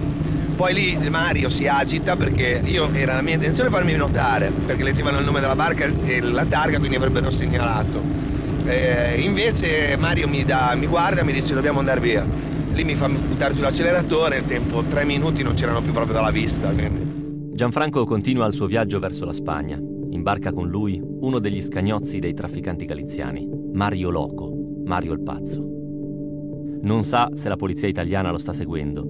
Poi 0.55 0.73
lì 0.73 1.09
Mario 1.09 1.49
si 1.49 1.67
agita 1.67 2.15
perché 2.15 2.61
io 2.63 2.93
era 2.93 3.15
la 3.15 3.21
mia 3.21 3.33
intenzione 3.33 3.69
farmi 3.69 3.93
notare, 3.93 4.51
perché 4.65 4.83
leggevano 4.83 5.17
il 5.17 5.25
nome 5.25 5.39
della 5.39 5.55
barca 5.55 5.85
e 6.05 6.21
la 6.21 6.45
targa, 6.45 6.77
quindi 6.77 6.95
avrebbero 6.95 7.31
segnalato 7.31 8.35
eh, 8.65 9.21
invece 9.21 9.95
Mario 9.97 10.27
mi, 10.27 10.43
dà, 10.43 10.73
mi 10.75 10.87
guarda 10.87 11.21
e 11.21 11.23
mi 11.23 11.33
dice 11.33 11.53
dobbiamo 11.53 11.79
andare 11.79 11.99
via. 11.99 12.25
Lì 12.73 12.83
mi 12.83 12.95
fa 12.95 13.07
buttare 13.07 13.53
sull'acceleratore, 13.53 14.37
il 14.37 14.45
tempo 14.45 14.83
tre 14.83 15.05
minuti 15.05 15.43
non 15.43 15.53
c'erano 15.53 15.81
più 15.81 15.91
proprio 15.91 16.13
dalla 16.13 16.31
vista. 16.31 16.69
Quindi. 16.69 17.53
Gianfranco 17.53 18.05
continua 18.05 18.47
il 18.47 18.53
suo 18.53 18.65
viaggio 18.65 18.99
verso 18.99 19.23
la 19.25 19.33
Spagna. 19.33 19.79
Imbarca 20.15 20.53
con 20.53 20.69
lui 20.69 20.99
uno 21.03 21.39
degli 21.39 21.59
scagnozzi 21.59 22.19
dei 22.19 22.33
trafficanti 22.33 22.85
galiziani, 22.85 23.49
Mario 23.73 24.09
Loco, 24.09 24.49
Mario 24.85 25.11
il 25.11 25.21
Pazzo. 25.21 25.61
Non 26.83 27.03
sa 27.03 27.29
se 27.33 27.49
la 27.49 27.57
polizia 27.57 27.89
italiana 27.89 28.31
lo 28.31 28.37
sta 28.37 28.53
seguendo. 28.53 29.05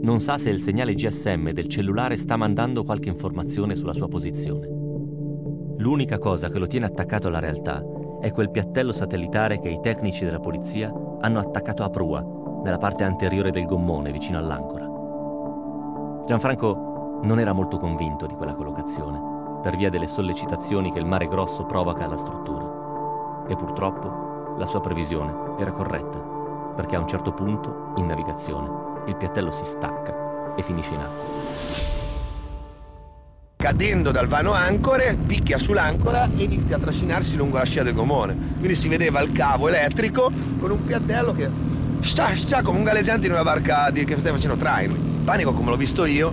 Non 0.00 0.18
sa 0.18 0.36
se 0.36 0.50
il 0.50 0.60
segnale 0.60 0.94
GSM 0.94 1.50
del 1.50 1.68
cellulare 1.68 2.16
sta 2.16 2.36
mandando 2.36 2.82
qualche 2.82 3.08
informazione 3.08 3.76
sulla 3.76 3.92
sua 3.92 4.08
posizione. 4.08 4.66
L'unica 5.76 6.18
cosa 6.18 6.50
che 6.50 6.58
lo 6.58 6.66
tiene 6.66 6.86
attaccato 6.86 7.28
alla 7.28 7.38
realtà 7.38 7.80
è 8.20 8.32
quel 8.32 8.50
piattello 8.50 8.90
satellitare 8.90 9.60
che 9.60 9.68
i 9.68 9.78
tecnici 9.80 10.24
della 10.24 10.40
polizia 10.40 10.92
hanno 11.20 11.38
attaccato 11.38 11.84
a 11.84 11.88
prua, 11.88 12.60
nella 12.64 12.78
parte 12.78 13.04
anteriore 13.04 13.52
del 13.52 13.64
gommone 13.64 14.10
vicino 14.10 14.38
all'ancora. 14.38 14.86
Gianfranco 16.26 17.20
non 17.22 17.38
era 17.38 17.52
molto 17.52 17.76
convinto 17.76 18.26
di 18.26 18.34
quella 18.34 18.54
collocazione, 18.54 19.37
per 19.62 19.76
via 19.76 19.90
delle 19.90 20.06
sollecitazioni 20.06 20.92
che 20.92 20.98
il 20.98 21.06
mare 21.06 21.28
grosso 21.28 21.64
provoca 21.64 22.04
alla 22.04 22.16
struttura. 22.16 23.46
E 23.48 23.56
purtroppo 23.56 24.54
la 24.56 24.66
sua 24.66 24.80
previsione 24.80 25.34
era 25.58 25.70
corretta, 25.70 26.18
perché 26.76 26.96
a 26.96 27.00
un 27.00 27.08
certo 27.08 27.32
punto, 27.32 27.92
in 27.96 28.06
navigazione, 28.06 28.68
il 29.06 29.16
piattello 29.16 29.50
si 29.50 29.64
stacca 29.64 30.54
e 30.54 30.62
finisce 30.62 30.94
in 30.94 31.00
acqua 31.00 31.88
cadendo 33.68 34.12
dal 34.12 34.28
vano 34.28 34.52
ancore, 34.52 35.18
picchia 35.26 35.58
sull'ancora 35.58 36.30
e 36.34 36.44
inizia 36.44 36.76
a 36.76 36.78
trascinarsi 36.78 37.36
lungo 37.36 37.58
la 37.58 37.64
scia 37.64 37.82
del 37.82 37.92
gomone. 37.92 38.34
Quindi 38.56 38.74
si 38.74 38.88
vedeva 38.88 39.20
il 39.20 39.30
cavo 39.32 39.68
elettrico 39.68 40.30
con 40.58 40.70
un 40.70 40.82
piattello 40.82 41.34
che 41.34 41.50
sta, 42.00 42.34
sta 42.34 42.62
come 42.62 42.78
un 42.78 42.84
galleggiante 42.84 43.26
in 43.26 43.32
una 43.32 43.42
barca 43.42 43.90
di, 43.90 44.04
che 44.04 44.16
stava 44.16 44.36
facendo 44.36 44.56
traino. 44.56 44.94
Panico 45.22 45.52
come 45.52 45.68
l'ho 45.68 45.76
visto 45.76 46.06
io, 46.06 46.32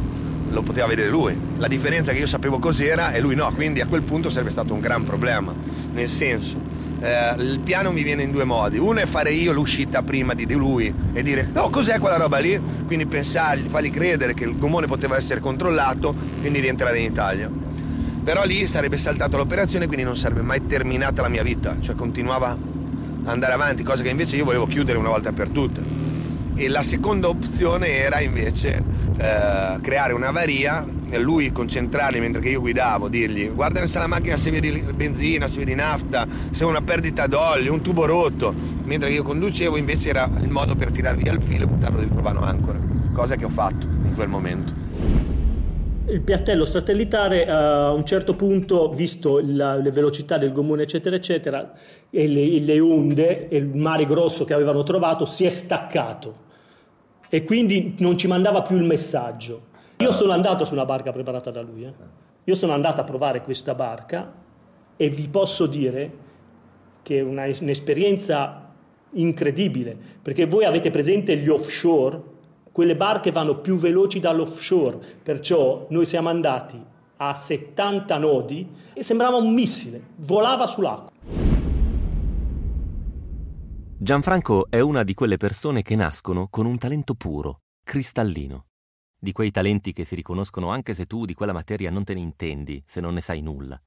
lo 0.50 0.62
poteva 0.62 0.88
vedere 0.88 1.10
lui. 1.10 1.38
La 1.58 1.68
differenza 1.68 2.12
che 2.12 2.20
io 2.20 2.28
sapevo 2.28 2.60
cos'era 2.60 3.12
e 3.12 3.20
lui 3.20 3.36
no, 3.36 3.52
quindi 3.54 3.82
a 3.82 3.88
quel 3.88 4.04
punto 4.04 4.30
sarebbe 4.30 4.52
stato 4.52 4.74
un 4.74 4.80
gran 4.80 5.04
problema. 5.04 5.54
Nel 5.94 6.08
senso, 6.08 6.58
eh, 7.00 7.36
il 7.38 7.60
piano 7.64 7.92
mi 7.92 8.04
viene 8.04 8.24
in 8.24 8.32
due 8.32 8.44
modi. 8.44 8.78
Uno 8.78 9.00
è 9.00 9.06
fare 9.06 9.32
io 9.32 9.52
l'uscita 9.52 10.02
prima 10.02 10.34
di 10.34 10.52
lui 10.54 10.94
e 11.14 11.24
dire 11.24 11.50
no, 11.52 11.70
cos'è 11.70 12.00
quella 12.00 12.18
roba 12.18 12.38
lì? 12.38 12.60
Quindi 12.86 13.06
pensargli, 13.06 13.68
fargli 13.68 13.92
credere 13.92 14.34
che 14.34 14.46
il 14.46 14.58
gomone 14.58 14.88
poteva 14.88 15.16
essere 15.16 15.40
controllato, 15.40 16.16
quindi 16.40 16.60
rientrare 16.60 17.00
in 17.00 17.12
Italia. 17.12 17.50
Però 18.24 18.44
lì 18.44 18.66
sarebbe 18.68 18.98
saltata 18.98 19.38
l'operazione, 19.38 19.86
quindi 19.86 20.04
non 20.04 20.18
sarebbe 20.18 20.42
mai 20.42 20.66
terminata 20.66 21.22
la 21.22 21.30
mia 21.30 21.44
vita, 21.44 21.78
cioè 21.80 21.94
continuava 21.94 22.52
ad 22.52 23.28
andare 23.28 23.54
avanti, 23.54 23.84
cosa 23.84 24.02
che 24.02 24.10
invece 24.10 24.36
io 24.36 24.46
volevo 24.46 24.66
chiudere 24.66 24.98
una 24.98 25.10
volta 25.10 25.32
per 25.32 25.50
tutte. 25.50 25.95
E 26.56 26.70
la 26.70 26.84
seconda 26.84 27.28
opzione 27.28 27.90
era 27.90 28.22
invece 28.22 28.82
eh, 29.18 29.80
creare 29.82 30.14
un'avaria 30.14 30.96
lui 31.18 31.52
concentrarli 31.52 32.20
mentre 32.20 32.48
io 32.50 32.60
guidavo, 32.60 33.08
dirgli 33.08 33.50
guarda 33.50 33.86
se 33.86 34.00
la 34.00 34.08
macchina 34.08 34.38
se 34.38 34.52
vedi 34.52 34.84
benzina, 34.94 35.48
se 35.48 35.60
vedi 35.60 35.76
nafta, 35.76 36.28
se 36.50 36.66
una 36.66 36.82
perdita 36.82 37.28
d'olio, 37.28 37.72
un 37.72 37.82
tubo 37.82 38.06
rotto, 38.06 38.54
mentre 38.84 39.12
io 39.12 39.24
conducevo 39.24 39.78
invece 39.78 40.10
era 40.10 40.30
il 40.42 40.50
modo 40.50 40.76
per 40.76 40.92
tirare 40.92 41.18
via 41.18 41.32
il 41.32 41.42
filo 41.42 41.64
e 41.64 41.68
buttarlo 41.68 42.00
dentro 42.00 42.18
il 42.18 42.24
vano 42.24 42.42
ancora, 42.42 42.80
cosa 43.14 43.36
che 43.36 43.46
ho 43.46 43.50
fatto 43.50 43.86
in 43.86 44.14
quel 44.16 44.28
momento. 44.28 44.84
Il 46.08 46.22
piattello 46.22 46.66
satellitare 46.66 47.48
a 47.48 47.92
un 47.92 48.06
certo 48.06 48.36
punto, 48.36 48.90
visto 48.90 49.42
la, 49.44 49.76
le 49.76 49.92
velocità 49.92 50.38
del 50.38 50.52
gommone 50.52 50.84
eccetera 50.84 51.16
eccetera 51.16 51.74
e 52.12 52.28
le, 52.28 52.60
le 52.60 52.80
onde 52.80 53.48
e 53.48 53.58
il 53.58 53.66
mare 53.66 54.06
grosso 54.06 54.46
che 54.46 54.54
avevano 54.54 54.84
trovato, 54.84 55.26
si 55.26 55.46
è 55.46 55.50
staccato 55.50 56.44
e 57.30 57.44
quindi 57.44 57.96
non 58.00 58.18
ci 58.18 58.28
mandava 58.28 58.62
più 58.62 58.78
il 58.78 58.84
messaggio. 58.84 59.74
Io 59.98 60.12
sono 60.12 60.32
andato 60.32 60.66
su 60.66 60.74
una 60.74 60.86
barca 60.86 61.12
preparata 61.12 61.52
da 61.52 61.62
lui, 61.62 61.84
eh. 61.84 61.94
io 62.44 62.56
sono 62.56 62.74
andato 62.74 63.02
a 63.02 63.04
provare 63.04 63.42
questa 63.42 63.74
barca 63.74 64.34
e 64.98 65.10
vi 65.10 65.28
posso 65.30 65.66
dire 65.66 66.24
che 67.02 67.20
è 67.20 67.22
una, 67.22 67.46
un'esperienza 67.62 68.72
incredibile, 69.12 69.98
perché 70.22 70.46
voi 70.46 70.66
avete 70.66 70.92
presente 70.92 71.38
gli 71.38 71.48
offshore, 71.48 72.22
quelle 72.72 72.96
barche 72.96 73.32
vanno 73.32 73.56
più 73.56 73.78
veloci 73.78 74.20
dall'offshore, 74.20 74.98
perciò 75.24 75.86
noi 75.90 76.06
siamo 76.06 76.30
andati 76.30 76.82
a 77.18 77.34
70 77.34 78.18
nodi 78.18 78.68
e 78.94 79.04
sembrava 79.04 79.38
un 79.38 79.54
missile, 79.54 80.02
volava 80.18 80.68
sull'acqua. 80.68 81.15
Gianfranco 84.06 84.68
è 84.70 84.80
una 84.82 85.02
di 85.02 85.16
quelle 85.16 85.38
persone 85.38 85.82
che 85.82 85.96
nascono 85.96 86.48
con 86.48 86.68
un 86.68 86.78
talento 86.78 87.16
puro, 87.16 87.62
cristallino 87.84 88.68
di 89.18 89.32
quei 89.32 89.50
talenti 89.50 89.94
che 89.94 90.06
si 90.06 90.14
riconoscono 90.14 90.70
anche 90.70 90.94
se 90.94 91.08
tu 91.08 91.26
di 91.26 91.34
quella 91.34 91.54
materia 91.54 91.90
non 91.90 92.04
te 92.04 92.14
ne 92.14 92.20
intendi, 92.20 92.84
se 92.86 93.02
non 93.02 93.16
ne 93.16 93.22
sai 93.22 93.42
nulla. 93.42 93.82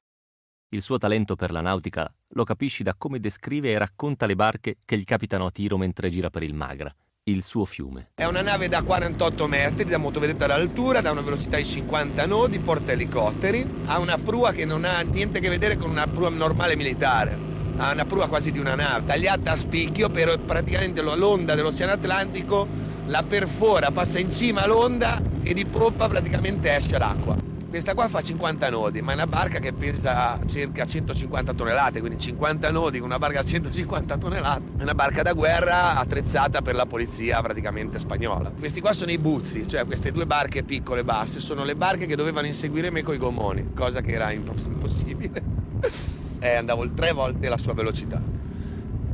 Il 0.71 0.81
suo 0.81 0.97
talento 0.97 1.37
per 1.37 1.51
la 1.51 1.61
nautica 1.61 2.13
lo 2.33 2.43
capisci 2.43 2.83
da 2.83 2.95
come 2.97 3.21
descrive 3.21 3.71
e 3.71 3.77
racconta 3.77 4.25
le 4.25 4.35
barche 4.35 4.79
che 4.83 4.97
gli 4.97 5.05
capitano 5.05 5.45
a 5.45 5.51
tiro 5.51 5.77
mentre 5.77 6.09
gira 6.09 6.29
per 6.29 6.43
il 6.43 6.53
Magra, 6.53 6.93
il 7.23 7.41
suo 7.41 7.63
fiume. 7.63 8.11
È 8.15 8.25
una 8.25 8.41
nave 8.41 8.67
da 8.67 8.83
48 8.83 9.47
metri, 9.47 9.85
da 9.85 9.95
motovedetta 9.99 10.47
d'altura, 10.47 10.99
da 10.99 11.11
una 11.11 11.21
velocità 11.21 11.55
di 11.55 11.63
50 11.63 12.25
nodi, 12.25 12.59
porta 12.59 12.91
elicotteri, 12.91 13.65
ha 13.85 13.97
una 13.99 14.17
prua 14.17 14.51
che 14.51 14.65
non 14.65 14.83
ha 14.83 14.99
niente 14.99 15.37
a 15.37 15.41
che 15.41 15.47
vedere 15.47 15.77
con 15.77 15.89
una 15.89 16.07
prua 16.07 16.27
normale 16.27 16.75
militare. 16.75 17.48
Ha 17.81 17.93
una 17.93 18.03
prua 18.03 18.27
quasi 18.27 18.51
di 18.51 18.59
una 18.59 18.75
nave, 18.75 19.05
tagliata 19.05 19.53
a 19.53 19.55
spicchio, 19.55 20.09
per 20.09 20.37
praticamente 20.37 21.01
l'onda 21.01 21.55
dell'Oceano 21.55 21.93
Atlantico 21.93 22.67
la 23.05 23.23
perfora, 23.23 23.89
passa 23.89 24.19
in 24.19 24.33
cima 24.33 24.63
all'onda 24.63 25.21
e 25.41 25.53
di 25.53 25.63
poppa 25.63 26.09
praticamente 26.09 26.75
esce 26.75 26.97
l'acqua. 26.97 27.37
Questa 27.69 27.93
qua 27.93 28.09
fa 28.09 28.21
50 28.21 28.69
nodi, 28.69 29.01
ma 29.01 29.11
è 29.11 29.13
una 29.13 29.27
barca 29.27 29.59
che 29.59 29.71
pesa 29.71 30.37
circa 30.45 30.85
150 30.85 31.53
tonnellate, 31.53 32.01
quindi 32.01 32.19
50 32.19 32.69
nodi 32.69 32.97
con 32.99 33.07
una 33.07 33.17
barca 33.17 33.39
a 33.39 33.43
150 33.43 34.17
tonnellate. 34.17 34.61
È 34.77 34.81
una 34.81 34.93
barca 34.93 35.21
da 35.21 35.31
guerra 35.31 35.95
attrezzata 35.95 36.61
per 36.61 36.75
la 36.75 36.85
polizia 36.85 37.41
praticamente 37.41 37.97
spagnola. 37.97 38.51
Questi 38.59 38.81
qua 38.81 38.91
sono 38.91 39.11
i 39.11 39.17
buzzi, 39.17 39.65
cioè 39.69 39.85
queste 39.85 40.11
due 40.11 40.25
barche 40.25 40.63
piccole 40.63 41.05
basse, 41.05 41.39
sono 41.39 41.63
le 41.63 41.75
barche 41.75 42.07
che 42.07 42.17
dovevano 42.17 42.45
inseguire 42.45 42.89
me 42.89 43.03
con 43.03 43.15
i 43.15 43.17
gommoni, 43.17 43.71
cosa 43.73 44.01
che 44.01 44.11
era 44.11 44.31
impossibile. 44.31 46.17
eh, 46.39 46.55
andavo 46.55 46.89
tre 46.91 47.11
volte 47.11 47.49
la 47.49 47.57
sua 47.57 47.73
velocità. 47.73 48.21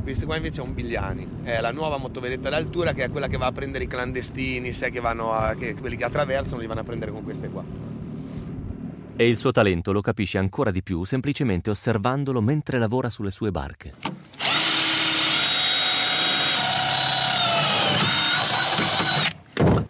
Questo 0.02 0.26
qua 0.26 0.36
invece 0.36 0.60
è 0.60 0.64
un 0.64 0.72
Bigliani, 0.72 1.26
è 1.42 1.60
la 1.60 1.72
nuova 1.72 1.96
motovedetta 1.96 2.48
d'altura 2.48 2.92
che 2.92 3.04
è 3.04 3.10
quella 3.10 3.26
che 3.26 3.36
va 3.36 3.46
a 3.46 3.52
prendere 3.52 3.84
i 3.84 3.86
clandestini, 3.88 4.72
sai 4.72 4.92
che 4.92 5.00
a, 5.00 5.54
che 5.58 5.74
quelli 5.74 5.96
che 5.96 6.04
attraversano 6.04 6.60
li 6.60 6.66
vanno 6.68 6.80
a 6.80 6.84
prendere 6.84 7.10
con 7.10 7.24
queste 7.24 7.48
qua. 7.48 7.64
E 9.16 9.28
il 9.28 9.36
suo 9.36 9.50
talento 9.50 9.92
lo 9.92 10.02
capisce 10.02 10.38
ancora 10.38 10.70
di 10.70 10.82
più 10.82 11.02
semplicemente 11.04 11.70
osservandolo 11.70 12.40
mentre 12.40 12.78
lavora 12.78 13.10
sulle 13.10 13.30
sue 13.30 13.50
barche. 13.50 14.15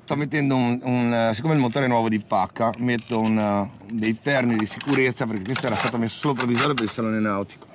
Sto 0.07 0.15
mettendo 0.15 0.55
un, 0.55 0.79
un, 0.85 1.33
siccome 1.35 1.55
il 1.55 1.59
motore 1.59 1.87
è 1.87 1.89
nuovo 1.89 2.09
di 2.09 2.21
pacca, 2.21 2.71
metto 2.79 3.19
un, 3.19 3.69
dei 3.93 4.15
perni 4.15 4.57
di 4.57 4.65
sicurezza 4.65 5.27
perché 5.27 5.43
questo 5.43 5.67
era 5.67 5.75
stato 5.75 5.99
messo 5.99 6.19
solo 6.19 6.35
provvisorio 6.35 6.75
per 6.75 6.85
il 6.85 6.91
salone 6.91 7.19
nautico. 7.19 7.67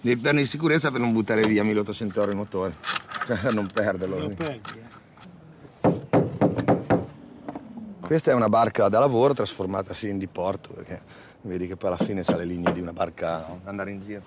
Dei 0.00 0.16
perni 0.16 0.42
di 0.42 0.48
sicurezza 0.48 0.90
per 0.90 0.98
non 0.98 1.12
buttare 1.12 1.46
via 1.46 1.62
1800 1.62 2.18
euro 2.18 2.32
il 2.32 2.36
motore, 2.36 2.74
per 3.24 3.50
non 3.54 3.68
perderlo. 3.72 4.18
Lo 4.18 4.28
perdi, 4.30 4.70
eh. 4.72 4.94
Questa 8.00 8.32
è 8.32 8.34
una 8.34 8.48
barca 8.48 8.88
da 8.88 8.98
lavoro 8.98 9.32
trasformatasi 9.32 10.08
in 10.08 10.18
diporto, 10.18 10.70
perché 10.70 11.00
vedi 11.42 11.68
che 11.68 11.76
poi 11.76 11.92
alla 11.92 12.04
fine 12.04 12.24
c'ha 12.24 12.34
le 12.34 12.46
linee 12.46 12.72
di 12.72 12.80
una 12.80 12.92
barca 12.92 13.46
da 13.62 13.70
andare 13.70 13.92
in 13.92 14.00
giro. 14.00 14.22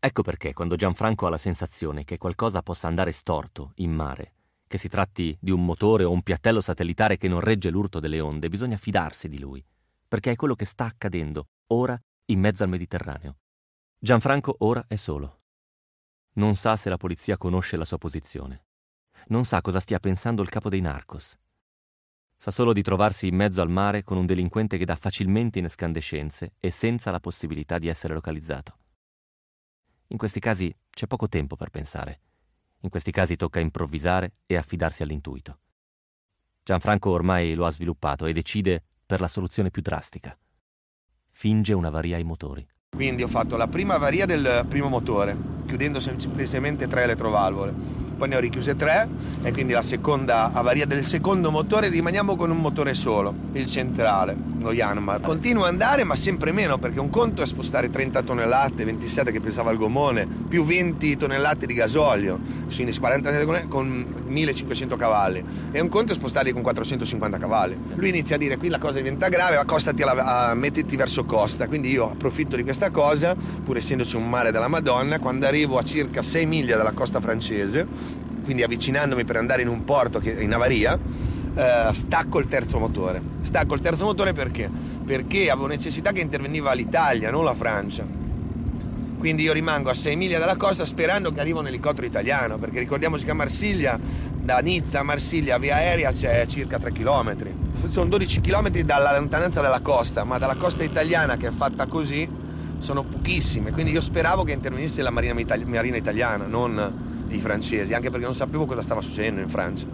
Ecco 0.00 0.22
perché 0.22 0.52
quando 0.52 0.74
Gianfranco 0.74 1.26
ha 1.26 1.30
la 1.30 1.38
sensazione 1.38 2.02
che 2.02 2.18
qualcosa 2.18 2.60
possa 2.60 2.88
andare 2.88 3.12
storto 3.12 3.70
in 3.76 3.92
mare, 3.92 4.32
che 4.72 4.78
si 4.78 4.88
tratti 4.88 5.36
di 5.38 5.50
un 5.50 5.62
motore 5.62 6.04
o 6.04 6.10
un 6.10 6.22
piattello 6.22 6.62
satellitare 6.62 7.18
che 7.18 7.28
non 7.28 7.40
regge 7.40 7.68
l'urto 7.68 8.00
delle 8.00 8.20
onde, 8.20 8.48
bisogna 8.48 8.78
fidarsi 8.78 9.28
di 9.28 9.38
lui, 9.38 9.62
perché 10.08 10.30
è 10.30 10.34
quello 10.34 10.54
che 10.54 10.64
sta 10.64 10.86
accadendo 10.86 11.48
ora 11.66 12.00
in 12.30 12.40
mezzo 12.40 12.62
al 12.62 12.70
Mediterraneo. 12.70 13.36
Gianfranco 13.98 14.56
ora 14.60 14.82
è 14.88 14.96
solo. 14.96 15.40
Non 16.36 16.56
sa 16.56 16.76
se 16.76 16.88
la 16.88 16.96
polizia 16.96 17.36
conosce 17.36 17.76
la 17.76 17.84
sua 17.84 17.98
posizione. 17.98 18.64
Non 19.26 19.44
sa 19.44 19.60
cosa 19.60 19.78
stia 19.78 20.00
pensando 20.00 20.40
il 20.40 20.48
capo 20.48 20.70
dei 20.70 20.80
narcos. 20.80 21.36
Sa 22.34 22.50
solo 22.50 22.72
di 22.72 22.80
trovarsi 22.80 23.26
in 23.26 23.34
mezzo 23.34 23.60
al 23.60 23.68
mare 23.68 24.02
con 24.02 24.16
un 24.16 24.24
delinquente 24.24 24.78
che 24.78 24.86
dà 24.86 24.96
facilmente 24.96 25.58
in 25.58 25.66
escandescenze 25.66 26.54
e 26.60 26.70
senza 26.70 27.10
la 27.10 27.20
possibilità 27.20 27.78
di 27.78 27.88
essere 27.88 28.14
localizzato. 28.14 28.78
In 30.06 30.16
questi 30.16 30.40
casi 30.40 30.74
c'è 30.88 31.06
poco 31.06 31.28
tempo 31.28 31.56
per 31.56 31.68
pensare. 31.68 32.20
In 32.82 32.90
questi 32.90 33.10
casi 33.10 33.36
tocca 33.36 33.60
improvvisare 33.60 34.34
e 34.46 34.56
affidarsi 34.56 35.02
all'intuito. 35.02 35.58
Gianfranco 36.62 37.10
ormai 37.10 37.54
lo 37.54 37.66
ha 37.66 37.70
sviluppato 37.70 38.26
e 38.26 38.32
decide 38.32 38.82
per 39.04 39.20
la 39.20 39.28
soluzione 39.28 39.70
più 39.70 39.82
drastica. 39.82 40.36
Finge 41.28 41.72
un'avaria 41.72 42.16
ai 42.16 42.24
motori. 42.24 42.66
Quindi 42.90 43.22
ho 43.22 43.28
fatto 43.28 43.56
la 43.56 43.68
prima 43.68 43.94
avaria 43.94 44.26
del 44.26 44.66
primo 44.68 44.88
motore, 44.88 45.36
chiudendo 45.66 45.98
semplicemente 45.98 46.86
tre 46.86 47.04
elettrovalvole 47.04 48.01
poi 48.22 48.30
ne 48.30 48.36
ho 48.36 48.40
richiuse 48.40 48.76
tre 48.76 49.08
e 49.42 49.50
quindi 49.50 49.72
la 49.72 49.82
seconda 49.82 50.52
avaria 50.52 50.86
del 50.86 51.04
secondo 51.04 51.50
motore 51.50 51.88
rimaniamo 51.88 52.36
con 52.36 52.52
un 52.52 52.58
motore 52.58 52.94
solo, 52.94 53.34
il 53.54 53.66
centrale, 53.66 54.36
lo 54.60 54.72
Yanmar. 54.72 55.20
Continua 55.20 55.64
ad 55.64 55.70
andare 55.72 56.04
ma 56.04 56.14
sempre 56.14 56.52
meno 56.52 56.78
perché 56.78 57.00
un 57.00 57.10
conto 57.10 57.42
è 57.42 57.46
spostare 57.46 57.90
30 57.90 58.22
tonnellate, 58.22 58.84
27 58.84 59.32
che 59.32 59.40
pesava 59.40 59.72
il 59.72 59.78
gommone, 59.78 60.28
più 60.48 60.62
20 60.62 61.16
tonnellate 61.16 61.66
di 61.66 61.74
gasolio, 61.74 62.38
quindi 62.72 62.96
40 62.96 63.66
con 63.66 64.22
1500 64.32 64.96
cavalli 64.96 65.44
e 65.72 65.80
un 65.80 65.88
conto 65.88 66.12
è 66.12 66.14
spostarli 66.14 66.52
con 66.52 66.62
450 66.62 67.38
cavalli. 67.38 67.76
Lui 67.94 68.08
inizia 68.08 68.36
a 68.36 68.38
dire 68.38 68.56
qui 68.56 68.68
la 68.68 68.78
cosa 68.78 68.98
diventa 68.98 69.28
grave, 69.28 69.56
accostati 69.56 70.02
alla, 70.02 70.50
a, 70.50 70.54
mettiti 70.54 70.96
verso 70.96 71.24
costa, 71.24 71.66
quindi 71.66 71.90
io 71.90 72.10
approfitto 72.10 72.56
di 72.56 72.62
questa 72.62 72.90
cosa, 72.90 73.34
pur 73.34 73.76
essendoci 73.76 74.16
un 74.16 74.28
mare 74.28 74.50
della 74.50 74.68
Madonna, 74.68 75.18
quando 75.18 75.46
arrivo 75.46 75.76
a 75.78 75.82
circa 75.82 76.22
6 76.22 76.46
miglia 76.46 76.76
dalla 76.76 76.92
costa 76.92 77.20
francese, 77.20 77.86
quindi 78.42 78.62
avvicinandomi 78.62 79.24
per 79.24 79.36
andare 79.36 79.62
in 79.62 79.68
un 79.68 79.84
porto 79.84 80.18
che 80.18 80.30
in 80.30 80.52
avaria, 80.52 80.98
eh, 81.54 81.90
stacco 81.92 82.38
il 82.38 82.48
terzo 82.48 82.78
motore. 82.78 83.20
Stacco 83.40 83.74
il 83.74 83.80
terzo 83.80 84.04
motore 84.04 84.32
perché? 84.32 84.70
Perché 85.04 85.50
avevo 85.50 85.66
necessità 85.66 86.12
che 86.12 86.20
interveniva 86.20 86.72
l'Italia, 86.72 87.30
non 87.30 87.44
la 87.44 87.54
Francia. 87.54 88.20
Quindi 89.18 89.44
io 89.44 89.52
rimango 89.52 89.88
a 89.88 89.94
6 89.94 90.16
miglia 90.16 90.38
dalla 90.40 90.56
costa 90.56 90.84
sperando 90.84 91.32
che 91.32 91.40
arrivi 91.40 91.56
un 91.56 91.66
elicottero 91.66 92.06
italiano, 92.06 92.58
perché 92.58 92.80
ricordiamoci 92.80 93.24
che 93.24 93.30
a 93.30 93.34
Marsiglia, 93.34 93.96
da 93.96 94.58
Nizza 94.58 94.98
a 94.98 95.02
Marsiglia 95.04 95.58
via 95.58 95.76
aerea 95.76 96.10
c'è 96.10 96.44
circa 96.46 96.78
3 96.78 96.90
km. 96.90 97.36
Sono 97.88 98.08
12 98.08 98.40
km 98.40 98.70
dalla 98.80 99.16
lontananza 99.16 99.60
della 99.60 99.80
costa, 99.80 100.24
ma 100.24 100.38
dalla 100.38 100.56
costa 100.56 100.82
italiana 100.82 101.36
che 101.36 101.48
è 101.48 101.50
fatta 101.52 101.86
così 101.86 102.28
sono 102.78 103.04
pochissime, 103.04 103.70
quindi 103.70 103.92
io 103.92 104.00
speravo 104.00 104.42
che 104.42 104.50
intervenisse 104.50 105.02
la 105.02 105.10
Marina, 105.10 105.34
Marina 105.66 105.96
italiana, 105.96 106.46
non 106.46 107.11
i 107.36 107.40
francesi, 107.40 107.94
anche 107.94 108.10
perché 108.10 108.24
non 108.24 108.34
sapevo 108.34 108.66
cosa 108.66 108.82
stava 108.82 109.00
succedendo 109.00 109.40
in 109.40 109.48
Francia. 109.48 109.86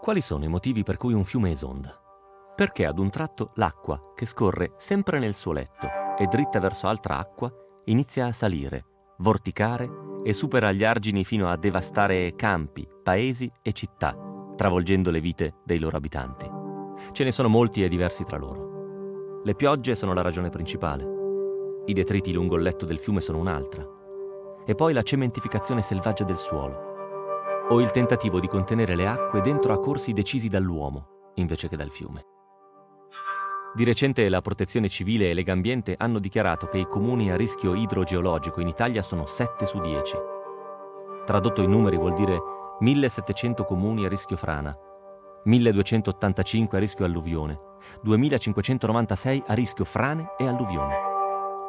Quali 0.00 0.20
sono 0.20 0.44
i 0.44 0.48
motivi 0.48 0.82
per 0.82 0.96
cui 0.96 1.12
un 1.12 1.22
fiume 1.22 1.50
esonda? 1.50 1.96
Perché 2.56 2.86
ad 2.86 2.98
un 2.98 3.08
tratto 3.08 3.52
l'acqua, 3.54 4.12
che 4.16 4.26
scorre 4.26 4.72
sempre 4.76 5.18
nel 5.18 5.34
suo 5.34 5.52
letto 5.52 5.88
e 6.18 6.26
dritta 6.26 6.58
verso 6.58 6.88
altra 6.88 7.18
acqua, 7.18 7.52
inizia 7.84 8.26
a 8.26 8.32
salire, 8.32 8.84
vorticare 9.18 9.88
e 10.24 10.32
supera 10.32 10.72
gli 10.72 10.84
argini 10.84 11.24
fino 11.24 11.48
a 11.48 11.56
devastare 11.56 12.34
campi, 12.34 12.86
paesi 13.02 13.50
e 13.62 13.72
città, 13.72 14.16
travolgendo 14.56 15.10
le 15.10 15.20
vite 15.20 15.54
dei 15.64 15.78
loro 15.78 15.96
abitanti. 15.96 16.50
Ce 17.12 17.24
ne 17.24 17.32
sono 17.32 17.48
molti 17.48 17.82
e 17.82 17.88
diversi 17.88 18.24
tra 18.24 18.36
loro. 18.36 19.40
Le 19.44 19.54
piogge 19.54 19.94
sono 19.94 20.14
la 20.14 20.22
ragione 20.22 20.50
principale. 20.50 21.21
I 21.84 21.94
detriti 21.94 22.32
lungo 22.32 22.54
il 22.54 22.62
letto 22.62 22.86
del 22.86 23.00
fiume 23.00 23.20
sono 23.20 23.38
un'altra. 23.38 23.84
E 24.64 24.74
poi 24.76 24.92
la 24.92 25.02
cementificazione 25.02 25.82
selvaggia 25.82 26.22
del 26.22 26.36
suolo. 26.36 27.66
O 27.70 27.80
il 27.80 27.90
tentativo 27.90 28.38
di 28.38 28.46
contenere 28.46 28.94
le 28.94 29.08
acque 29.08 29.40
dentro 29.40 29.72
a 29.72 29.80
corsi 29.80 30.12
decisi 30.12 30.48
dall'uomo, 30.48 31.32
invece 31.34 31.68
che 31.68 31.76
dal 31.76 31.90
fiume. 31.90 32.24
Di 33.74 33.82
recente 33.82 34.28
la 34.28 34.40
Protezione 34.40 34.88
Civile 34.88 35.30
e 35.30 35.34
Legambiente 35.34 35.96
hanno 35.98 36.20
dichiarato 36.20 36.68
che 36.68 36.78
i 36.78 36.86
comuni 36.86 37.32
a 37.32 37.36
rischio 37.36 37.74
idrogeologico 37.74 38.60
in 38.60 38.68
Italia 38.68 39.02
sono 39.02 39.26
7 39.26 39.66
su 39.66 39.80
10. 39.80 40.16
Tradotto 41.24 41.62
in 41.62 41.70
numeri 41.70 41.96
vuol 41.96 42.14
dire 42.14 42.38
1700 42.78 43.64
comuni 43.64 44.04
a 44.04 44.08
rischio 44.08 44.36
frana, 44.36 44.76
1285 45.44 46.76
a 46.76 46.80
rischio 46.80 47.04
alluvione, 47.04 47.58
2596 48.02 49.44
a 49.46 49.54
rischio 49.54 49.84
frane 49.84 50.34
e 50.38 50.46
alluvione 50.46 51.10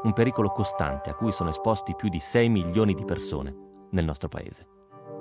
un 0.03 0.13
pericolo 0.13 0.49
costante 0.51 1.09
a 1.09 1.15
cui 1.15 1.31
sono 1.31 1.49
esposti 1.49 1.95
più 1.95 2.09
di 2.09 2.19
6 2.19 2.49
milioni 2.49 2.93
di 2.93 3.05
persone 3.05 3.55
nel 3.91 4.05
nostro 4.05 4.27
paese. 4.27 4.67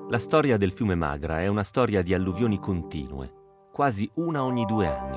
La 0.08 0.18
storia 0.18 0.56
del 0.56 0.72
fiume 0.72 0.94
Magra 0.94 1.40
è 1.40 1.46
una 1.46 1.62
storia 1.62 2.02
di 2.02 2.12
alluvioni 2.12 2.58
continue, 2.58 3.32
quasi 3.72 4.10
una 4.16 4.44
ogni 4.44 4.64
due 4.64 4.86
anni, 4.86 5.16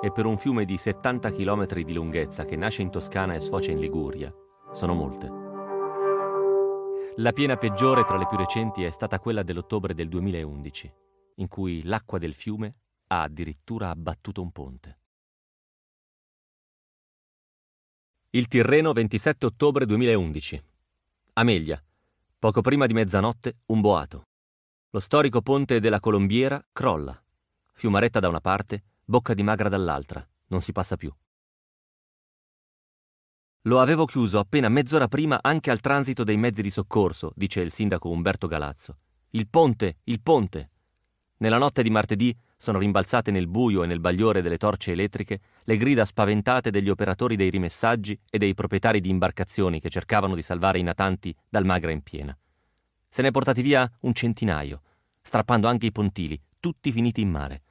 e 0.00 0.10
per 0.10 0.26
un 0.26 0.36
fiume 0.36 0.64
di 0.64 0.76
70 0.76 1.30
km 1.30 1.66
di 1.66 1.92
lunghezza 1.92 2.44
che 2.44 2.56
nasce 2.56 2.82
in 2.82 2.90
Toscana 2.90 3.34
e 3.34 3.40
sfocia 3.40 3.70
in 3.70 3.78
Liguria, 3.78 4.34
sono 4.72 4.94
molte. 4.94 5.42
La 7.16 7.32
piena 7.32 7.56
peggiore 7.56 8.04
tra 8.04 8.16
le 8.16 8.26
più 8.26 8.36
recenti 8.36 8.82
è 8.84 8.90
stata 8.90 9.20
quella 9.20 9.42
dell'ottobre 9.42 9.94
del 9.94 10.08
2011, 10.08 10.92
in 11.36 11.48
cui 11.48 11.82
l'acqua 11.84 12.18
del 12.18 12.34
fiume 12.34 12.74
ha 13.08 13.22
addirittura 13.22 13.90
abbattuto 13.90 14.42
un 14.42 14.50
ponte. 14.50 14.98
Il 18.34 18.48
Tirreno 18.48 18.92
27 18.92 19.46
ottobre 19.46 19.86
2011. 19.86 20.60
Amelia. 21.34 21.80
Poco 22.36 22.62
prima 22.62 22.86
di 22.86 22.92
mezzanotte, 22.92 23.58
un 23.66 23.80
boato. 23.80 24.26
Lo 24.90 24.98
storico 24.98 25.40
ponte 25.40 25.78
della 25.78 26.00
Colombiera 26.00 26.60
crolla. 26.72 27.16
Fiumaretta 27.74 28.18
da 28.18 28.26
una 28.26 28.40
parte, 28.40 28.82
Bocca 29.04 29.34
di 29.34 29.44
Magra 29.44 29.68
dall'altra. 29.68 30.28
Non 30.48 30.60
si 30.62 30.72
passa 30.72 30.96
più. 30.96 31.14
Lo 33.60 33.80
avevo 33.80 34.04
chiuso 34.04 34.40
appena 34.40 34.68
mezz'ora 34.68 35.06
prima 35.06 35.38
anche 35.40 35.70
al 35.70 35.78
transito 35.78 36.24
dei 36.24 36.36
mezzi 36.36 36.62
di 36.62 36.70
soccorso, 36.70 37.30
dice 37.36 37.60
il 37.60 37.70
sindaco 37.70 38.10
Umberto 38.10 38.48
Galazzo. 38.48 38.98
Il 39.30 39.46
ponte, 39.46 39.98
il 40.02 40.20
ponte. 40.20 40.70
Nella 41.36 41.58
notte 41.58 41.84
di 41.84 41.90
martedì 41.90 42.36
sono 42.64 42.78
rimbalzate 42.78 43.30
nel 43.30 43.46
buio 43.46 43.82
e 43.82 43.86
nel 43.86 44.00
bagliore 44.00 44.40
delle 44.40 44.56
torce 44.56 44.92
elettriche 44.92 45.38
le 45.64 45.76
grida 45.76 46.06
spaventate 46.06 46.70
degli 46.70 46.88
operatori 46.88 47.36
dei 47.36 47.50
rimessaggi 47.50 48.18
e 48.30 48.38
dei 48.38 48.54
proprietari 48.54 49.02
di 49.02 49.10
imbarcazioni 49.10 49.80
che 49.80 49.90
cercavano 49.90 50.34
di 50.34 50.40
salvare 50.40 50.78
i 50.78 50.82
natanti 50.82 51.36
dal 51.46 51.66
Magra 51.66 51.90
in 51.90 52.00
piena. 52.00 52.34
Se 53.06 53.20
ne 53.20 53.28
è 53.28 53.30
portati 53.32 53.60
via 53.60 53.86
un 54.00 54.14
centinaio, 54.14 54.80
strappando 55.20 55.68
anche 55.68 55.84
i 55.84 55.92
pontili, 55.92 56.40
tutti 56.58 56.90
finiti 56.90 57.20
in 57.20 57.28
mare. 57.28 57.62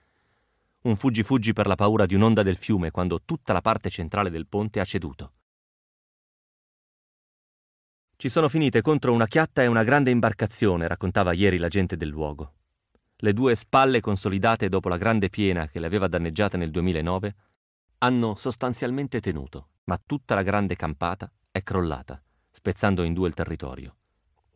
Un 0.83 0.95
fuggi-fuggi 0.95 1.53
per 1.53 1.65
la 1.65 1.75
paura 1.75 2.05
di 2.05 2.13
un'onda 2.13 2.43
del 2.43 2.57
fiume 2.57 2.91
quando 2.91 3.19
tutta 3.25 3.51
la 3.51 3.61
parte 3.61 3.89
centrale 3.89 4.29
del 4.29 4.45
ponte 4.45 4.79
ha 4.79 4.85
ceduto. 4.85 5.31
Ci 8.15 8.29
sono 8.29 8.47
finite 8.47 8.81
contro 8.81 9.11
una 9.11 9.25
chiatta 9.25 9.63
e 9.63 9.67
una 9.67 9.83
grande 9.83 10.11
imbarcazione, 10.11 10.87
raccontava 10.87 11.33
ieri 11.33 11.57
la 11.57 11.67
gente 11.67 11.97
del 11.97 12.09
luogo. 12.09 12.53
Le 13.17 13.33
due 13.33 13.55
spalle 13.55 14.01
consolidate 14.01 14.69
dopo 14.69 14.89
la 14.89 14.97
grande 14.97 15.29
piena 15.29 15.67
che 15.67 15.79
le 15.79 15.85
aveva 15.85 16.07
danneggiate 16.07 16.57
nel 16.57 16.71
2009 16.71 17.35
hanno 17.99 18.35
sostanzialmente 18.35 19.21
tenuto, 19.21 19.69
ma 19.85 20.01
tutta 20.03 20.35
la 20.35 20.43
grande 20.43 20.75
campata 20.75 21.31
è 21.49 21.63
crollata, 21.63 22.21
spezzando 22.51 23.03
in 23.03 23.13
due 23.13 23.29
il 23.29 23.33
territorio. 23.33 23.95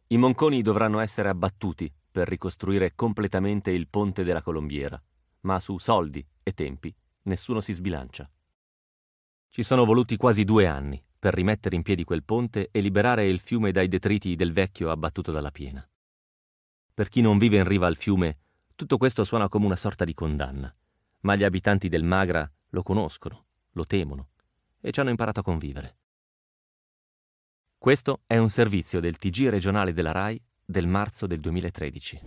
I 0.08 0.18
monconi 0.18 0.62
dovranno 0.62 1.00
essere 1.00 1.30
abbattuti 1.30 1.92
per 2.12 2.28
ricostruire 2.28 2.94
completamente 2.96 3.72
il 3.72 3.88
ponte 3.88 4.24
della 4.24 4.42
Colombiera, 4.42 5.02
ma 5.42 5.60
su 5.60 5.78
soldi 5.78 6.26
e 6.44 6.54
tempi 6.54 6.94
nessuno 7.24 7.60
si 7.60 7.74
sbilancia. 7.74 8.30
Ci 9.50 9.64
sono 9.64 9.86
voluti 9.86 10.18
quasi 10.18 10.44
due 10.44 10.66
anni 10.66 11.02
per 11.18 11.34
rimettere 11.34 11.76
in 11.76 11.84
piedi 11.84 12.04
quel 12.04 12.24
ponte 12.24 12.70
e 12.72 12.80
liberare 12.80 13.28
il 13.28 13.40
fiume 13.40 13.72
dai 13.72 13.88
detriti 13.88 14.36
del 14.36 14.52
vecchio 14.52 14.92
abbattuto 14.92 15.32
dalla 15.32 15.52
piena. 15.52 15.88
Per 16.94 17.10
chi 17.10 17.22
non 17.22 17.38
vive 17.38 17.58
in 17.58 17.68
riva 17.68 17.88
al 17.88 17.96
fiume, 17.96 18.38
tutto 18.78 18.98
questo 18.98 19.24
suona 19.24 19.50
come 19.50 19.66
una 19.66 19.76
sorta 19.76 20.06
di 20.06 20.14
condanna, 20.14 20.74
ma 21.22 21.36
gli 21.36 21.44
abitanti 21.44 21.90
del 21.90 22.04
Magra 22.04 22.50
lo 22.70 22.84
conoscono, 22.84 23.46
lo 23.72 23.86
temono 23.86 24.28
e 24.80 24.92
ci 24.92 25.00
hanno 25.00 25.10
imparato 25.10 25.40
a 25.40 25.44
convivere. 25.44 25.96
Questo 27.80 28.22
è 28.28 28.38
un 28.38 28.50
servizio 28.50 29.00
del 29.00 29.18
TG 29.18 29.50
regionale 29.50 29.94
della 29.94 30.12
RAI 30.12 30.40
del 30.64 30.86
marzo 30.86 31.26
del 31.26 31.40
2013. 31.40 32.22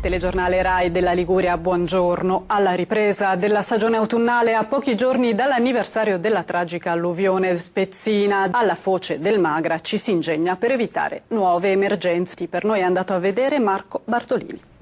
Telegiornale 0.00 0.60
RAI 0.60 0.90
della 0.90 1.12
Liguria, 1.12 1.56
buongiorno. 1.56 2.44
Alla 2.46 2.74
ripresa 2.74 3.36
della 3.36 3.62
stagione 3.62 3.96
autunnale 3.96 4.54
a 4.54 4.64
pochi 4.64 4.96
giorni 4.96 5.36
dall'anniversario 5.36 6.18
della 6.18 6.42
tragica 6.42 6.90
alluvione 6.90 7.56
spezzina, 7.56 8.48
alla 8.50 8.74
foce 8.74 9.20
del 9.20 9.38
Magra 9.38 9.78
ci 9.78 9.98
si 9.98 10.10
ingegna 10.10 10.56
per 10.56 10.72
evitare 10.72 11.22
nuove 11.28 11.70
emergenze. 11.70 12.48
Per 12.48 12.64
noi 12.64 12.80
è 12.80 12.82
andato 12.82 13.12
a 13.12 13.20
vedere 13.20 13.60
Marco 13.60 14.02
Bartolini. 14.04 14.74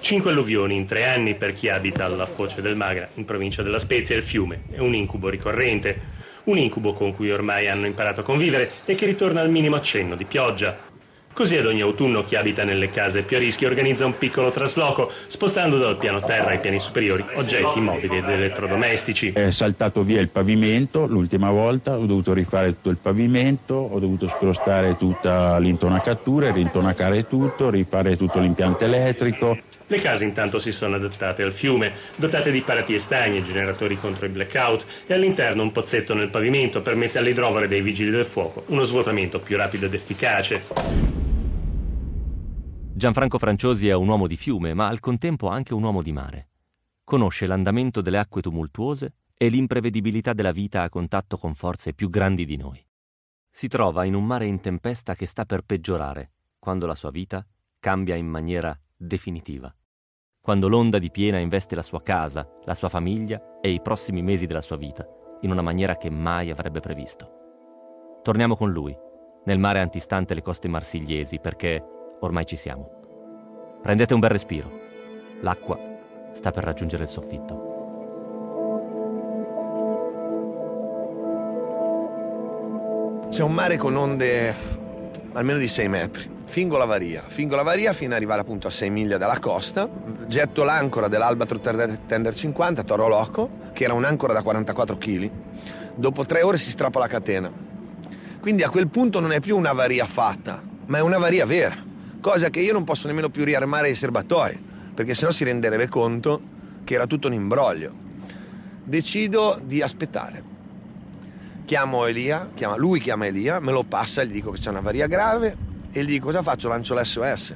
Cinque 0.00 0.30
alluvioni 0.30 0.76
in 0.76 0.86
tre 0.86 1.04
anni 1.04 1.34
per 1.34 1.52
chi 1.52 1.68
abita 1.68 2.06
alla 2.06 2.26
foce 2.26 2.62
del 2.62 2.74
Magra, 2.74 3.08
in 3.14 3.24
provincia 3.24 3.62
della 3.62 3.78
Spezia, 3.78 4.16
il 4.16 4.22
fiume. 4.22 4.62
È 4.70 4.78
un 4.78 4.94
incubo 4.94 5.28
ricorrente, 5.28 6.00
un 6.44 6.56
incubo 6.56 6.94
con 6.94 7.14
cui 7.14 7.30
ormai 7.30 7.68
hanno 7.68 7.86
imparato 7.86 8.20
a 8.20 8.24
convivere 8.24 8.70
e 8.86 8.94
che 8.94 9.06
ritorna 9.06 9.40
al 9.40 9.50
minimo 9.50 9.76
accenno 9.76 10.16
di 10.16 10.24
pioggia, 10.24 10.88
Così 11.32 11.56
ad 11.56 11.64
ogni 11.64 11.80
autunno 11.80 12.24
chi 12.24 12.34
abita 12.34 12.64
nelle 12.64 12.90
case 12.90 13.22
più 13.22 13.36
a 13.36 13.40
rischio 13.40 13.68
organizza 13.68 14.04
un 14.04 14.18
piccolo 14.18 14.50
trasloco, 14.50 15.10
spostando 15.28 15.78
dal 15.78 15.96
piano 15.96 16.20
terra 16.20 16.50
ai 16.50 16.58
piani 16.58 16.78
superiori 16.78 17.24
oggetti 17.34 17.80
mobili 17.80 18.18
ed 18.18 18.28
elettrodomestici. 18.28 19.32
È 19.32 19.50
saltato 19.50 20.02
via 20.02 20.20
il 20.20 20.28
pavimento 20.28 21.06
l'ultima 21.06 21.50
volta, 21.50 21.96
ho 21.96 22.04
dovuto 22.04 22.32
rifare 22.32 22.74
tutto 22.74 22.90
il 22.90 22.98
pavimento, 23.00 23.74
ho 23.74 23.98
dovuto 24.00 24.28
spostare 24.28 24.96
tutta 24.96 25.56
l'intonacatura, 25.58 26.50
rintonacare 26.50 27.26
tutto, 27.28 27.70
rifare 27.70 28.16
tutto 28.16 28.40
l'impianto 28.40 28.84
elettrico. 28.84 29.56
Le 29.90 30.00
case 30.00 30.22
intanto 30.22 30.60
si 30.60 30.70
sono 30.70 30.94
adattate 30.94 31.42
al 31.42 31.52
fiume, 31.52 31.92
dotate 32.14 32.52
di 32.52 32.60
parati 32.60 32.94
e 32.94 33.00
stagni, 33.00 33.42
generatori 33.42 33.98
contro 33.98 34.26
i 34.26 34.28
blackout 34.28 34.84
e 35.04 35.14
all'interno 35.14 35.64
un 35.64 35.72
pozzetto 35.72 36.14
nel 36.14 36.30
pavimento 36.30 36.80
permette 36.80 37.18
all'idrovore 37.18 37.66
dei 37.66 37.80
vigili 37.82 38.08
del 38.10 38.24
fuoco 38.24 38.62
uno 38.68 38.84
svuotamento 38.84 39.40
più 39.40 39.56
rapido 39.56 39.86
ed 39.86 39.94
efficace. 39.94 40.62
Gianfranco 42.94 43.38
Franciosi 43.38 43.88
è 43.88 43.94
un 43.94 44.06
uomo 44.06 44.28
di 44.28 44.36
fiume, 44.36 44.74
ma 44.74 44.86
al 44.86 45.00
contempo 45.00 45.48
anche 45.48 45.74
un 45.74 45.82
uomo 45.82 46.02
di 46.02 46.12
mare. 46.12 46.48
Conosce 47.02 47.48
l'andamento 47.48 48.00
delle 48.00 48.18
acque 48.18 48.42
tumultuose 48.42 49.14
e 49.36 49.48
l'imprevedibilità 49.48 50.34
della 50.34 50.52
vita 50.52 50.82
a 50.82 50.88
contatto 50.88 51.36
con 51.36 51.52
forze 51.52 51.94
più 51.94 52.08
grandi 52.08 52.44
di 52.44 52.56
noi. 52.56 52.80
Si 53.50 53.66
trova 53.66 54.04
in 54.04 54.14
un 54.14 54.24
mare 54.24 54.46
in 54.46 54.60
tempesta 54.60 55.16
che 55.16 55.26
sta 55.26 55.44
per 55.44 55.62
peggiorare, 55.62 56.30
quando 56.60 56.86
la 56.86 56.94
sua 56.94 57.10
vita 57.10 57.44
cambia 57.80 58.14
in 58.14 58.28
maniera 58.28 58.78
definitiva. 58.96 59.74
Quando 60.42 60.68
l'onda 60.68 60.98
di 60.98 61.10
piena 61.10 61.38
investe 61.38 61.74
la 61.74 61.82
sua 61.82 62.02
casa, 62.02 62.48
la 62.64 62.74
sua 62.74 62.88
famiglia 62.88 63.58
e 63.60 63.70
i 63.70 63.80
prossimi 63.80 64.22
mesi 64.22 64.46
della 64.46 64.62
sua 64.62 64.76
vita, 64.76 65.06
in 65.42 65.50
una 65.50 65.62
maniera 65.62 65.96
che 65.96 66.10
mai 66.10 66.50
avrebbe 66.50 66.80
previsto. 66.80 68.18
Torniamo 68.22 68.56
con 68.56 68.70
lui, 68.70 68.96
nel 69.44 69.58
mare 69.58 69.80
antistante 69.80 70.34
le 70.34 70.42
coste 70.42 70.68
marsigliesi, 70.68 71.38
perché 71.40 71.84
Ormai 72.22 72.44
ci 72.44 72.56
siamo. 72.56 73.78
Prendete 73.80 74.12
un 74.12 74.20
bel 74.20 74.30
respiro. 74.30 74.70
L'acqua 75.40 75.78
sta 76.32 76.50
per 76.50 76.64
raggiungere 76.64 77.04
il 77.04 77.08
soffitto. 77.08 77.68
C'è 83.30 83.42
un 83.42 83.52
mare 83.52 83.78
con 83.78 83.96
onde 83.96 84.54
almeno 85.32 85.58
di 85.58 85.68
6 85.68 85.88
metri. 85.88 86.39
Fingo 86.50 86.76
la 86.76 86.84
varia, 86.84 87.22
fingo 87.24 87.54
la 87.54 87.62
varia 87.62 87.92
fino 87.92 88.10
ad 88.10 88.16
arrivare 88.16 88.40
appunto 88.40 88.66
a 88.66 88.70
6 88.70 88.90
miglia 88.90 89.16
dalla 89.18 89.38
costa, 89.38 89.88
getto 90.26 90.64
l'ancora 90.64 91.06
dell'Albatro 91.06 91.60
Tender 91.60 92.34
50, 92.34 92.82
Toro 92.82 93.06
Loco, 93.06 93.50
che 93.72 93.84
era 93.84 93.92
un'ancora 93.92 94.32
da 94.32 94.42
44 94.42 94.98
kg. 94.98 95.30
Dopo 95.94 96.26
tre 96.26 96.42
ore 96.42 96.56
si 96.56 96.70
strappa 96.70 96.98
la 96.98 97.06
catena. 97.06 97.52
Quindi 98.40 98.64
a 98.64 98.68
quel 98.68 98.88
punto 98.88 99.20
non 99.20 99.30
è 99.30 99.38
più 99.38 99.56
una 99.56 99.72
varia 99.72 100.06
fatta, 100.06 100.60
ma 100.86 100.98
è 100.98 101.00
una 101.00 101.18
varia 101.18 101.46
vera 101.46 101.76
cosa 102.20 102.50
che 102.50 102.58
io 102.58 102.72
non 102.72 102.82
posso 102.82 103.06
nemmeno 103.06 103.28
più 103.28 103.44
riarmare 103.44 103.88
i 103.88 103.94
serbatoi, 103.94 104.60
perché 104.92 105.14
sennò 105.14 105.30
si 105.30 105.44
renderebbe 105.44 105.86
conto 105.86 106.40
che 106.82 106.94
era 106.94 107.06
tutto 107.06 107.28
un 107.28 107.34
imbroglio. 107.34 107.92
Decido 108.82 109.60
di 109.62 109.82
aspettare. 109.82 110.42
Chiamo 111.64 112.06
Elia, 112.06 112.48
chiama, 112.54 112.74
lui 112.74 113.00
chiama 113.00 113.26
Elia, 113.26 113.60
me 113.60 113.70
lo 113.70 113.84
passa, 113.84 114.24
gli 114.24 114.32
dico 114.32 114.50
che 114.50 114.58
c'è 114.58 114.70
una 114.70 114.80
varia 114.80 115.06
grave 115.06 115.68
e 115.92 116.04
gli 116.04 116.08
dico 116.08 116.26
cosa 116.26 116.42
faccio, 116.42 116.68
lancio 116.68 116.98
l'SOS. 116.98 117.54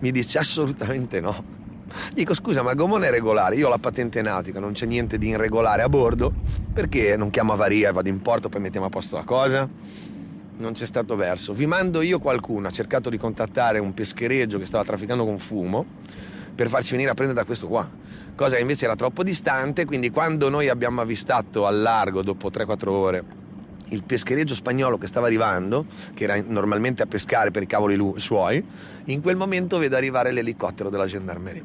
Mi 0.00 0.10
dice 0.10 0.38
assolutamente 0.38 1.20
no. 1.20 1.60
Dico 2.14 2.34
scusa, 2.34 2.62
ma 2.62 2.70
il 2.70 2.76
gomone 2.76 3.08
è 3.08 3.10
regolare, 3.10 3.56
io 3.56 3.66
ho 3.66 3.70
la 3.70 3.78
patente 3.78 4.22
nautica, 4.22 4.58
non 4.58 4.72
c'è 4.72 4.86
niente 4.86 5.18
di 5.18 5.28
irregolare 5.28 5.82
a 5.82 5.88
bordo, 5.88 6.32
perché 6.72 7.16
non 7.16 7.30
chiamo 7.30 7.52
avaria 7.52 7.90
e 7.90 7.92
vado 7.92 8.08
in 8.08 8.22
porto 8.22 8.48
poi 8.48 8.60
mettiamo 8.60 8.86
a 8.86 8.88
posto 8.90 9.16
la 9.16 9.24
cosa? 9.24 9.68
non 10.56 10.72
c'è 10.72 10.86
stato 10.86 11.16
verso. 11.16 11.52
Vi 11.52 11.66
mando 11.66 12.00
io 12.02 12.20
qualcuno, 12.20 12.68
ha 12.68 12.70
cercato 12.70 13.10
di 13.10 13.18
contattare 13.18 13.78
un 13.80 13.92
peschereggio 13.92 14.58
che 14.58 14.64
stava 14.64 14.84
trafficando 14.84 15.24
con 15.24 15.38
fumo 15.38 15.84
per 16.54 16.68
farci 16.68 16.92
venire 16.92 17.10
a 17.10 17.14
prendere 17.14 17.38
da 17.38 17.44
questo 17.44 17.66
qua, 17.66 17.88
cosa 18.36 18.56
che 18.56 18.60
invece 18.60 18.84
era 18.84 18.94
troppo 18.94 19.22
distante, 19.22 19.84
quindi 19.84 20.10
quando 20.10 20.48
noi 20.48 20.68
abbiamo 20.68 21.00
avvistato 21.00 21.66
al 21.66 21.80
largo 21.80 22.22
dopo 22.22 22.48
3-4 22.48 22.88
ore 22.88 23.24
il 23.92 24.02
peschereggio 24.02 24.54
spagnolo 24.54 24.98
che 24.98 25.06
stava 25.06 25.26
arrivando, 25.26 25.86
che 26.14 26.24
era 26.24 26.42
normalmente 26.46 27.02
a 27.02 27.06
pescare 27.06 27.50
per 27.50 27.62
i 27.62 27.66
cavoli 27.66 27.94
lu- 27.94 28.16
suoi, 28.18 28.64
in 29.04 29.20
quel 29.20 29.36
momento 29.36 29.78
vedo 29.78 29.96
arrivare 29.96 30.32
l'elicottero 30.32 30.90
della 30.90 31.06
gendarmeria. 31.06 31.62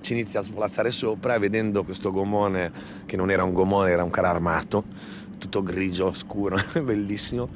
Ci 0.00 0.12
inizia 0.12 0.40
a 0.40 0.42
svolazzare 0.42 0.90
sopra 0.90 1.34
e 1.34 1.38
vedendo 1.38 1.84
questo 1.84 2.10
gomone, 2.10 2.72
che 3.04 3.16
non 3.16 3.30
era 3.30 3.44
un 3.44 3.52
gomone, 3.52 3.90
era 3.90 4.02
un 4.02 4.10
carro 4.10 4.28
armato, 4.28 4.84
tutto 5.38 5.62
grigio, 5.62 6.12
scuro, 6.12 6.58
bellissimo, 6.82 7.48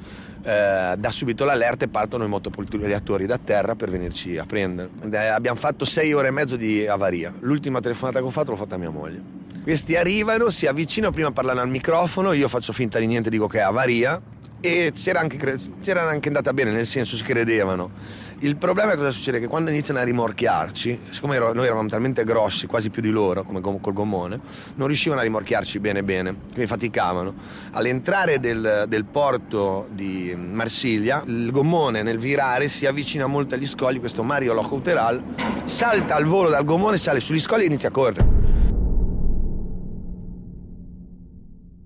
eh, 0.43 0.95
dà 0.97 1.11
subito 1.11 1.45
l'allerta 1.45 1.85
e 1.85 1.87
partono 1.87 2.25
i 2.25 2.27
motopolituri 2.27 3.25
da 3.25 3.37
terra 3.37 3.75
per 3.75 3.89
venirci 3.89 4.37
a 4.37 4.45
prendere. 4.45 4.89
Eh, 5.09 5.17
abbiamo 5.17 5.57
fatto 5.57 5.85
sei 5.85 6.13
ore 6.13 6.27
e 6.27 6.31
mezzo 6.31 6.57
di 6.57 6.85
avaria. 6.85 7.33
L'ultima 7.39 7.79
telefonata 7.79 8.19
che 8.19 8.25
ho 8.25 8.29
fatto 8.29 8.51
l'ho 8.51 8.57
fatta 8.57 8.75
a 8.75 8.77
mia 8.77 8.89
moglie. 8.89 9.21
Questi 9.63 9.95
arrivano, 9.95 10.49
si 10.49 10.67
avvicinano, 10.67 11.13
prima 11.13 11.31
parlano 11.31 11.61
al 11.61 11.69
microfono, 11.69 12.33
io 12.33 12.49
faccio 12.49 12.73
finta 12.73 12.99
di 12.99 13.07
niente, 13.07 13.29
dico 13.29 13.47
che 13.47 13.59
è 13.59 13.61
avaria 13.61 14.21
e 14.59 14.91
c'era 14.93 15.21
anche, 15.21 15.59
c'era 15.81 16.01
anche 16.07 16.27
andata 16.27 16.51
bene, 16.53 16.71
nel 16.71 16.85
senso 16.85 17.15
si 17.15 17.23
credevano 17.23 17.91
il 18.39 18.57
problema 18.57 18.93
è 18.93 18.95
cosa 18.95 19.11
succede? 19.11 19.39
Che 19.39 19.47
quando 19.47 19.69
iniziano 19.69 19.99
a 19.99 20.03
rimorchiarci, 20.03 20.99
siccome 21.09 21.37
noi 21.37 21.65
eravamo 21.65 21.87
talmente 21.87 22.23
grossi, 22.23 22.67
quasi 22.67 22.89
più 22.89 23.01
di 23.01 23.09
loro, 23.09 23.43
come 23.43 23.61
col 23.61 23.93
gommone, 23.93 24.39
non 24.75 24.87
riuscivano 24.87 25.21
a 25.21 25.23
rimorchiarci 25.23 25.79
bene 25.79 26.03
bene, 26.03 26.35
quindi 26.51 26.67
faticavano. 26.67 27.33
All'entrare 27.71 28.39
del, 28.39 28.85
del 28.87 29.05
porto 29.05 29.87
di 29.91 30.35
Marsiglia, 30.35 31.23
il 31.25 31.51
gommone 31.51 32.03
nel 32.03 32.17
virare 32.17 32.67
si 32.67 32.85
avvicina 32.85 33.27
molto 33.27 33.55
agli 33.55 33.67
scogli, 33.67 33.99
questo 33.99 34.23
Mario 34.23 34.53
Locouteral 34.53 35.21
salta 35.63 36.15
al 36.15 36.25
volo 36.25 36.49
dal 36.49 36.65
gommone, 36.65 36.97
sale 36.97 37.19
sugli 37.19 37.39
scogli 37.39 37.63
e 37.63 37.65
inizia 37.65 37.89
a 37.89 37.91
correre. 37.91 38.41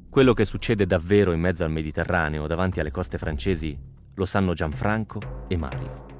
Quello 0.09 0.33
che 0.33 0.45
succede 0.45 0.87
davvero 0.87 1.31
in 1.31 1.39
mezzo 1.39 1.63
al 1.63 1.69
Mediterraneo, 1.69 2.47
davanti 2.47 2.79
alle 2.79 2.89
coste 2.89 3.19
francesi, 3.19 3.77
lo 4.15 4.25
sanno 4.25 4.53
Gianfranco 4.53 5.45
e 5.47 5.57
Mario. 5.57 6.16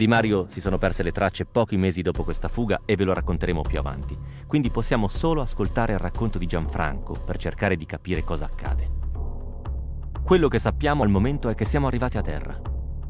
Di 0.00 0.08
Mario 0.08 0.46
si 0.48 0.62
sono 0.62 0.78
perse 0.78 1.02
le 1.02 1.12
tracce 1.12 1.44
pochi 1.44 1.76
mesi 1.76 2.00
dopo 2.00 2.24
questa 2.24 2.48
fuga 2.48 2.80
e 2.86 2.96
ve 2.96 3.04
lo 3.04 3.12
racconteremo 3.12 3.60
più 3.60 3.78
avanti. 3.78 4.16
Quindi 4.46 4.70
possiamo 4.70 5.08
solo 5.08 5.42
ascoltare 5.42 5.92
il 5.92 5.98
racconto 5.98 6.38
di 6.38 6.46
Gianfranco 6.46 7.12
per 7.12 7.36
cercare 7.36 7.76
di 7.76 7.84
capire 7.84 8.24
cosa 8.24 8.46
accade. 8.46 8.88
Quello 10.22 10.48
che 10.48 10.58
sappiamo 10.58 11.02
al 11.02 11.10
momento 11.10 11.50
è 11.50 11.54
che 11.54 11.66
siamo 11.66 11.86
arrivati 11.86 12.16
a 12.16 12.22
terra. 12.22 12.58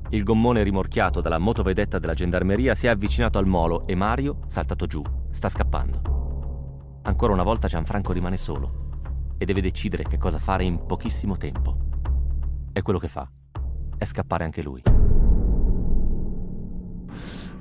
Il 0.09 0.24
gommone 0.24 0.64
rimorchiato 0.64 1.20
dalla 1.20 1.38
motovedetta 1.38 2.01
della 2.01 2.14
gendarmeria 2.14 2.74
si 2.74 2.88
è 2.88 2.91
avvicinato 2.91 3.38
al 3.38 3.47
molo 3.47 3.86
e 3.86 3.95
Mario, 3.95 4.41
saltato 4.49 4.86
giù, 4.86 5.01
sta 5.30 5.49
scappando. 5.49 6.99
Ancora 7.03 7.32
una 7.32 7.45
volta 7.45 7.68
Gianfranco 7.68 8.12
rimane 8.12 8.36
solo 8.36 9.34
e 9.38 9.45
deve 9.45 9.61
decidere 9.61 10.03
che 10.03 10.18
cosa 10.18 10.41
fare 10.41 10.64
in 10.64 10.84
pochissimo 10.86 11.36
tempo. 11.36 11.76
E 12.72 12.82
quello 12.82 12.99
che 12.99 13.07
fa 13.07 13.30
è 13.97 14.05
scappare 14.05 14.43
anche 14.43 14.61
lui. 14.61 15.09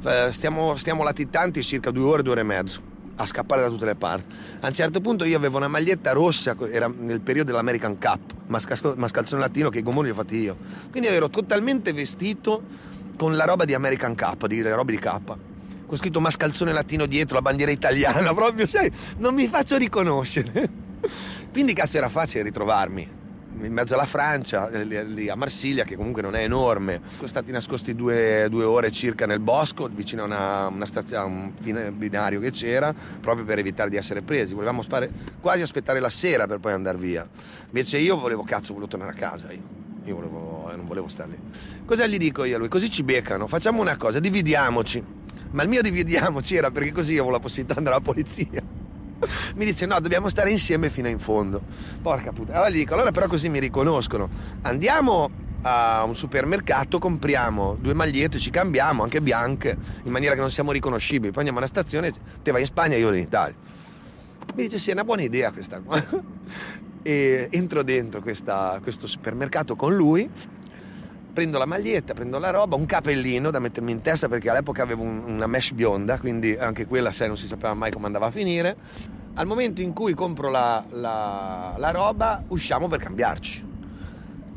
Eh, 0.01 0.31
stiamo, 0.31 0.75
stiamo 0.75 1.03
latitanti 1.03 1.61
circa 1.61 1.91
due 1.91 2.03
ore, 2.03 2.23
due 2.23 2.31
ore 2.31 2.41
e 2.41 2.45
mezzo 2.45 2.81
a 3.15 3.25
scappare 3.25 3.61
da 3.61 3.67
tutte 3.67 3.85
le 3.85 3.95
parti. 3.95 4.33
A 4.61 4.67
un 4.67 4.73
certo 4.73 5.01
punto 5.01 5.25
io 5.25 5.35
avevo 5.35 5.57
una 5.57 5.67
maglietta 5.67 6.11
rossa, 6.13 6.55
era 6.71 6.87
nel 6.87 7.19
periodo 7.19 7.51
dell'American 7.51 7.97
Cup, 7.97 8.33
mascalzone 8.47 9.41
latino 9.41 9.69
che 9.69 9.79
i 9.79 9.83
gommoni 9.83 10.07
li 10.07 10.11
ho 10.13 10.15
fatti 10.15 10.37
io. 10.37 10.55
Quindi 10.89 11.09
ero 11.09 11.29
totalmente 11.29 11.91
vestito 11.91 12.61
con 13.17 13.35
la 13.35 13.43
roba 13.43 13.65
di 13.65 13.73
American 13.73 14.15
Cup, 14.15 14.47
di 14.47 14.61
roba 14.61 14.89
di 14.89 14.97
K. 14.97 15.19
Con 15.85 15.97
scritto 15.97 16.21
mascalzone 16.21 16.71
latino 16.71 17.05
dietro, 17.05 17.35
la 17.35 17.41
bandiera 17.41 17.71
italiana, 17.71 18.31
proprio, 18.33 18.67
sai, 18.67 18.89
non 19.17 19.33
mi 19.33 19.47
faccio 19.47 19.75
riconoscere. 19.75 20.69
Quindi 21.51 21.73
cazzo 21.73 21.97
era 21.97 22.07
facile 22.07 22.43
ritrovarmi 22.43 23.17
in 23.61 23.73
mezzo 23.73 23.93
alla 23.93 24.05
Francia, 24.05 24.69
eh, 24.69 24.83
lì 24.83 25.29
a 25.29 25.35
Marsiglia, 25.35 25.83
che 25.83 25.95
comunque 25.95 26.21
non 26.21 26.35
è 26.35 26.43
enorme. 26.43 27.01
Sono 27.15 27.27
stati 27.27 27.51
nascosti 27.51 27.95
due, 27.95 28.47
due 28.49 28.63
ore 28.63 28.91
circa 28.91 29.25
nel 29.25 29.39
bosco, 29.39 29.89
vicino 29.91 30.23
a 30.23 30.25
una, 30.25 30.67
una 30.67 30.85
stazione, 30.85 31.23
un 31.23 31.93
binario 31.97 32.39
che 32.39 32.51
c'era, 32.51 32.93
proprio 33.19 33.45
per 33.45 33.59
evitare 33.59 33.89
di 33.89 33.97
essere 33.97 34.21
presi. 34.21 34.53
Volevamo 34.53 34.81
spare, 34.81 35.11
quasi 35.39 35.61
aspettare 35.61 35.99
la 35.99 36.09
sera 36.09 36.47
per 36.47 36.59
poi 36.59 36.73
andare 36.73 36.97
via. 36.97 37.27
Invece 37.65 37.97
io 37.97 38.17
volevo, 38.17 38.43
cazzo, 38.43 38.73
volevo 38.73 38.89
tornare 38.89 39.11
a 39.11 39.15
casa 39.15 39.51
io. 39.51 39.77
Io 40.05 40.15
volevo, 40.15 40.71
non 40.75 40.87
volevo 40.87 41.07
stare 41.07 41.29
lì. 41.31 41.37
Cosa 41.85 42.07
gli 42.07 42.17
dico 42.17 42.43
io 42.43 42.55
a 42.55 42.59
lui? 42.59 42.67
Così 42.67 42.89
ci 42.89 43.03
beccano, 43.03 43.47
facciamo 43.47 43.81
una 43.81 43.97
cosa, 43.97 44.19
dividiamoci. 44.19 45.03
Ma 45.51 45.63
il 45.63 45.69
mio 45.69 45.81
dividiamoci 45.81 46.55
era 46.55 46.71
perché 46.71 46.91
così 46.91 47.13
io 47.13 47.21
avevo 47.21 47.35
la 47.35 47.41
possibilità 47.41 47.73
di 47.73 47.79
andare 47.79 47.95
alla 47.97 48.05
polizia 48.05 48.78
mi 49.55 49.65
dice 49.65 49.85
no, 49.85 49.99
dobbiamo 49.99 50.29
stare 50.29 50.49
insieme 50.49 50.89
fino 50.89 51.07
in 51.07 51.19
fondo. 51.19 51.61
Porca 52.01 52.31
puttana. 52.31 52.57
Allora 52.57 52.71
gli 52.71 52.77
dico, 52.77 52.93
allora 52.93 53.11
però 53.11 53.27
così 53.27 53.49
mi 53.49 53.59
riconoscono. 53.59 54.29
Andiamo 54.61 55.29
a 55.61 56.03
un 56.03 56.15
supermercato, 56.15 56.99
compriamo 56.99 57.77
due 57.79 57.93
magliette, 57.93 58.39
ci 58.39 58.49
cambiamo, 58.49 59.03
anche 59.03 59.21
bianche, 59.21 59.77
in 60.03 60.11
maniera 60.11 60.33
che 60.35 60.41
non 60.41 60.51
siamo 60.51 60.71
riconoscibili. 60.71 61.29
Poi 61.29 61.39
andiamo 61.39 61.59
alla 61.59 61.67
stazione, 61.67 62.11
te 62.41 62.51
vai 62.51 62.61
in 62.61 62.67
Spagna 62.67 62.95
io 62.95 63.09
in 63.09 63.21
Italia. 63.21 63.55
Mi 64.55 64.63
dice 64.63 64.79
sì, 64.79 64.89
è 64.89 64.93
una 64.93 65.03
buona 65.03 65.21
idea 65.21 65.51
questa 65.51 65.79
qua. 65.79 66.03
e 67.01 67.47
entro 67.51 67.83
dentro 67.83 68.21
questa, 68.21 68.79
questo 68.81 69.07
supermercato 69.07 69.75
con 69.75 69.95
lui 69.95 70.29
prendo 71.39 71.57
la 71.57 71.65
maglietta, 71.65 72.13
prendo 72.13 72.37
la 72.37 72.49
roba, 72.49 72.75
un 72.75 72.85
capellino 72.85 73.49
da 73.49 73.59
mettermi 73.59 73.93
in 73.93 74.01
testa 74.01 74.27
perché 74.27 74.49
all'epoca 74.49 74.83
avevo 74.83 75.03
un, 75.03 75.23
una 75.25 75.47
mesh 75.47 75.71
bionda, 75.71 76.19
quindi 76.19 76.53
anche 76.53 76.85
quella 76.85 77.13
sai 77.13 77.27
non 77.27 77.37
si 77.37 77.47
sapeva 77.47 77.73
mai 77.73 77.93
come 77.93 78.07
andava 78.07 78.25
a 78.25 78.31
finire. 78.31 78.75
Al 79.35 79.47
momento 79.47 79.79
in 79.79 79.93
cui 79.93 80.13
compro 80.13 80.49
la, 80.49 80.83
la, 80.89 81.75
la 81.77 81.91
roba 81.91 82.43
usciamo 82.49 82.89
per 82.89 82.99
cambiarci. 82.99 83.67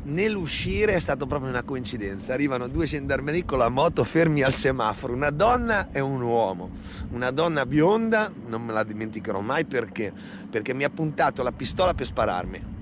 Nell'uscire 0.03 0.95
è 0.95 0.99
stato 0.99 1.25
proprio 1.25 1.49
una 1.51 1.63
coincidenza. 1.63 2.33
Arrivano 2.33 2.67
due 2.67 2.85
gendarmeri 2.85 3.45
con 3.45 3.59
la 3.59 3.69
moto 3.69 4.03
fermi 4.03 4.41
al 4.41 4.51
semaforo, 4.51 5.13
una 5.13 5.29
donna 5.29 5.87
e 5.89 6.01
un 6.01 6.19
uomo. 6.19 6.69
Una 7.11 7.31
donna 7.31 7.65
bionda, 7.65 8.29
non 8.47 8.61
me 8.61 8.73
la 8.73 8.83
dimenticherò 8.83 9.39
mai 9.39 9.63
perché, 9.63 10.11
perché 10.49 10.73
mi 10.73 10.83
ha 10.83 10.89
puntato 10.89 11.43
la 11.43 11.53
pistola 11.53 11.93
per 11.93 12.05
spararmi 12.05 12.72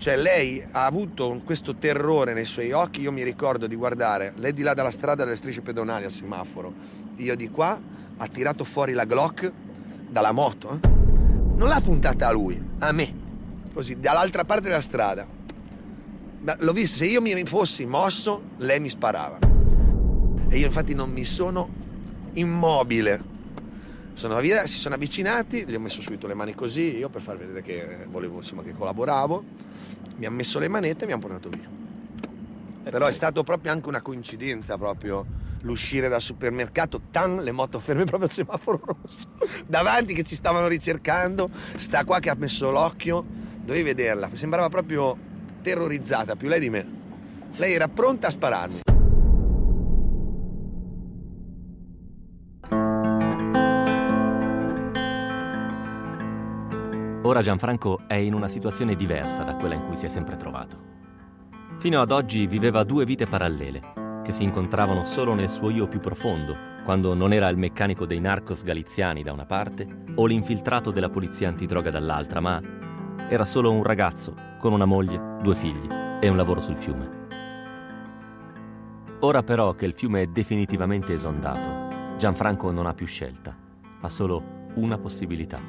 cioè 0.00 0.16
lei 0.16 0.64
ha 0.70 0.86
avuto 0.86 1.42
questo 1.44 1.74
terrore 1.74 2.32
nei 2.32 2.46
suoi 2.46 2.72
occhi, 2.72 3.02
io 3.02 3.12
mi 3.12 3.22
ricordo 3.22 3.66
di 3.66 3.74
guardare, 3.74 4.32
lei 4.36 4.54
di 4.54 4.62
là 4.62 4.72
dalla 4.72 4.90
strada 4.90 5.24
delle 5.24 5.36
strisce 5.36 5.60
pedonali 5.60 6.06
al 6.06 6.10
semaforo, 6.10 6.72
io 7.16 7.36
di 7.36 7.50
qua, 7.50 7.78
ha 8.16 8.26
tirato 8.26 8.64
fuori 8.64 8.94
la 8.94 9.04
Glock 9.04 9.52
dalla 10.08 10.32
moto, 10.32 10.70
eh? 10.72 10.88
non 11.54 11.68
l'ha 11.68 11.82
puntata 11.82 12.28
a 12.28 12.30
lui, 12.30 12.58
a 12.78 12.92
me, 12.92 13.14
così, 13.74 14.00
dall'altra 14.00 14.44
parte 14.44 14.68
della 14.68 14.80
strada. 14.80 15.26
L'ho 16.60 16.72
visto, 16.72 16.96
se 16.96 17.04
io 17.04 17.20
mi 17.20 17.44
fossi 17.44 17.84
mosso, 17.84 18.40
lei 18.56 18.80
mi 18.80 18.88
sparava. 18.88 19.36
E 20.48 20.56
io 20.56 20.64
infatti 20.64 20.94
non 20.94 21.10
mi 21.10 21.24
sono 21.24 21.68
immobile. 22.32 23.29
Sono 24.12 24.38
via, 24.40 24.66
si 24.66 24.78
sono 24.78 24.96
avvicinati, 24.96 25.64
gli 25.66 25.74
ho 25.74 25.80
messo 25.80 26.00
subito 26.02 26.26
le 26.26 26.34
mani 26.34 26.54
così, 26.54 26.96
io 26.96 27.08
per 27.08 27.22
far 27.22 27.38
vedere 27.38 27.62
che 27.62 28.06
volevo, 28.08 28.36
insomma, 28.36 28.62
che 28.62 28.74
collaboravo 28.74 29.44
mi 30.16 30.26
ha 30.26 30.30
messo 30.30 30.58
le 30.58 30.68
manette 30.68 31.04
e 31.04 31.06
mi 31.06 31.12
hanno 31.12 31.22
portato 31.22 31.48
via. 31.48 31.68
Però 32.82 33.06
è 33.06 33.12
stato 33.12 33.42
proprio 33.42 33.72
anche 33.72 33.88
una 33.88 34.02
coincidenza 34.02 34.76
proprio 34.76 35.24
l'uscire 35.62 36.08
dal 36.08 36.20
supermercato, 36.20 37.02
tan, 37.10 37.36
le 37.36 37.52
moto 37.52 37.80
ferme 37.80 38.04
proprio 38.06 38.28
al 38.28 38.34
semaforo 38.34 38.80
rosso, 38.84 39.30
davanti 39.66 40.14
che 40.14 40.24
ci 40.24 40.34
stavano 40.34 40.66
ricercando, 40.66 41.50
sta 41.76 42.04
qua 42.04 42.18
che 42.18 42.30
ha 42.30 42.34
messo 42.36 42.70
l'occhio, 42.70 43.24
dovevi 43.62 43.84
vederla, 43.84 44.30
sembrava 44.34 44.68
proprio 44.68 45.16
terrorizzata, 45.62 46.36
più 46.36 46.48
lei 46.48 46.60
di 46.60 46.70
me. 46.70 46.98
Lei 47.56 47.72
era 47.72 47.88
pronta 47.88 48.28
a 48.28 48.30
spararmi. 48.30 48.80
Ora 57.22 57.42
Gianfranco 57.42 58.00
è 58.06 58.14
in 58.14 58.32
una 58.32 58.48
situazione 58.48 58.96
diversa 58.96 59.42
da 59.42 59.54
quella 59.54 59.74
in 59.74 59.84
cui 59.84 59.96
si 59.98 60.06
è 60.06 60.08
sempre 60.08 60.38
trovato. 60.38 60.88
Fino 61.76 62.00
ad 62.00 62.10
oggi 62.12 62.46
viveva 62.46 62.82
due 62.82 63.04
vite 63.04 63.26
parallele, 63.26 64.22
che 64.24 64.32
si 64.32 64.42
incontravano 64.42 65.04
solo 65.04 65.34
nel 65.34 65.50
suo 65.50 65.68
io 65.68 65.86
più 65.86 66.00
profondo, 66.00 66.56
quando 66.82 67.12
non 67.12 67.34
era 67.34 67.50
il 67.50 67.58
meccanico 67.58 68.06
dei 68.06 68.20
narcos 68.20 68.62
galiziani 68.62 69.22
da 69.22 69.32
una 69.32 69.44
parte 69.44 69.86
o 70.14 70.24
l'infiltrato 70.24 70.90
della 70.90 71.10
polizia 71.10 71.48
antidroga 71.48 71.90
dall'altra, 71.90 72.40
ma 72.40 72.58
era 73.28 73.44
solo 73.44 73.70
un 73.70 73.82
ragazzo 73.82 74.34
con 74.58 74.72
una 74.72 74.86
moglie, 74.86 75.36
due 75.42 75.54
figli 75.54 75.88
e 76.20 76.26
un 76.26 76.38
lavoro 76.38 76.62
sul 76.62 76.76
fiume. 76.76 77.18
Ora 79.20 79.42
però 79.42 79.74
che 79.74 79.84
il 79.84 79.92
fiume 79.92 80.22
è 80.22 80.26
definitivamente 80.26 81.12
esondato, 81.12 82.16
Gianfranco 82.16 82.70
non 82.70 82.86
ha 82.86 82.94
più 82.94 83.06
scelta, 83.06 83.54
ha 84.00 84.08
solo 84.08 84.42
una 84.76 84.96
possibilità. 84.96 85.60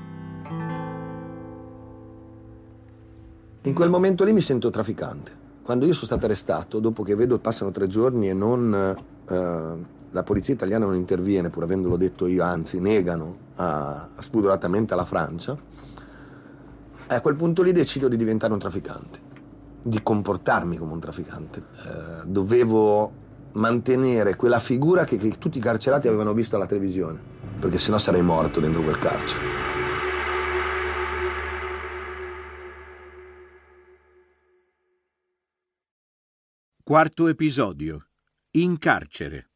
In 3.63 3.75
quel 3.75 3.91
momento 3.91 4.23
lì 4.23 4.33
mi 4.33 4.41
sento 4.41 4.71
trafficante. 4.71 5.31
Quando 5.61 5.85
io 5.85 5.93
sono 5.93 6.07
stato 6.07 6.25
arrestato, 6.25 6.79
dopo 6.79 7.03
che 7.03 7.13
vedo 7.13 7.37
passano 7.37 7.69
tre 7.69 7.85
giorni 7.85 8.27
e 8.27 8.33
non, 8.33 8.73
eh, 8.73 9.75
la 10.09 10.23
polizia 10.23 10.55
italiana 10.55 10.85
non 10.85 10.95
interviene, 10.95 11.49
pur 11.49 11.61
avendolo 11.61 11.95
detto 11.95 12.25
io, 12.25 12.43
anzi 12.43 12.79
negano 12.79 13.37
a, 13.57 14.09
a 14.15 14.21
spudoratamente 14.21 14.93
alla 14.93 15.05
Francia, 15.05 15.55
a 17.05 17.21
quel 17.21 17.35
punto 17.35 17.61
lì 17.61 17.71
decido 17.71 18.07
di 18.07 18.17
diventare 18.17 18.51
un 18.51 18.57
trafficante, 18.57 19.19
di 19.83 20.01
comportarmi 20.01 20.77
come 20.77 20.93
un 20.93 20.99
trafficante. 20.99 21.59
Eh, 21.59 22.25
dovevo 22.25 23.11
mantenere 23.51 24.35
quella 24.37 24.59
figura 24.59 25.03
che, 25.03 25.17
che 25.17 25.37
tutti 25.37 25.59
i 25.59 25.61
carcerati 25.61 26.07
avevano 26.07 26.33
visto 26.33 26.55
alla 26.55 26.65
televisione, 26.65 27.19
perché 27.59 27.77
sennò 27.77 27.99
sarei 27.99 28.23
morto 28.23 28.59
dentro 28.59 28.81
quel 28.81 28.97
carcere. 28.97 29.60
Quarto 36.91 37.29
episodio. 37.29 38.07
In 38.57 38.77
carcere. 38.77 39.51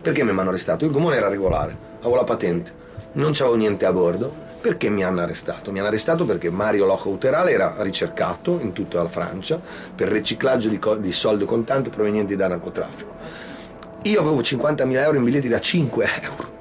Perché 0.00 0.22
mi 0.22 0.30
hanno 0.30 0.50
arrestato? 0.50 0.84
Il 0.84 0.92
gommone 0.92 1.16
era 1.16 1.26
regolare, 1.26 1.76
avevo 1.98 2.14
la 2.14 2.22
patente, 2.22 2.72
non 3.14 3.32
c'avevo 3.32 3.56
niente 3.56 3.84
a 3.84 3.92
bordo. 3.92 4.32
Perché 4.60 4.90
mi 4.90 5.02
hanno 5.02 5.22
arrestato? 5.22 5.72
Mi 5.72 5.80
hanno 5.80 5.88
arrestato 5.88 6.24
perché 6.24 6.50
Mario 6.50 6.86
Loco 6.86 7.08
Uterale 7.08 7.50
era 7.50 7.74
ricercato 7.78 8.60
in 8.60 8.72
tutta 8.72 9.02
la 9.02 9.08
Francia 9.08 9.60
per 9.92 10.06
riciclaggio 10.06 10.68
di, 10.68 10.78
di 11.00 11.10
soldi 11.10 11.44
contanti 11.46 11.90
provenienti 11.90 12.36
da 12.36 12.46
narcotraffico. 12.46 13.16
Io 14.02 14.20
avevo 14.20 14.40
50.000 14.40 14.92
euro 14.92 15.16
in 15.16 15.24
biglietti 15.24 15.48
da 15.48 15.60
5 15.60 16.08
euro. 16.22 16.52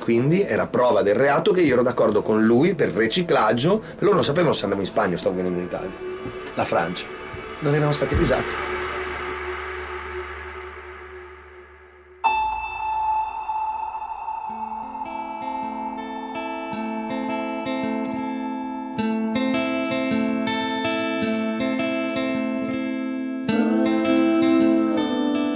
Quindi 0.00 0.42
era 0.42 0.66
prova 0.66 1.02
del 1.02 1.14
reato 1.14 1.52
che 1.52 1.60
io 1.60 1.74
ero 1.74 1.82
d'accordo 1.82 2.22
con 2.22 2.44
lui 2.44 2.74
per 2.74 2.88
riciclaggio. 2.88 3.80
Loro 4.00 4.14
non 4.16 4.24
sapevano 4.24 4.52
se 4.52 4.64
andavo 4.64 4.82
in 4.82 4.88
Spagna 4.88 5.14
o 5.14 5.18
stavo 5.18 5.36
venendo 5.36 5.60
in 5.60 5.66
Italia. 5.66 5.92
La 6.56 6.64
Francia 6.64 7.20
non 7.62 7.74
erano 7.74 7.92
stati 7.92 8.14
avvisati. 8.14 8.54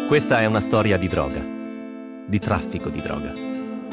Questa 0.07 0.41
è 0.41 0.47
una 0.47 0.61
storia 0.61 0.97
di 0.97 1.09
droga, 1.09 1.45
di 2.25 2.39
traffico 2.39 2.89
di 2.89 3.03
droga. 3.03 3.46